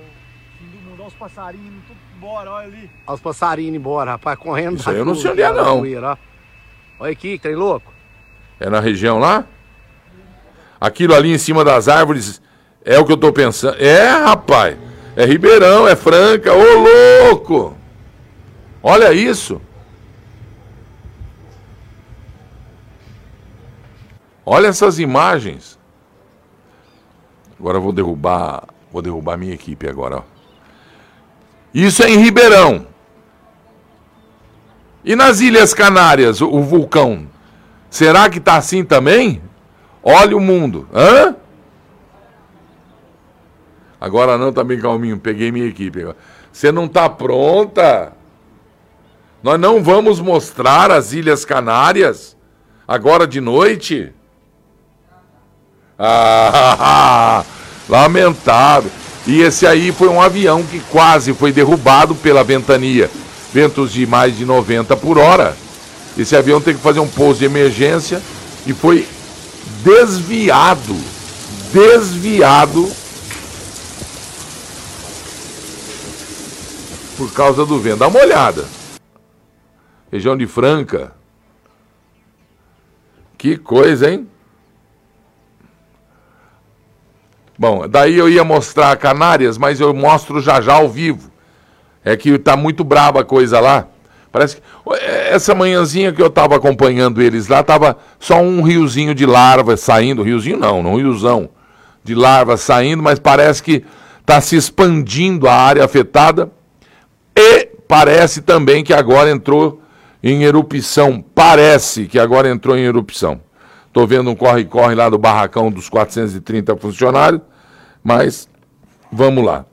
fim 0.59 0.67
do 0.67 0.89
mundo, 0.89 1.01
olha 1.01 1.09
os 1.09 1.15
passarinhos 1.15 1.83
tudo 1.89 1.99
embora, 2.17 2.51
olha 2.51 2.67
ali. 2.69 2.91
Olha 3.07 3.15
os 3.15 3.21
passarinhos 3.21 3.75
embora, 3.75 4.13
rapaz, 4.13 4.39
correndo. 4.39 4.79
Isso 4.79 4.89
aí 4.89 4.99
eu 4.99 5.05
não 5.05 5.17
sei 5.17 5.33
onde 5.33 5.43
é 5.43 5.53
não. 5.53 5.79
Poeira, 5.81 6.19
olha 7.01 7.13
aqui, 7.13 7.33
que 7.33 7.39
trem 7.41 7.57
louco. 7.57 7.93
É 8.61 8.71
na 8.71 8.79
região 8.79 9.19
lá? 9.19 9.45
Aquilo 10.81 11.15
ali 11.15 11.33
em 11.33 11.39
cima 11.39 11.65
das 11.65 11.89
árvores 11.89 12.41
é 12.85 12.99
o 12.99 13.05
que 13.05 13.13
eu 13.13 13.17
tô 13.17 13.33
pensando. 13.33 13.77
É, 13.83 14.11
rapaz. 14.11 14.77
É 15.17 15.25
Ribeirão, 15.25 15.89
é 15.89 15.97
Franca. 15.97 16.53
Ô, 16.53 17.29
louco! 17.29 17.84
Olha 18.87 19.15
isso. 19.15 19.63
Olha 24.45 24.67
essas 24.67 24.99
imagens. 24.99 25.79
Agora 27.59 27.79
eu 27.79 27.81
vou 27.81 27.93
derrubar, 27.93 28.65
vou 28.93 29.01
derrubar 29.01 29.39
minha 29.39 29.55
equipe 29.55 29.89
agora. 29.89 30.19
Ó. 30.19 30.23
Isso 31.73 32.03
é 32.03 32.11
em 32.11 32.19
Ribeirão. 32.19 32.87
E 35.03 35.17
nas 35.17 35.41
Ilhas 35.41 35.73
Canárias, 35.73 36.43
o, 36.43 36.51
o 36.51 36.63
vulcão, 36.63 37.27
será 37.89 38.29
que 38.29 38.37
está 38.37 38.57
assim 38.57 38.85
também? 38.85 39.41
Olha 40.03 40.37
o 40.37 40.41
mundo. 40.41 40.87
Hã? 40.93 41.35
Agora 43.99 44.37
não, 44.37 44.53
tá 44.53 44.63
bem 44.63 44.79
calminho. 44.79 45.19
Peguei 45.19 45.51
minha 45.51 45.67
equipe. 45.67 46.07
Você 46.53 46.71
não 46.71 46.85
está 46.85 47.09
pronta? 47.09 48.13
Nós 49.45 49.61
não 49.61 49.83
vamos 49.83 50.21
mostrar 50.21 50.91
as 50.91 51.13
Ilhas 51.13 51.45
Canárias 51.45 52.35
agora 52.89 53.27
de 53.27 53.43
noite? 53.43 54.11
Ah, 55.99 57.45
lamentável. 57.87 58.91
E 59.27 59.43
esse 59.43 59.67
aí 59.67 59.93
foi 59.93 60.09
um 60.09 60.19
avião 60.19 60.63
que 60.63 60.81
quase 60.91 61.35
foi 61.35 61.53
derrubado 61.53 62.15
pela 62.15 62.43
ventania. 62.43 63.11
Ventos 63.53 63.93
de 63.93 64.07
mais 64.07 64.35
de 64.35 64.47
90 64.47 64.97
por 64.97 65.19
hora. 65.19 65.55
Esse 66.17 66.35
avião 66.35 66.59
tem 66.59 66.75
que 66.75 66.81
fazer 66.81 67.01
um 67.01 67.09
pouso 67.09 67.41
de 67.41 67.45
emergência 67.45 68.23
e 68.67 68.73
foi 68.73 69.07
desviado. 69.83 70.97
Desviado 71.71 72.91
por 77.19 77.31
causa 77.35 77.67
do 77.67 77.79
vento. 77.79 77.99
Dá 77.99 78.09
uma 78.09 78.21
olhada 78.21 78.65
região 80.15 80.37
de 80.37 80.47
Franca. 80.47 81.13
Que 83.37 83.57
coisa, 83.57 84.09
hein? 84.09 84.29
Bom, 87.59 87.89
daí 87.89 88.17
eu 88.17 88.29
ia 88.29 88.45
mostrar 88.45 88.97
Canárias, 88.97 89.59
mas 89.59 89.81
eu 89.81 89.93
mostro 89.93 90.41
já 90.41 90.61
já 90.61 90.75
ao 90.75 90.89
vivo. 90.89 91.33
É 92.05 92.17
que 92.17 92.39
tá 92.39 92.57
muito 92.57 92.85
braba 92.85 93.23
a 93.23 93.25
coisa 93.25 93.59
lá. 93.59 93.89
Parece 94.31 94.57
que 94.57 94.63
essa 95.31 95.53
manhãzinha 95.53 96.13
que 96.13 96.23
eu 96.23 96.29
estava 96.29 96.55
acompanhando 96.55 97.21
eles 97.21 97.49
lá, 97.49 97.63
tava 97.65 97.99
só 98.19 98.41
um 98.41 98.63
riozinho 98.63 99.17
de 99.17 99.27
larva 99.27 99.77
saindo, 99.77 100.23
riozinho 100.23 100.57
não, 100.57 100.81
não 100.81 100.97
riozão 100.97 101.49
de 102.05 102.15
larva 102.15 102.57
saindo, 102.57 103.03
mas 103.03 103.19
parece 103.19 103.63
que 103.63 103.85
está 104.21 104.41
se 104.41 104.57
expandindo 104.57 105.49
a 105.49 105.55
área 105.55 105.85
afetada 105.85 106.51
e 107.37 107.69
parece 107.89 108.43
também 108.43 108.85
que 108.85 108.93
agora 108.93 109.31
entrou 109.31 109.84
em 110.25 110.43
erupção. 110.43 111.23
Parece 111.35 112.07
que 112.07 112.19
agora 112.19 112.49
entrou 112.49 112.75
em 112.79 112.85
erupção. 112.85 113.43
Estou 113.87 114.07
vendo 114.07 114.31
um 114.31 114.35
corre-corre 114.35 114.95
lá 114.95 115.11
do 115.11 115.19
barracão 115.19 115.71
dos 115.71 115.91
430 115.91 116.75
funcionários, 116.79 117.43
mas 118.03 118.49
vamos 119.13 119.45
lá. 119.45 119.67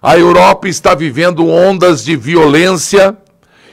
A 0.00 0.16
Europa 0.16 0.68
está 0.68 0.94
vivendo 0.94 1.48
ondas 1.48 2.04
de 2.04 2.14
violência 2.14 3.18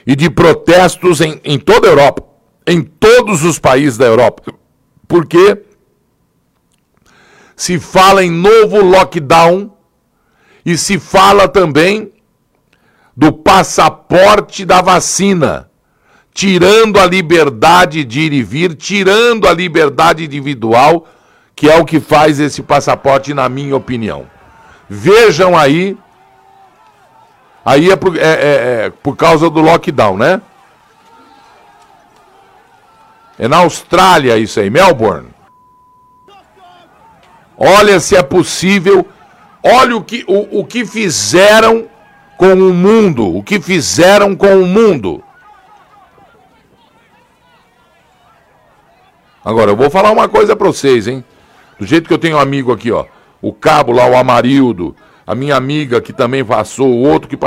e 0.04 0.16
de 0.16 0.28
protestos 0.28 1.20
em, 1.20 1.40
em 1.44 1.58
toda 1.60 1.86
a 1.86 1.90
Europa, 1.90 2.24
em 2.66 2.82
todos 2.82 3.44
os 3.44 3.60
países 3.60 3.96
da 3.96 4.06
Europa. 4.06 4.52
Porque 5.06 5.62
se 7.54 7.78
fala 7.78 8.24
em 8.24 8.30
novo 8.30 8.82
lockdown 8.82 9.72
e 10.66 10.76
se 10.76 10.98
fala 10.98 11.46
também 11.46 12.12
do 13.16 13.32
passaporte 13.32 14.64
da 14.64 14.80
vacina, 14.80 15.70
tirando 16.32 16.98
a 16.98 17.06
liberdade 17.06 18.04
de 18.04 18.20
ir 18.20 18.32
e 18.32 18.42
vir, 18.42 18.74
tirando 18.74 19.46
a 19.46 19.52
liberdade 19.52 20.24
individual, 20.24 21.06
que 21.54 21.70
é 21.70 21.78
o 21.78 21.84
que 21.84 22.00
faz 22.00 22.40
esse 22.40 22.62
passaporte, 22.62 23.34
na 23.34 23.48
minha 23.48 23.76
opinião. 23.76 24.26
Vejam 24.88 25.56
aí. 25.56 25.96
Aí 27.64 27.90
é 27.90 27.96
por, 27.96 28.16
é, 28.16 28.20
é, 28.20 28.86
é 28.86 28.90
por 28.90 29.16
causa 29.16 29.48
do 29.48 29.60
lockdown, 29.60 30.16
né? 30.16 30.40
É 33.38 33.46
na 33.46 33.58
Austrália 33.58 34.36
isso 34.38 34.58
aí, 34.58 34.70
Melbourne. 34.70 35.28
Olha 37.56 38.00
se 38.00 38.16
é 38.16 38.22
possível. 38.22 39.06
Olha 39.62 39.96
o 39.96 40.02
que, 40.02 40.24
o, 40.26 40.60
o 40.60 40.64
que 40.64 40.84
fizeram 40.84 41.88
com 42.42 42.54
o 42.54 42.74
mundo. 42.74 43.36
O 43.36 43.40
que 43.40 43.60
fizeram 43.60 44.34
com 44.34 44.56
o 44.56 44.66
mundo. 44.66 45.22
Agora, 49.44 49.70
eu 49.70 49.76
vou 49.76 49.88
falar 49.88 50.10
uma 50.10 50.28
coisa 50.28 50.56
para 50.56 50.66
vocês, 50.66 51.06
hein? 51.06 51.24
Do 51.78 51.86
jeito 51.86 52.08
que 52.08 52.12
eu 52.12 52.18
tenho 52.18 52.36
um 52.36 52.40
amigo 52.40 52.72
aqui, 52.72 52.90
ó. 52.90 53.06
O 53.40 53.52
cabo 53.52 53.92
lá, 53.92 54.08
o 54.08 54.16
Amarildo. 54.16 54.96
A 55.24 55.36
minha 55.36 55.54
amiga 55.54 56.00
que 56.00 56.12
também 56.12 56.44
passou, 56.44 56.88
o 56.88 57.08
outro 57.08 57.28
que. 57.28 57.38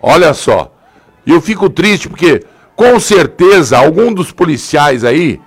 Olha 0.00 0.32
só. 0.32 0.72
Eu 1.26 1.40
fico 1.40 1.68
triste 1.68 2.08
porque, 2.08 2.44
com 2.76 3.00
certeza, 3.00 3.76
algum 3.76 4.14
dos 4.14 4.30
policiais 4.30 5.02
aí, 5.02 5.40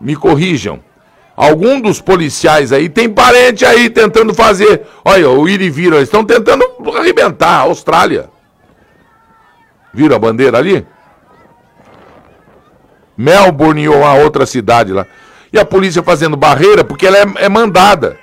me 0.00 0.16
corrijam, 0.16 0.80
Algum 1.36 1.78
dos 1.80 2.00
policiais 2.00 2.72
aí 2.72 2.88
tem 2.88 3.10
parente 3.10 3.64
aí 3.66 3.90
tentando 3.90 4.32
fazer. 4.32 4.86
Olha, 5.04 5.28
o 5.28 5.46
ir 5.46 5.68
vir, 5.70 5.92
eles 5.92 6.04
estão 6.04 6.24
tentando 6.24 6.64
arrebentar 6.96 7.50
a 7.50 7.60
Austrália. 7.60 8.30
Viram 9.92 10.16
a 10.16 10.18
bandeira 10.18 10.56
ali? 10.56 10.86
Melbourne 13.16 13.86
ou 13.88 14.02
a 14.02 14.14
outra 14.14 14.46
cidade 14.46 14.92
lá. 14.92 15.06
E 15.52 15.58
a 15.58 15.64
polícia 15.64 16.02
fazendo 16.02 16.36
barreira 16.36 16.82
porque 16.82 17.06
ela 17.06 17.18
é, 17.18 17.26
é 17.44 17.48
mandada. 17.50 18.18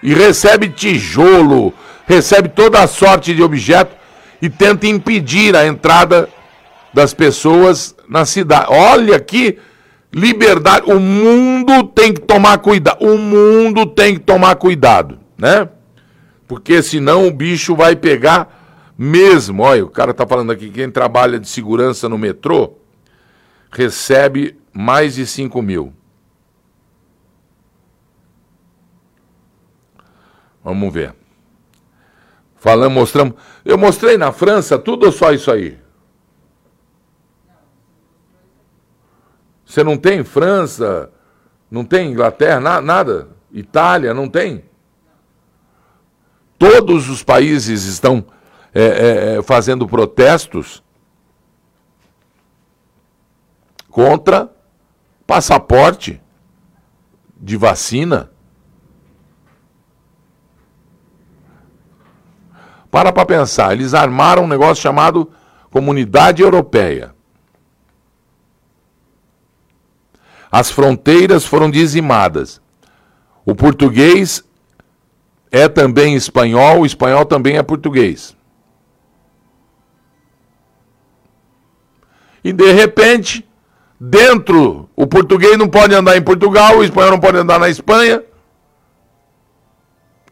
E 0.00 0.14
recebe 0.14 0.68
tijolo, 0.68 1.74
recebe 2.06 2.48
toda 2.48 2.80
a 2.80 2.86
sorte 2.86 3.34
de 3.34 3.42
objeto 3.42 3.94
e 4.40 4.48
tenta 4.48 4.86
impedir 4.86 5.56
a 5.56 5.66
entrada 5.66 6.28
das 6.94 7.12
pessoas 7.12 7.94
na 8.08 8.24
cidade. 8.24 8.66
Olha 8.68 9.18
que 9.18 9.58
liberdade. 10.16 10.90
O 10.90 10.98
mundo 10.98 11.84
tem 11.84 12.14
que 12.14 12.22
tomar 12.22 12.56
cuidado. 12.58 13.04
O 13.04 13.18
mundo 13.18 13.84
tem 13.84 14.14
que 14.14 14.20
tomar 14.20 14.56
cuidado, 14.56 15.18
né? 15.36 15.68
Porque 16.48 16.82
senão 16.82 17.28
o 17.28 17.30
bicho 17.30 17.76
vai 17.76 17.94
pegar 17.94 18.94
mesmo. 18.96 19.62
Olha, 19.62 19.84
o 19.84 19.90
cara 19.90 20.14
tá 20.14 20.26
falando 20.26 20.50
aqui, 20.50 20.70
quem 20.70 20.90
trabalha 20.90 21.38
de 21.38 21.46
segurança 21.46 22.08
no 22.08 22.16
metrô 22.16 22.78
recebe 23.70 24.56
mais 24.72 25.16
de 25.16 25.26
5 25.26 25.60
mil. 25.60 25.92
Vamos 30.64 30.92
ver. 30.92 31.14
Falamos, 32.56 32.94
mostramos. 32.94 33.34
Eu 33.64 33.76
mostrei 33.76 34.16
na 34.16 34.32
França 34.32 34.78
tudo 34.78 35.06
ou 35.06 35.12
só 35.12 35.30
isso 35.30 35.50
aí? 35.50 35.78
Você 39.76 39.84
não 39.84 39.98
tem 39.98 40.24
França, 40.24 41.10
não 41.70 41.84
tem 41.84 42.10
Inglaterra, 42.10 42.58
na, 42.58 42.80
nada? 42.80 43.28
Itália, 43.52 44.14
não 44.14 44.26
tem? 44.26 44.64
Todos 46.58 47.10
os 47.10 47.22
países 47.22 47.84
estão 47.84 48.24
é, 48.74 48.82
é, 48.82 49.36
é, 49.36 49.42
fazendo 49.42 49.86
protestos 49.86 50.82
contra 53.90 54.50
passaporte 55.26 56.22
de 57.36 57.58
vacina. 57.58 58.30
Para 62.90 63.12
para 63.12 63.26
pensar, 63.26 63.74
eles 63.74 63.92
armaram 63.92 64.44
um 64.44 64.48
negócio 64.48 64.82
chamado 64.82 65.30
Comunidade 65.70 66.40
Europeia. 66.40 67.14
As 70.58 70.70
fronteiras 70.70 71.44
foram 71.44 71.70
dizimadas. 71.70 72.62
O 73.44 73.54
português 73.54 74.42
é 75.50 75.68
também 75.68 76.14
espanhol, 76.14 76.80
o 76.80 76.86
espanhol 76.86 77.26
também 77.26 77.58
é 77.58 77.62
português. 77.62 78.34
E 82.42 82.54
de 82.54 82.72
repente, 82.72 83.46
dentro, 84.00 84.88
o 84.96 85.06
português 85.06 85.58
não 85.58 85.68
pode 85.68 85.94
andar 85.94 86.16
em 86.16 86.22
Portugal, 86.22 86.78
o 86.78 86.84
espanhol 86.84 87.10
não 87.10 87.20
pode 87.20 87.36
andar 87.36 87.60
na 87.60 87.68
Espanha. 87.68 88.24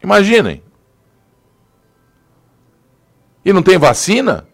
Imaginem. 0.01 0.63
E 3.45 3.53
não 3.53 3.61
tem 3.61 3.77
vacina? 3.77 4.47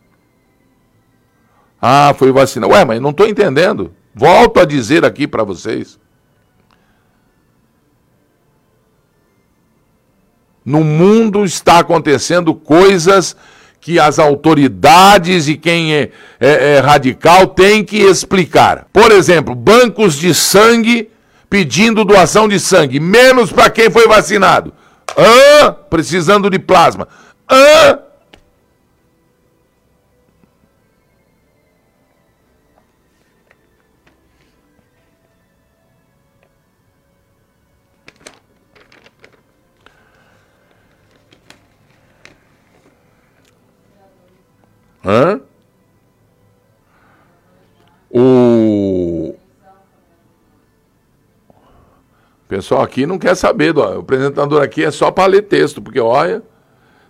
Ah, 1.82 2.14
foi 2.18 2.30
vacina. 2.34 2.68
Ué, 2.68 2.84
mas 2.84 3.00
não 3.00 3.12
estou 3.12 3.26
entendendo. 3.26 3.96
Volto 4.14 4.60
a 4.60 4.66
dizer 4.66 5.06
aqui 5.06 5.28
para 5.28 5.44
vocês. 5.44 6.00
No 10.64 10.84
mundo 10.84 11.44
está 11.44 11.80
acontecendo 11.80 12.54
coisas 12.54 13.36
que 13.80 14.00
as 14.00 14.20
autoridades 14.20 15.48
e 15.48 15.58
quem 15.58 15.94
é, 15.96 16.12
é, 16.40 16.76
é 16.76 16.80
radical 16.80 17.48
tem 17.48 17.84
que 17.84 17.98
explicar. 17.98 18.88
Por 18.94 19.12
exemplo, 19.12 19.56
bancos 19.56 20.16
de 20.16 20.36
sangue 20.36 21.10
pedindo 21.50 22.06
doação 22.06 22.48
de 22.48 22.60
sangue, 22.60 23.00
menos 23.00 23.52
para 23.52 23.70
quem 23.70 23.90
foi 23.90 24.08
vacinado. 24.08 24.72
Ah, 25.18 25.72
precisando 25.72 26.50
de 26.50 26.60
plasma. 26.60 27.08
Ah, 27.50 28.00
Hã? 45.04 45.42
O 48.10 49.36
pessoal 52.48 52.82
aqui 52.82 53.06
não 53.06 53.18
quer 53.18 53.36
saber, 53.36 53.72
do... 53.72 53.82
o 53.82 54.00
apresentador 54.00 54.62
aqui 54.62 54.84
é 54.84 54.92
só 54.92 55.10
para 55.10 55.26
ler 55.26 55.44
texto, 55.44 55.82
porque 55.82 56.00
olha, 56.00 56.44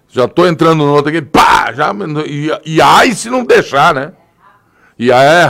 já 0.07 0.25
estou 0.25 0.47
entrando 0.47 0.85
no 0.85 0.93
outro 0.93 1.09
aqui, 1.09 1.21
pá, 1.21 1.73
já, 1.73 1.91
e, 2.27 2.51
e 2.65 2.81
ai 2.81 3.13
se 3.13 3.29
não 3.29 3.43
deixar, 3.43 3.93
né? 3.93 4.13
E 4.99 5.11
aí, 5.11 5.25
é, 5.25 5.49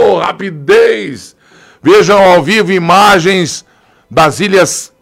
oh, 0.00 0.18
rapidez! 0.18 1.34
Vejam 1.82 2.22
ao 2.22 2.42
vivo 2.42 2.70
imagens 2.70 3.64
das 4.08 4.38
Ilhas 4.38 4.92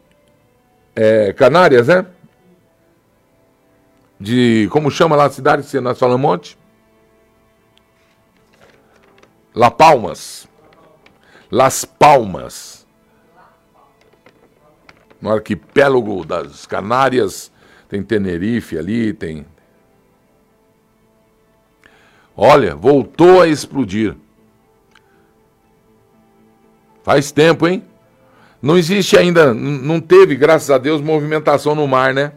é, 0.96 1.34
Canárias, 1.34 1.88
né? 1.88 2.06
De. 4.20 4.68
Como 4.70 4.90
chama 4.90 5.16
lá 5.16 5.26
a 5.26 5.30
cidade 5.30 5.62
que 5.62 5.80
nós 5.80 5.98
falamos 5.98 6.30
ontem? 6.30 6.56
La 9.54 9.70
Palmas. 9.70 10.48
Las 11.50 11.84
Palmas. 11.84 12.86
No 15.20 15.30
arquipélago 15.30 16.24
das 16.24 16.64
Canárias, 16.64 17.50
tem 17.88 18.02
Tenerife 18.02 18.78
ali, 18.78 19.12
tem. 19.12 19.44
Olha, 22.36 22.76
voltou 22.76 23.42
a 23.42 23.48
explodir. 23.48 24.14
Faz 27.02 27.32
tempo, 27.32 27.66
hein? 27.66 27.82
Não 28.62 28.76
existe 28.78 29.16
ainda, 29.16 29.52
não 29.54 30.00
teve, 30.00 30.36
graças 30.36 30.70
a 30.70 30.78
Deus, 30.78 31.00
movimentação 31.00 31.74
no 31.74 31.86
mar, 31.88 32.12
né? 32.14 32.32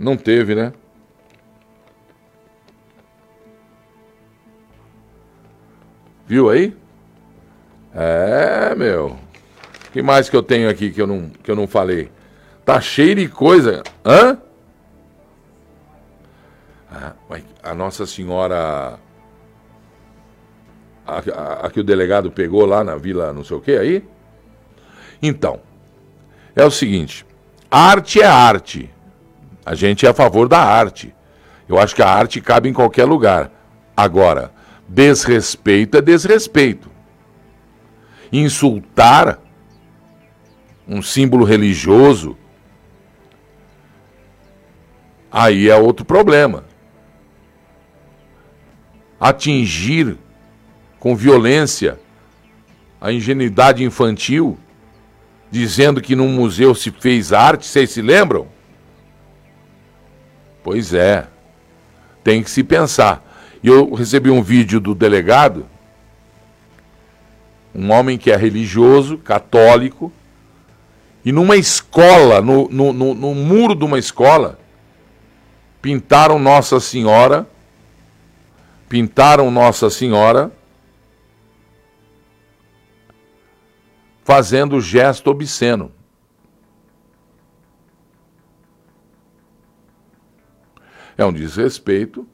Não 0.00 0.16
teve, 0.16 0.54
né? 0.54 0.72
Viu 6.26 6.48
aí? 6.48 6.74
É, 7.94 8.74
meu. 8.74 9.08
O 9.08 9.92
que 9.92 10.00
mais 10.00 10.30
que 10.30 10.34
eu 10.34 10.42
tenho 10.42 10.70
aqui 10.70 10.90
que 10.90 11.02
eu 11.02 11.06
não, 11.06 11.28
que 11.28 11.50
eu 11.50 11.56
não 11.56 11.66
falei? 11.66 12.10
Tá 12.64 12.80
cheio 12.80 13.14
de 13.14 13.28
coisa. 13.28 13.82
Hã? 14.02 14.38
Ah, 16.90 17.12
a 17.62 17.74
Nossa 17.74 18.06
Senhora. 18.06 18.98
A, 21.06 21.18
a, 21.18 21.66
a, 21.66 21.70
que 21.70 21.80
o 21.80 21.84
delegado 21.84 22.30
pegou 22.30 22.64
lá 22.64 22.82
na 22.82 22.96
vila, 22.96 23.34
não 23.34 23.44
sei 23.44 23.56
o 23.56 23.60
que 23.60 23.72
aí? 23.72 24.08
Então, 25.20 25.60
é 26.56 26.64
o 26.64 26.70
seguinte: 26.70 27.26
arte 27.70 28.22
é 28.22 28.26
arte. 28.26 28.88
A 29.70 29.74
gente 29.76 30.04
é 30.04 30.08
a 30.08 30.12
favor 30.12 30.48
da 30.48 30.58
arte. 30.58 31.14
Eu 31.68 31.78
acho 31.78 31.94
que 31.94 32.02
a 32.02 32.08
arte 32.08 32.40
cabe 32.40 32.68
em 32.68 32.72
qualquer 32.72 33.04
lugar. 33.04 33.52
Agora, 33.96 34.50
desrespeito 34.88 35.96
é 35.96 36.02
desrespeito. 36.02 36.90
Insultar 38.32 39.38
um 40.88 41.00
símbolo 41.00 41.44
religioso, 41.44 42.36
aí 45.30 45.70
é 45.70 45.76
outro 45.76 46.04
problema. 46.04 46.64
Atingir 49.20 50.18
com 50.98 51.14
violência 51.14 51.96
a 53.00 53.12
ingenuidade 53.12 53.84
infantil, 53.84 54.58
dizendo 55.48 56.00
que 56.00 56.16
num 56.16 56.28
museu 56.28 56.74
se 56.74 56.90
fez 56.90 57.32
arte, 57.32 57.64
vocês 57.68 57.90
se 57.90 58.02
lembram? 58.02 58.48
Pois 60.62 60.92
é, 60.92 61.26
tem 62.22 62.42
que 62.42 62.50
se 62.50 62.62
pensar. 62.62 63.26
E 63.62 63.68
eu 63.68 63.94
recebi 63.94 64.30
um 64.30 64.42
vídeo 64.42 64.80
do 64.80 64.94
delegado, 64.94 65.66
um 67.74 67.90
homem 67.90 68.18
que 68.18 68.30
é 68.30 68.36
religioso, 68.36 69.18
católico, 69.18 70.12
e 71.24 71.32
numa 71.32 71.56
escola, 71.56 72.40
no, 72.40 72.68
no, 72.68 72.92
no, 72.92 73.14
no 73.14 73.34
muro 73.34 73.74
de 73.74 73.84
uma 73.84 73.98
escola, 73.98 74.58
pintaram 75.82 76.38
Nossa 76.38 76.80
Senhora, 76.80 77.46
pintaram 78.88 79.50
Nossa 79.50 79.90
Senhora, 79.90 80.50
fazendo 84.24 84.80
gesto 84.80 85.30
obsceno. 85.30 85.92
É 91.20 91.24
um 91.26 91.34
desrespeito, 91.34 92.26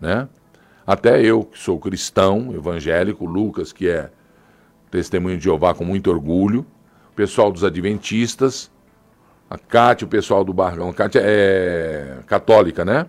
né? 0.00 0.28
Até 0.84 1.22
eu, 1.22 1.44
que 1.44 1.56
sou 1.56 1.78
cristão, 1.78 2.52
evangélico, 2.52 3.24
Lucas, 3.24 3.72
que 3.72 3.88
é 3.88 4.10
testemunho 4.90 5.38
de 5.38 5.44
Jeová 5.44 5.72
com 5.74 5.84
muito 5.84 6.10
orgulho, 6.10 6.66
o 7.12 7.14
pessoal 7.14 7.52
dos 7.52 7.62
Adventistas, 7.62 8.68
a 9.48 9.56
Cátia, 9.56 10.06
o 10.06 10.08
pessoal 10.08 10.42
do 10.42 10.52
Bargão. 10.52 10.88
A 10.88 10.92
Cátia 10.92 11.20
é 11.22 12.18
católica, 12.26 12.84
né? 12.84 13.06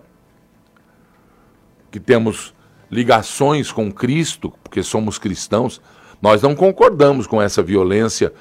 Que 1.90 1.98
temos 1.98 2.54
ligações 2.88 3.72
com 3.72 3.90
Cristo, 3.90 4.52
porque 4.62 4.84
somos 4.84 5.18
cristãos. 5.18 5.82
Nós 6.22 6.42
não 6.42 6.54
concordamos 6.54 7.26
com 7.26 7.42
essa 7.42 7.60
violência 7.60 8.32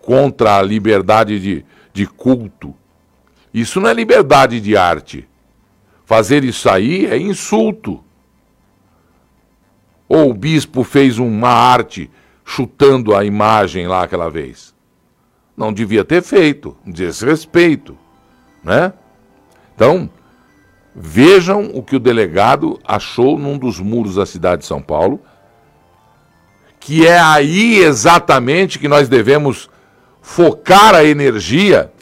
contra 0.00 0.56
a 0.56 0.62
liberdade 0.62 1.38
de, 1.38 1.64
de 1.92 2.04
culto. 2.04 2.74
Isso 3.54 3.80
não 3.80 3.88
é 3.88 3.94
liberdade 3.94 4.60
de 4.60 4.76
arte. 4.76 5.28
Fazer 6.06 6.44
isso 6.44 6.70
aí 6.70 7.04
é 7.04 7.18
insulto. 7.18 8.02
Ou 10.08 10.30
o 10.30 10.34
bispo 10.34 10.84
fez 10.84 11.18
uma 11.18 11.48
arte 11.48 12.08
chutando 12.44 13.14
a 13.14 13.24
imagem 13.24 13.88
lá 13.88 14.04
aquela 14.04 14.30
vez. 14.30 14.72
Não 15.56 15.72
devia 15.72 16.04
ter 16.04 16.22
feito, 16.22 16.76
desrespeito, 16.86 17.98
né? 18.62 18.92
Então, 19.74 20.08
vejam 20.94 21.72
o 21.74 21.82
que 21.82 21.96
o 21.96 22.00
delegado 22.00 22.78
achou 22.86 23.36
num 23.36 23.58
dos 23.58 23.80
muros 23.80 24.14
da 24.14 24.24
cidade 24.24 24.62
de 24.62 24.68
São 24.68 24.80
Paulo, 24.80 25.20
que 26.78 27.04
é 27.04 27.18
aí 27.18 27.78
exatamente 27.78 28.78
que 28.78 28.86
nós 28.86 29.08
devemos 29.08 29.68
focar 30.22 30.94
a 30.94 31.02
energia 31.02 31.92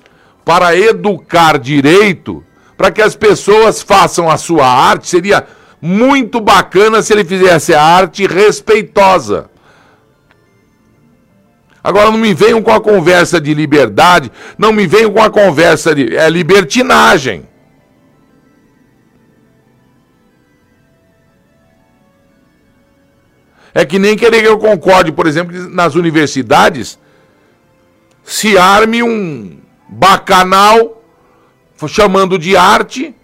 para 0.45 0.77
educar 0.77 1.59
direito, 1.59 2.45
para 2.77 2.91
que 2.91 3.03
as 3.03 3.15
pessoas 3.15 3.83
façam 3.83 4.31
a 4.31 4.37
sua 4.37 4.67
arte. 4.67 5.09
Seria 5.09 5.47
muito 5.81 6.41
bacana 6.41 7.03
se 7.03 7.13
ele 7.13 7.25
fizesse 7.25 7.75
a 7.75 7.83
arte 7.83 8.27
respeitosa. 8.27 9.51
Agora 11.83 12.11
não 12.11 12.17
me 12.17 12.33
venham 12.33 12.63
com 12.63 12.73
a 12.73 12.81
conversa 12.81 13.39
de 13.39 13.53
liberdade, 13.53 14.33
não 14.57 14.73
me 14.73 14.87
venham 14.87 15.13
com 15.13 15.23
a 15.23 15.29
conversa 15.29 15.95
de 15.95 16.17
é 16.17 16.31
libertinagem. 16.31 17.47
É 23.75 23.85
que 23.85 23.99
nem 23.99 24.17
querer 24.17 24.41
que 24.41 24.49
eu 24.49 24.59
concorde, 24.59 25.13
por 25.13 25.27
exemplo, 25.27 25.53
nas 25.69 25.95
universidades 25.95 26.99
se 28.25 28.57
arme 28.57 29.03
um 29.03 29.59
bacanal 29.87 31.04
chamando 31.89 32.39
de 32.39 32.57
arte 32.57 33.15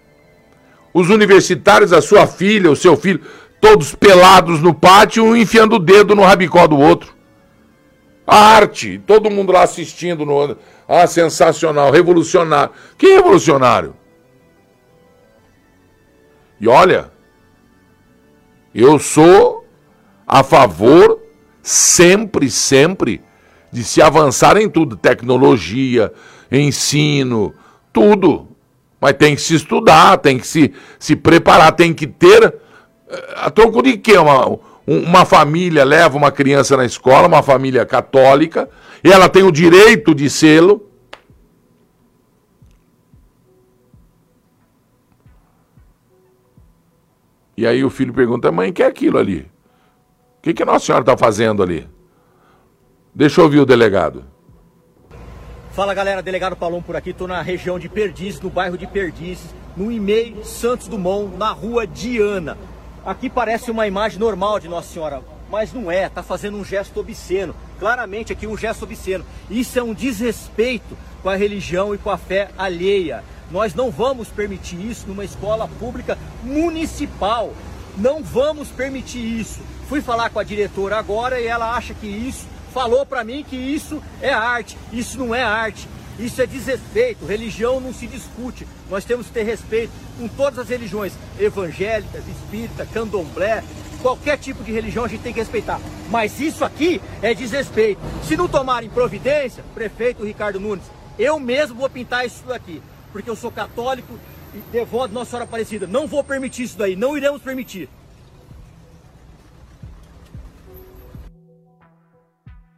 os 0.93 1.09
universitários, 1.09 1.93
a 1.93 2.01
sua 2.01 2.27
filha, 2.27 2.69
o 2.69 2.75
seu 2.75 2.97
filho, 2.97 3.21
todos 3.59 3.95
pelados 3.95 4.61
no 4.61 4.73
pátio, 4.73 5.23
um 5.23 5.35
enfiando 5.35 5.75
o 5.75 5.79
dedo 5.79 6.15
no 6.15 6.23
rabicó 6.23 6.67
do 6.67 6.77
outro. 6.77 7.15
A 8.25 8.35
arte, 8.35 9.01
todo 9.05 9.29
mundo 9.29 9.51
lá 9.51 9.63
assistindo 9.63 10.25
no. 10.25 10.57
Ah, 10.87 11.07
sensacional, 11.07 11.91
revolucionário. 11.91 12.73
Que 12.97 13.07
revolucionário? 13.15 13.95
E 16.59 16.67
olha, 16.67 17.11
eu 18.73 18.99
sou 18.99 19.65
a 20.27 20.43
favor, 20.43 21.19
sempre, 21.61 22.49
sempre, 22.49 23.21
de 23.71 23.83
se 23.83 24.01
avançar 24.01 24.57
em 24.57 24.69
tudo: 24.69 24.95
tecnologia, 24.95 26.13
ensino, 26.51 27.53
tudo. 27.91 28.50
Mas 29.01 29.13
tem 29.13 29.35
que 29.35 29.41
se 29.41 29.55
estudar, 29.55 30.19
tem 30.19 30.37
que 30.37 30.45
se, 30.45 30.71
se 30.99 31.15
preparar, 31.15 31.71
tem 31.71 31.91
que 31.91 32.05
ter. 32.05 32.43
Eh, 33.09 33.33
a 33.37 33.49
troco 33.49 33.81
de 33.81 33.97
quê? 33.97 34.15
Uma, 34.15 34.59
uma 34.85 35.25
família 35.25 35.83
leva 35.83 36.15
uma 36.15 36.31
criança 36.31 36.77
na 36.77 36.85
escola, 36.85 37.27
uma 37.27 37.41
família 37.41 37.83
católica, 37.83 38.69
e 39.03 39.11
ela 39.11 39.27
tem 39.27 39.41
o 39.41 39.51
direito 39.51 40.13
de 40.13 40.29
sê-lo. 40.29 40.87
E 47.57 47.65
aí 47.65 47.83
o 47.83 47.89
filho 47.89 48.13
pergunta, 48.13 48.51
mãe, 48.51 48.71
que 48.71 48.83
é 48.83 48.87
aquilo 48.87 49.17
ali? 49.17 49.49
O 50.37 50.41
que, 50.43 50.53
que 50.53 50.63
a 50.63 50.65
Nossa 50.65 50.85
Senhora 50.85 51.01
está 51.01 51.17
fazendo 51.17 51.63
ali? 51.63 51.87
Deixa 53.13 53.41
eu 53.41 53.45
ouvir 53.45 53.59
o 53.59 53.65
delegado. 53.65 54.25
Fala 55.73 55.93
galera, 55.93 56.21
delegado 56.21 56.53
Palom 56.53 56.81
por 56.81 56.97
aqui, 56.97 57.11
estou 57.11 57.29
na 57.29 57.41
região 57.41 57.79
de 57.79 57.87
Perdizes, 57.87 58.41
no 58.41 58.49
bairro 58.49 58.77
de 58.77 58.85
Perdizes, 58.85 59.55
no 59.77 59.89
IMEI 59.89 60.35
Santos 60.43 60.89
Dumont, 60.89 61.37
na 61.37 61.53
rua 61.53 61.87
Diana. 61.87 62.57
Aqui 63.05 63.29
parece 63.29 63.71
uma 63.71 63.87
imagem 63.87 64.19
normal 64.19 64.59
de 64.59 64.67
Nossa 64.67 64.91
Senhora, 64.91 65.21
mas 65.49 65.71
não 65.71 65.89
é, 65.89 66.07
está 66.07 66.21
fazendo 66.21 66.57
um 66.57 66.65
gesto 66.65 66.99
obsceno. 66.99 67.55
Claramente 67.79 68.33
aqui 68.33 68.45
um 68.45 68.57
gesto 68.57 68.83
obsceno. 68.83 69.25
Isso 69.49 69.79
é 69.79 69.81
um 69.81 69.93
desrespeito 69.93 70.97
com 71.23 71.29
a 71.29 71.37
religião 71.37 71.95
e 71.95 71.97
com 71.97 72.09
a 72.09 72.17
fé 72.17 72.49
alheia. 72.57 73.23
Nós 73.49 73.73
não 73.73 73.89
vamos 73.89 74.27
permitir 74.27 74.75
isso 74.75 75.07
numa 75.07 75.23
escola 75.23 75.69
pública 75.79 76.17
municipal. 76.43 77.53
Não 77.97 78.21
vamos 78.21 78.67
permitir 78.67 79.39
isso. 79.39 79.61
Fui 79.87 80.01
falar 80.01 80.31
com 80.31 80.39
a 80.39 80.43
diretora 80.43 80.97
agora 80.97 81.39
e 81.39 81.47
ela 81.47 81.73
acha 81.73 81.93
que 81.93 82.07
isso, 82.07 82.45
falou 82.73 83.05
para 83.05 83.23
mim 83.23 83.45
que 83.47 83.55
isso 83.55 84.01
é 84.21 84.31
arte. 84.31 84.77
Isso 84.91 85.17
não 85.17 85.33
é 85.33 85.43
arte. 85.43 85.87
Isso 86.19 86.41
é 86.41 86.45
desrespeito. 86.45 87.25
Religião 87.25 87.79
não 87.79 87.93
se 87.93 88.07
discute. 88.07 88.67
Nós 88.89 89.05
temos 89.05 89.27
que 89.27 89.33
ter 89.33 89.43
respeito 89.43 89.91
com 90.17 90.27
todas 90.27 90.59
as 90.59 90.69
religiões, 90.69 91.13
evangélicas, 91.39 92.23
espírita, 92.27 92.85
candomblé, 92.85 93.63
qualquer 94.01 94.37
tipo 94.37 94.63
de 94.63 94.71
religião 94.71 95.05
a 95.05 95.07
gente 95.07 95.21
tem 95.21 95.33
que 95.33 95.39
respeitar. 95.39 95.79
Mas 96.09 96.39
isso 96.39 96.65
aqui 96.65 97.01
é 97.21 97.33
desrespeito. 97.33 98.01
Se 98.27 98.35
não 98.35 98.47
tomarem 98.47 98.89
providência, 98.89 99.63
prefeito 99.73 100.25
Ricardo 100.25 100.59
Nunes, 100.59 100.83
eu 101.17 101.39
mesmo 101.39 101.75
vou 101.75 101.89
pintar 101.89 102.25
isso 102.25 102.43
daqui, 102.45 102.81
porque 103.11 103.29
eu 103.29 103.35
sou 103.35 103.51
católico 103.51 104.19
e 104.53 104.59
devoto 104.71 105.09
de 105.09 105.13
Nossa 105.13 105.31
Senhora 105.31 105.45
Aparecida. 105.45 105.87
Não 105.87 106.07
vou 106.07 106.23
permitir 106.23 106.63
isso 106.63 106.77
daí, 106.77 106.95
não 106.95 107.15
iremos 107.15 107.41
permitir. 107.41 107.89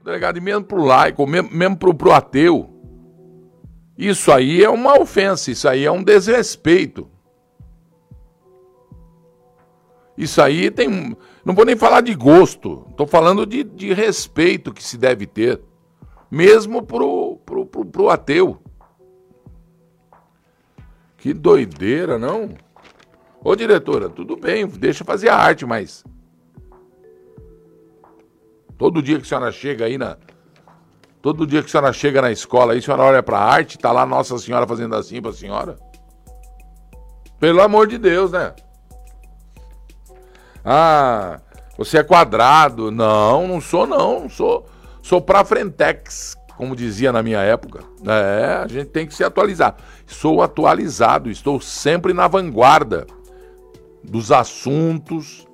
Delegado, 0.03 0.37
e 0.37 0.41
mesmo 0.41 0.65
pro 0.65 0.83
laico, 0.83 1.25
mesmo, 1.25 1.49
mesmo 1.51 1.77
pro, 1.77 1.93
pro 1.93 2.11
ateu, 2.11 2.69
Isso 3.97 4.31
aí 4.31 4.61
é 4.61 4.69
uma 4.69 4.99
ofensa, 4.99 5.49
isso 5.49 5.67
aí 5.67 5.85
é 5.85 5.91
um 5.91 6.03
desrespeito. 6.03 7.09
Isso 10.17 10.41
aí 10.41 10.69
tem. 10.69 11.15
Não 11.45 11.55
vou 11.55 11.65
nem 11.65 11.75
falar 11.75 12.01
de 12.01 12.13
gosto, 12.13 12.85
estou 12.89 13.07
falando 13.07 13.45
de, 13.45 13.63
de 13.63 13.93
respeito 13.93 14.73
que 14.73 14.83
se 14.83 14.97
deve 14.97 15.25
ter, 15.25 15.61
mesmo 16.29 16.83
pro, 16.83 17.37
pro, 17.45 17.65
pro, 17.65 17.85
pro 17.85 18.09
ateu. 18.09 18.61
Que 21.17 21.33
doideira, 21.33 22.19
não? 22.19 22.49
Ô 23.41 23.55
diretora, 23.55 24.09
tudo 24.09 24.35
bem, 24.35 24.67
deixa 24.67 25.05
fazer 25.05 25.29
a 25.29 25.37
arte, 25.37 25.65
mas. 25.65 26.03
Todo 28.83 29.01
dia 29.01 29.17
que 29.17 29.23
a 29.23 29.25
senhora 29.25 29.49
chega 29.49 29.85
aí 29.85 29.97
na. 29.97 30.17
Todo 31.21 31.47
dia 31.47 31.61
que 31.61 31.69
a 31.69 31.71
senhora 31.71 31.93
chega 31.93 32.21
na 32.21 32.33
escola 32.33 32.73
aí, 32.73 32.79
a 32.79 32.81
senhora 32.81 33.03
olha 33.03 33.23
pra 33.23 33.39
arte, 33.39 33.77
tá 33.77 33.93
lá 33.93 34.05
Nossa 34.05 34.37
Senhora 34.37 34.67
fazendo 34.67 34.93
assim 34.93 35.21
pra 35.21 35.31
senhora. 35.31 35.79
Pelo 37.39 37.61
amor 37.61 37.87
de 37.87 37.97
Deus, 37.97 38.33
né? 38.33 38.53
Ah, 40.65 41.39
você 41.77 41.99
é 41.99 42.03
quadrado. 42.03 42.91
Não, 42.91 43.47
não 43.47 43.61
sou 43.61 43.87
não, 43.87 44.27
sou. 44.27 44.65
Sou 45.01 45.21
pra 45.21 45.45
frentex, 45.45 46.35
como 46.57 46.75
dizia 46.75 47.13
na 47.13 47.23
minha 47.23 47.39
época. 47.39 47.85
É, 48.05 48.63
a 48.65 48.67
gente 48.67 48.89
tem 48.89 49.07
que 49.07 49.15
se 49.15 49.23
atualizar. 49.23 49.77
Sou 50.05 50.41
atualizado, 50.41 51.29
estou 51.29 51.61
sempre 51.61 52.11
na 52.11 52.27
vanguarda 52.27 53.07
dos 54.03 54.29
assuntos, 54.29 55.47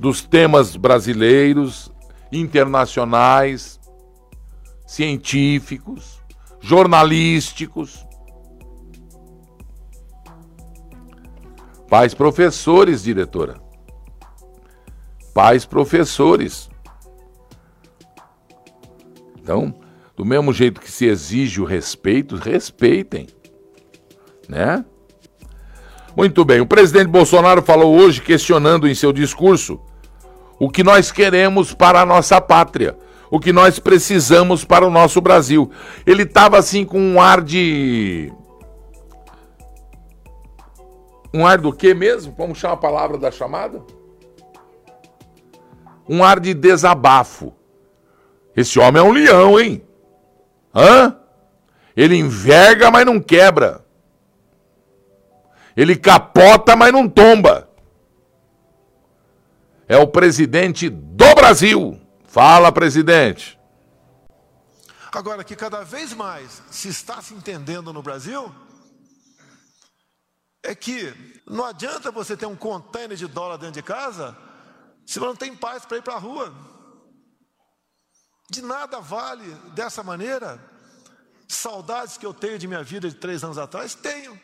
dos 0.00 0.22
temas 0.22 0.76
brasileiros, 0.76 1.92
internacionais, 2.32 3.78
científicos, 4.86 6.22
jornalísticos. 6.58 8.06
Pais 11.86 12.14
professores, 12.14 13.02
diretora. 13.02 13.60
Pais 15.34 15.66
professores. 15.66 16.70
Então, 19.38 19.74
do 20.16 20.24
mesmo 20.24 20.50
jeito 20.50 20.80
que 20.80 20.90
se 20.90 21.04
exige 21.04 21.60
o 21.60 21.64
respeito, 21.66 22.36
respeitem. 22.36 23.28
Né? 24.48 24.82
Muito 26.16 26.42
bem. 26.42 26.60
O 26.60 26.66
presidente 26.66 27.08
Bolsonaro 27.08 27.60
falou 27.60 27.94
hoje, 27.94 28.22
questionando 28.22 28.88
em 28.88 28.94
seu 28.94 29.12
discurso, 29.12 29.78
o 30.60 30.68
que 30.68 30.84
nós 30.84 31.10
queremos 31.10 31.72
para 31.72 32.02
a 32.02 32.06
nossa 32.06 32.38
pátria, 32.38 32.94
o 33.30 33.40
que 33.40 33.50
nós 33.50 33.78
precisamos 33.78 34.62
para 34.62 34.86
o 34.86 34.90
nosso 34.90 35.18
Brasil. 35.18 35.70
Ele 36.06 36.24
estava 36.24 36.58
assim 36.58 36.84
com 36.84 37.00
um 37.00 37.18
ar 37.18 37.40
de 37.40 38.30
um 41.32 41.46
ar 41.46 41.58
do 41.58 41.72
que 41.72 41.94
mesmo? 41.94 42.34
Vamos 42.36 42.58
chamar 42.58 42.74
a 42.74 42.76
palavra 42.76 43.16
da 43.16 43.30
chamada? 43.30 43.82
Um 46.06 46.22
ar 46.22 46.38
de 46.38 46.52
desabafo. 46.52 47.54
Esse 48.54 48.78
homem 48.78 49.00
é 49.00 49.04
um 49.04 49.12
leão, 49.12 49.58
hein? 49.58 49.82
Hã? 50.74 51.16
Ele 51.96 52.16
enverga, 52.16 52.90
mas 52.90 53.06
não 53.06 53.18
quebra. 53.18 53.82
Ele 55.74 55.96
capota, 55.96 56.76
mas 56.76 56.92
não 56.92 57.08
tomba. 57.08 57.69
É 59.90 59.96
o 59.96 60.06
presidente 60.06 60.88
do 60.88 61.34
Brasil. 61.34 62.00
Fala, 62.28 62.70
presidente. 62.70 63.58
Agora, 65.10 65.42
que 65.42 65.56
cada 65.56 65.82
vez 65.82 66.12
mais 66.12 66.62
se 66.70 66.86
está 66.86 67.20
se 67.20 67.34
entendendo 67.34 67.92
no 67.92 68.00
Brasil 68.00 68.54
é 70.62 70.76
que 70.76 71.12
não 71.44 71.64
adianta 71.64 72.12
você 72.12 72.36
ter 72.36 72.46
um 72.46 72.54
container 72.54 73.16
de 73.16 73.26
dólar 73.26 73.56
dentro 73.56 73.74
de 73.74 73.82
casa 73.82 74.38
se 75.04 75.18
você 75.18 75.26
não 75.26 75.34
tem 75.34 75.56
paz 75.56 75.84
para 75.84 75.96
ir 75.96 76.02
para 76.02 76.14
a 76.14 76.18
rua. 76.18 76.54
De 78.48 78.62
nada 78.62 79.00
vale 79.00 79.52
dessa 79.74 80.04
maneira. 80.04 80.60
Saudades 81.48 82.16
que 82.16 82.24
eu 82.24 82.32
tenho 82.32 82.60
de 82.60 82.68
minha 82.68 82.84
vida 82.84 83.08
de 83.08 83.16
três 83.16 83.42
anos 83.42 83.58
atrás, 83.58 83.96
tenho. 83.96 84.40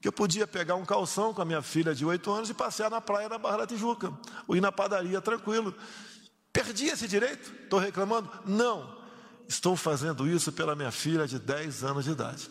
Que 0.00 0.08
eu 0.08 0.12
podia 0.12 0.46
pegar 0.46 0.76
um 0.76 0.84
calção 0.84 1.34
com 1.34 1.42
a 1.42 1.44
minha 1.44 1.62
filha 1.62 1.94
de 1.94 2.04
oito 2.04 2.30
anos 2.30 2.48
e 2.48 2.54
passear 2.54 2.90
na 2.90 3.00
praia 3.00 3.28
da 3.28 3.38
Barra 3.38 3.58
da 3.58 3.66
Tijuca, 3.66 4.12
ou 4.46 4.56
ir 4.56 4.60
na 4.60 4.70
padaria 4.70 5.20
tranquilo. 5.20 5.74
Perdi 6.52 6.86
esse 6.86 7.08
direito? 7.08 7.52
Estou 7.64 7.78
reclamando? 7.78 8.30
Não. 8.46 8.96
Estou 9.48 9.76
fazendo 9.76 10.28
isso 10.28 10.52
pela 10.52 10.76
minha 10.76 10.90
filha 10.90 11.26
de 11.26 11.38
dez 11.38 11.82
anos 11.82 12.04
de 12.04 12.10
idade. 12.10 12.50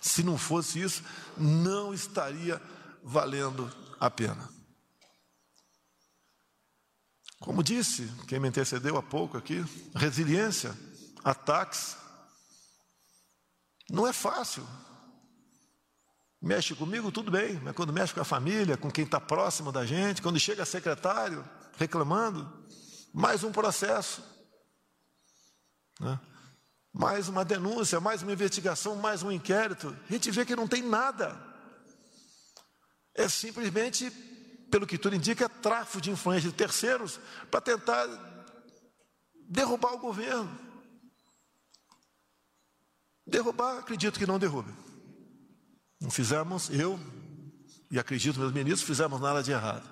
Se 0.00 0.22
não 0.22 0.38
fosse 0.38 0.80
isso, 0.80 1.02
não 1.36 1.92
estaria 1.92 2.60
valendo 3.02 3.70
a 3.98 4.10
pena. 4.10 4.48
Como 7.40 7.62
disse 7.62 8.06
quem 8.28 8.38
me 8.38 8.48
antecedeu 8.48 8.96
há 8.98 9.02
pouco 9.02 9.38
aqui, 9.38 9.64
resiliência, 9.94 10.76
ataques, 11.24 11.96
não 13.90 14.06
é 14.06 14.12
fácil. 14.12 14.66
Mexe 16.40 16.74
comigo, 16.74 17.12
tudo 17.12 17.30
bem, 17.30 17.60
mas 17.60 17.74
quando 17.74 17.92
mexe 17.92 18.14
com 18.14 18.20
a 18.20 18.24
família, 18.24 18.76
com 18.76 18.90
quem 18.90 19.04
está 19.04 19.20
próximo 19.20 19.70
da 19.70 19.84
gente, 19.84 20.22
quando 20.22 20.38
chega 20.40 20.64
secretário 20.64 21.44
reclamando, 21.76 22.66
mais 23.12 23.44
um 23.44 23.52
processo. 23.52 24.22
Né? 26.00 26.18
mais 26.92 27.28
uma 27.28 27.44
denúncia, 27.44 28.00
mais 28.00 28.22
uma 28.22 28.32
investigação, 28.32 28.96
mais 28.96 29.22
um 29.22 29.30
inquérito. 29.30 29.96
A 30.08 30.12
gente 30.12 30.30
vê 30.30 30.44
que 30.44 30.56
não 30.56 30.66
tem 30.66 30.82
nada. 30.82 31.40
É 33.14 33.28
simplesmente, 33.28 34.10
pelo 34.70 34.86
que 34.86 34.98
tudo 34.98 35.16
indica, 35.16 35.48
tráfico 35.48 36.00
de 36.00 36.10
influência 36.10 36.50
de 36.50 36.56
terceiros 36.56 37.20
para 37.50 37.60
tentar 37.60 38.06
derrubar 39.48 39.92
o 39.94 39.98
governo. 39.98 40.58
Derrubar, 43.26 43.78
acredito 43.78 44.18
que 44.18 44.26
não 44.26 44.38
derrube. 44.38 44.72
Não 46.00 46.10
fizemos, 46.10 46.70
eu 46.70 46.98
e 47.90 47.98
acredito 47.98 48.38
meus 48.38 48.52
ministros, 48.52 48.82
fizemos 48.82 49.20
nada 49.20 49.42
de 49.42 49.50
errado. 49.50 49.88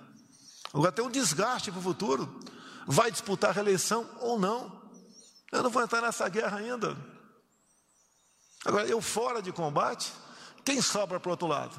Agora 0.73 0.93
tem 0.93 1.05
um 1.05 1.11
desgaste 1.11 1.71
para 1.71 1.81
o 1.81 1.83
futuro. 1.83 2.41
Vai 2.87 3.11
disputar 3.11 3.51
a 3.51 3.53
reeleição 3.53 4.09
ou 4.21 4.39
não? 4.39 4.81
Eu 5.51 5.63
não 5.63 5.71
vou 5.71 5.83
entrar 5.83 6.01
nessa 6.01 6.29
guerra 6.29 6.59
ainda. 6.59 6.97
Agora, 8.65 8.87
eu 8.87 9.01
fora 9.01 9.43
de 9.43 9.53
combate, 9.53 10.13
quem 10.65 10.81
sobra 10.81 11.19
para 11.19 11.29
o 11.29 11.33
outro 11.33 11.47
lado? 11.47 11.79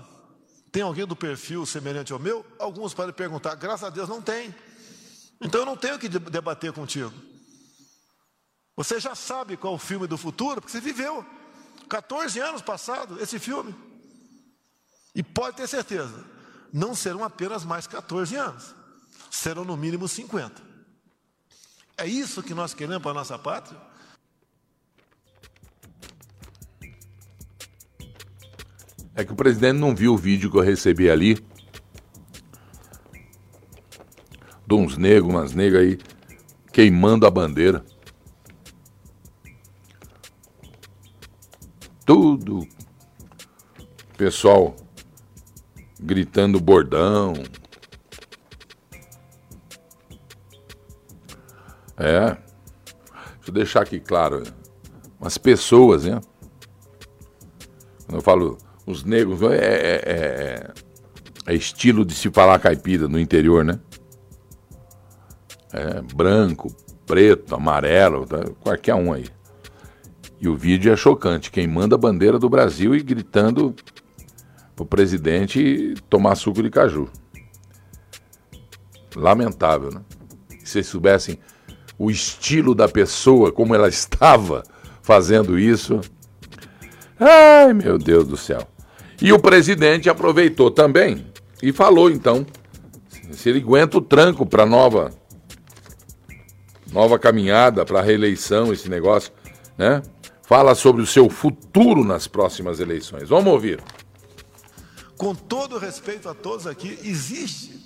Tem 0.72 0.84
alguém 0.84 1.06
do 1.06 1.16
perfil 1.16 1.66
semelhante 1.66 2.14
ao 2.14 2.20
meu? 2.20 2.46
Alguns 2.60 2.94
podem 2.94 3.14
perguntar, 3.14 3.56
graças 3.56 3.84
a 3.84 3.90
Deus 3.90 4.08
não 4.08 4.22
tem. 4.22 4.54
Então 5.42 5.62
eu 5.62 5.66
não 5.66 5.78
tenho 5.78 5.98
que 5.98 6.08
debater 6.08 6.72
contigo. 6.74 7.14
Você 8.76 9.00
já 9.00 9.16
sabe 9.16 9.58
qual 9.58 9.74
é 9.74 9.76
o 9.76 9.80
filme 9.80 10.08
do 10.08 10.18
futuro, 10.18 10.62
porque 10.62 10.72
você 10.72 10.82
viveu 10.82 11.26
14 11.90 12.40
anos 12.40 12.62
passado 12.62 13.22
esse 13.22 13.40
filme. 13.40 13.76
E 15.20 15.24
pode 15.24 15.58
ter 15.58 15.68
certeza, 15.68 16.24
não 16.72 16.96
serão 16.96 17.26
apenas 17.26 17.66
mais 17.66 17.86
14 17.86 18.38
anos, 18.38 18.74
serão 19.30 19.66
no 19.66 19.76
mínimo 19.76 20.08
50. 20.08 20.62
É 21.98 22.08
isso 22.08 22.42
que 22.42 22.54
nós 22.54 22.74
queremos 22.74 23.02
para 23.02 23.12
a 23.12 23.16
nossa 23.16 23.38
pátria? 23.38 23.78
É 29.14 29.26
que 29.26 29.34
o 29.34 29.36
presidente 29.36 29.78
não 29.78 29.94
viu 29.94 30.14
o 30.14 30.18
vídeo 30.18 30.50
que 30.50 30.56
eu 30.56 30.62
recebi 30.62 31.10
ali. 31.10 31.46
De 34.66 34.74
uns 34.74 34.96
negros, 34.96 35.34
umas 35.34 35.52
negras 35.52 35.82
aí, 35.82 36.00
queimando 36.72 37.28
a 37.28 37.30
bandeira. 37.30 37.84
Tudo. 42.06 42.66
Pessoal 44.16 44.78
gritando 46.00 46.60
bordão, 46.60 47.34
É. 52.00 52.30
Deixa 52.30 53.48
eu 53.48 53.54
deixar 53.54 53.82
aqui 53.82 54.00
claro. 54.00 54.44
As 55.20 55.38
pessoas, 55.38 56.06
né? 56.06 56.22
Quando 58.06 58.16
eu 58.16 58.22
falo 58.22 58.58
os 58.86 59.04
negros, 59.04 59.42
é, 59.42 59.58
é, 59.58 60.02
é, 60.06 60.74
é 61.46 61.54
estilo 61.54 62.06
de 62.06 62.16
se 62.16 62.32
falar 62.32 62.58
caipira 62.60 63.08
no 63.10 63.20
interior, 63.20 63.66
né? 63.66 63.80
É 65.74 66.02
branco, 66.16 66.74
preto, 67.06 67.54
amarelo, 67.54 68.26
tá? 68.26 68.46
qualquer 68.62 68.96
um 68.96 69.12
aí. 69.12 69.26
E 70.40 70.48
o 70.48 70.56
vídeo 70.56 70.92
é 70.92 70.96
chocante. 70.96 71.52
Quem 71.52 71.68
manda 71.68 71.96
a 71.96 71.98
bandeira 71.98 72.40
do 72.40 72.50
Brasil 72.50 72.96
e 72.96 73.04
gritando 73.04 73.76
pro 74.80 74.86
presidente 74.86 75.94
tomar 76.10 76.36
suco 76.36 76.64
de 76.64 76.70
caju. 76.70 77.10
Lamentável, 79.16 79.92
né? 79.92 80.02
Se 80.60 80.74
vocês 80.74 80.88
soubessem 80.88 81.40
o 81.98 82.10
estilo 82.10 82.74
da 82.74 82.88
pessoa, 82.88 83.52
como 83.52 83.76
ela 83.76 83.88
estava 83.90 84.64
fazendo 85.02 85.60
isso, 85.60 86.00
Ai, 87.20 87.74
meu 87.74 87.98
Deus 87.98 88.26
do 88.26 88.38
céu. 88.38 88.66
E 89.22 89.34
o 89.34 89.40
presidente 89.40 90.10
aproveitou 90.10 90.72
também 90.72 91.26
e 91.62 91.74
falou 91.74 92.10
então 92.10 92.46
se 93.32 93.50
ele 93.50 93.60
aguenta 93.60 93.98
o 93.98 94.02
tranco 94.02 94.46
para 94.46 94.66
nova 94.66 95.12
nova 96.94 97.20
caminhada 97.20 97.86
para 97.86 98.02
reeleição, 98.02 98.72
esse 98.72 98.90
negócio, 98.90 99.34
né? 99.78 100.02
Fala 100.44 100.74
sobre 100.74 101.02
o 101.02 101.06
seu 101.06 101.30
futuro 101.30 102.04
nas 102.04 102.26
próximas 102.26 102.80
eleições. 102.80 103.28
Vamos 103.28 103.52
ouvir. 103.52 103.84
Com 105.20 105.36
todo 105.36 105.78
respeito 105.78 106.30
a 106.30 106.34
todos 106.34 106.66
aqui, 106.66 106.98
existe 107.04 107.78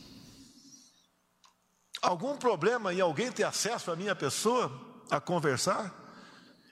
algum 2.00 2.38
problema 2.38 2.94
em 2.94 3.02
alguém 3.02 3.32
ter 3.32 3.44
acesso 3.44 3.90
à 3.90 3.96
minha 3.96 4.16
pessoa 4.16 4.72
a 5.10 5.20
conversar? 5.20 5.92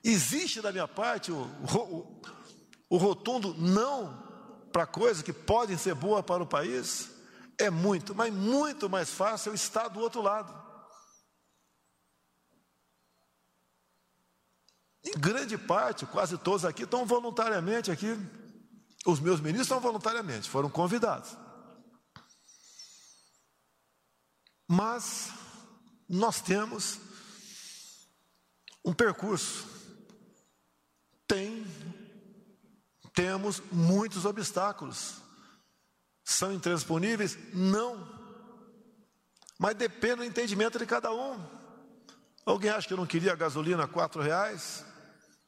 Existe 0.04 0.62
da 0.62 0.72
minha 0.72 0.88
parte 0.88 1.32
o, 1.32 1.42
o, 1.42 2.22
o 2.92 2.98
rotundo 2.98 3.56
não 3.56 4.22
para 4.72 4.86
coisas 4.86 5.24
que 5.24 5.34
podem 5.34 5.80
ser 5.80 5.96
boas 5.96 6.24
para 6.24 6.44
o 6.44 6.48
país? 6.48 7.10
É 7.58 7.72
muito, 7.72 8.14
mas 8.14 8.32
muito 8.32 8.88
mais 8.88 9.10
fácil 9.10 9.56
estar 9.56 9.88
do 9.88 10.00
outro 10.00 10.22
lado. 10.22 10.54
Em 15.04 15.20
grande 15.20 15.58
parte, 15.58 16.06
quase 16.06 16.38
todos 16.38 16.66
aqui 16.66 16.84
estão 16.84 17.04
voluntariamente 17.04 17.90
aqui. 17.90 18.16
Os 19.06 19.19
meus 19.19 19.40
ministros 19.40 19.65
estão 19.65 19.80
voluntariamente, 19.80 20.49
foram 20.49 20.69
convidados. 20.69 21.36
Mas 24.68 25.32
nós 26.07 26.41
temos 26.41 26.99
um 28.86 28.94
percurso. 28.94 29.65
Tem 31.28 31.65
temos 33.14 33.61
muitos 33.72 34.26
obstáculos. 34.26 35.15
São 36.23 36.53
intransponíveis? 36.53 37.38
Não. 37.53 38.07
Mas 39.60 39.76
depende 39.76 40.15
do 40.18 40.23
entendimento 40.23 40.80
de 40.80 40.86
cada 40.86 41.11
um. 41.11 41.40
Alguém 42.45 42.72
acha 42.72 42.88
que 42.88 42.94
eu 42.94 42.98
não 42.98 43.06
queria 43.06 43.36
gasolina 43.36 43.84
a 43.84 43.88
quatro 43.88 44.22
reais? 44.22 44.86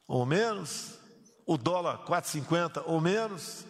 Ou 0.06 0.24
menos? 0.26 0.98
O 1.46 1.58
dólar 1.58 2.04
4,50 2.06 2.82
ou 2.86 3.00
menos? 3.00 3.64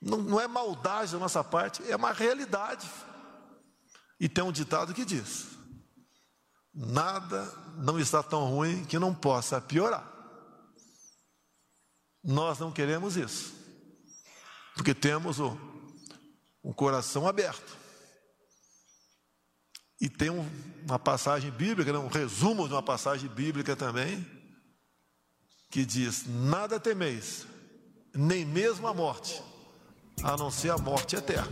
Não, 0.00 0.18
não 0.18 0.40
é 0.40 0.46
maldade 0.46 1.12
da 1.12 1.18
nossa 1.18 1.42
parte, 1.42 1.82
é 1.90 1.96
uma 1.96 2.12
realidade. 2.12 2.88
E 4.20 4.28
tem 4.28 4.44
um 4.44 4.52
ditado 4.52 4.94
que 4.94 5.04
diz: 5.04 5.48
nada 6.72 7.50
não 7.76 7.98
está 7.98 8.22
tão 8.22 8.44
ruim 8.48 8.84
que 8.84 8.98
não 8.98 9.14
possa 9.14 9.60
piorar. 9.60 10.12
Nós 12.22 12.58
não 12.58 12.72
queremos 12.72 13.16
isso, 13.16 13.52
porque 14.74 14.94
temos 14.94 15.40
o, 15.40 15.58
um 16.62 16.72
coração 16.72 17.26
aberto. 17.26 17.84
E 20.00 20.08
tem 20.08 20.30
um, 20.30 20.48
uma 20.86 20.98
passagem 20.98 21.50
bíblica, 21.50 21.92
né, 21.92 21.98
um 21.98 22.08
resumo 22.08 22.66
de 22.66 22.74
uma 22.74 22.82
passagem 22.82 23.28
bíblica 23.28 23.76
também, 23.76 24.33
que 25.74 25.84
diz: 25.84 26.24
Nada 26.28 26.78
temeis, 26.78 27.44
nem 28.14 28.44
mesmo 28.44 28.86
a 28.86 28.94
morte, 28.94 29.42
a 30.22 30.36
não 30.36 30.48
ser 30.48 30.70
a 30.70 30.78
morte 30.78 31.16
eterna. 31.16 31.50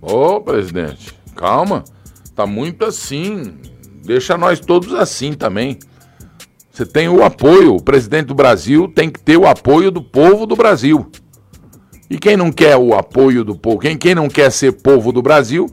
Ô, 0.00 0.40
presidente, 0.40 1.18
calma. 1.34 1.82
Tá 2.32 2.46
muito 2.46 2.84
assim. 2.84 3.58
Deixa 4.04 4.38
nós 4.38 4.60
todos 4.60 4.94
assim 4.94 5.32
também. 5.32 5.76
Você 6.70 6.86
tem 6.86 7.08
o 7.08 7.24
apoio, 7.24 7.74
o 7.74 7.82
presidente 7.82 8.26
do 8.26 8.36
Brasil 8.36 8.86
tem 8.86 9.10
que 9.10 9.18
ter 9.18 9.36
o 9.36 9.48
apoio 9.48 9.90
do 9.90 10.00
povo 10.00 10.46
do 10.46 10.54
Brasil. 10.54 11.10
E 12.08 12.18
quem 12.18 12.36
não 12.36 12.52
quer 12.52 12.76
o 12.76 12.94
apoio 12.94 13.42
do 13.44 13.56
povo, 13.56 13.80
quem, 13.80 13.98
quem 13.98 14.14
não 14.14 14.28
quer 14.28 14.52
ser 14.52 14.74
povo 14.74 15.10
do 15.10 15.22
Brasil, 15.22 15.66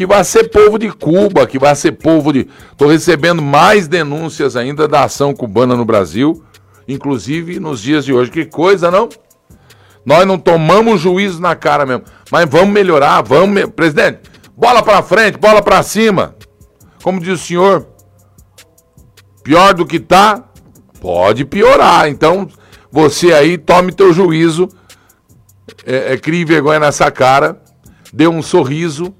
que 0.00 0.06
vai 0.06 0.24
ser 0.24 0.48
povo 0.48 0.78
de 0.78 0.90
Cuba, 0.90 1.46
que 1.46 1.58
vai 1.58 1.76
ser 1.76 1.92
povo 1.92 2.32
de. 2.32 2.48
Estou 2.72 2.88
recebendo 2.88 3.42
mais 3.42 3.86
denúncias 3.86 4.56
ainda 4.56 4.88
da 4.88 5.04
ação 5.04 5.34
cubana 5.34 5.76
no 5.76 5.84
Brasil, 5.84 6.42
inclusive 6.88 7.60
nos 7.60 7.82
dias 7.82 8.06
de 8.06 8.10
hoje. 8.14 8.30
Que 8.30 8.46
coisa, 8.46 8.90
não? 8.90 9.10
Nós 10.02 10.26
não 10.26 10.38
tomamos 10.38 11.02
juízo 11.02 11.38
na 11.38 11.54
cara 11.54 11.84
mesmo, 11.84 12.04
mas 12.32 12.48
vamos 12.48 12.70
melhorar, 12.70 13.20
vamos. 13.20 13.66
Presidente, 13.76 14.20
bola 14.56 14.82
para 14.82 15.02
frente, 15.02 15.36
bola 15.36 15.60
para 15.60 15.82
cima. 15.82 16.34
Como 17.02 17.20
diz 17.20 17.38
o 17.38 17.44
senhor, 17.44 17.86
pior 19.44 19.74
do 19.74 19.84
que 19.84 20.00
tá, 20.00 20.48
pode 20.98 21.44
piorar. 21.44 22.08
Então, 22.08 22.48
você 22.90 23.34
aí 23.34 23.58
tome 23.58 23.92
teu 23.92 24.14
juízo, 24.14 24.66
é, 25.84 26.14
é, 26.14 26.16
crie 26.16 26.46
vergonha 26.46 26.80
nessa 26.80 27.10
cara, 27.10 27.60
dê 28.10 28.26
um 28.26 28.40
sorriso, 28.40 29.14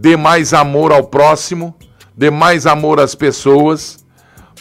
dê 0.00 0.16
mais 0.16 0.54
amor 0.54 0.92
ao 0.92 1.04
próximo, 1.04 1.76
dê 2.16 2.30
mais 2.30 2.66
amor 2.66 2.98
às 2.98 3.14
pessoas, 3.14 4.02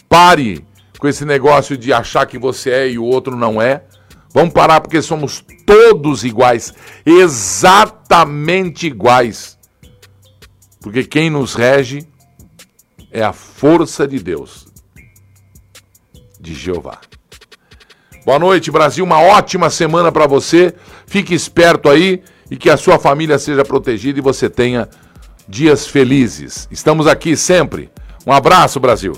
pare 0.10 0.66
com 1.00 1.08
esse 1.08 1.24
negócio 1.24 1.78
de 1.78 1.94
achar 1.94 2.26
que 2.26 2.38
você 2.38 2.72
é 2.72 2.90
e 2.90 3.00
o 3.00 3.06
outro 3.06 3.38
não 3.38 3.62
é. 3.62 3.86
Vamos 4.34 4.54
parar 4.54 4.82
porque 4.82 5.02
somos 5.02 5.42
todos 5.66 6.26
iguais, 6.26 6.74
exatamente 7.06 8.86
iguais. 8.88 9.58
Porque 10.82 11.06
quem 11.06 11.30
nos 11.30 11.54
rege 11.54 12.06
é 13.10 13.24
a 13.24 13.32
força 13.32 14.06
de 14.06 14.20
Deus, 14.20 14.68
de 16.38 16.54
Jeová. 16.54 17.00
Boa 18.26 18.40
noite, 18.40 18.70
Brasil. 18.70 19.06
Uma 19.06 19.22
ótima 19.22 19.70
semana 19.70 20.12
para 20.12 20.28
você. 20.28 20.76
Fique 21.08 21.34
esperto 21.34 21.90
aí 21.90 22.22
e 22.52 22.58
que 22.58 22.70
a 22.70 22.76
sua 22.76 23.00
família 23.00 23.40
seja 23.40 23.64
protegida 23.64 24.20
e 24.20 24.22
você 24.22 24.50
tenha 24.50 24.90
dias 25.50 25.88
felizes. 25.88 26.68
Estamos 26.70 27.08
aqui 27.08 27.36
sempre. 27.36 27.90
Um 28.26 28.32
abraço, 28.32 28.80
Brasil. 28.80 29.14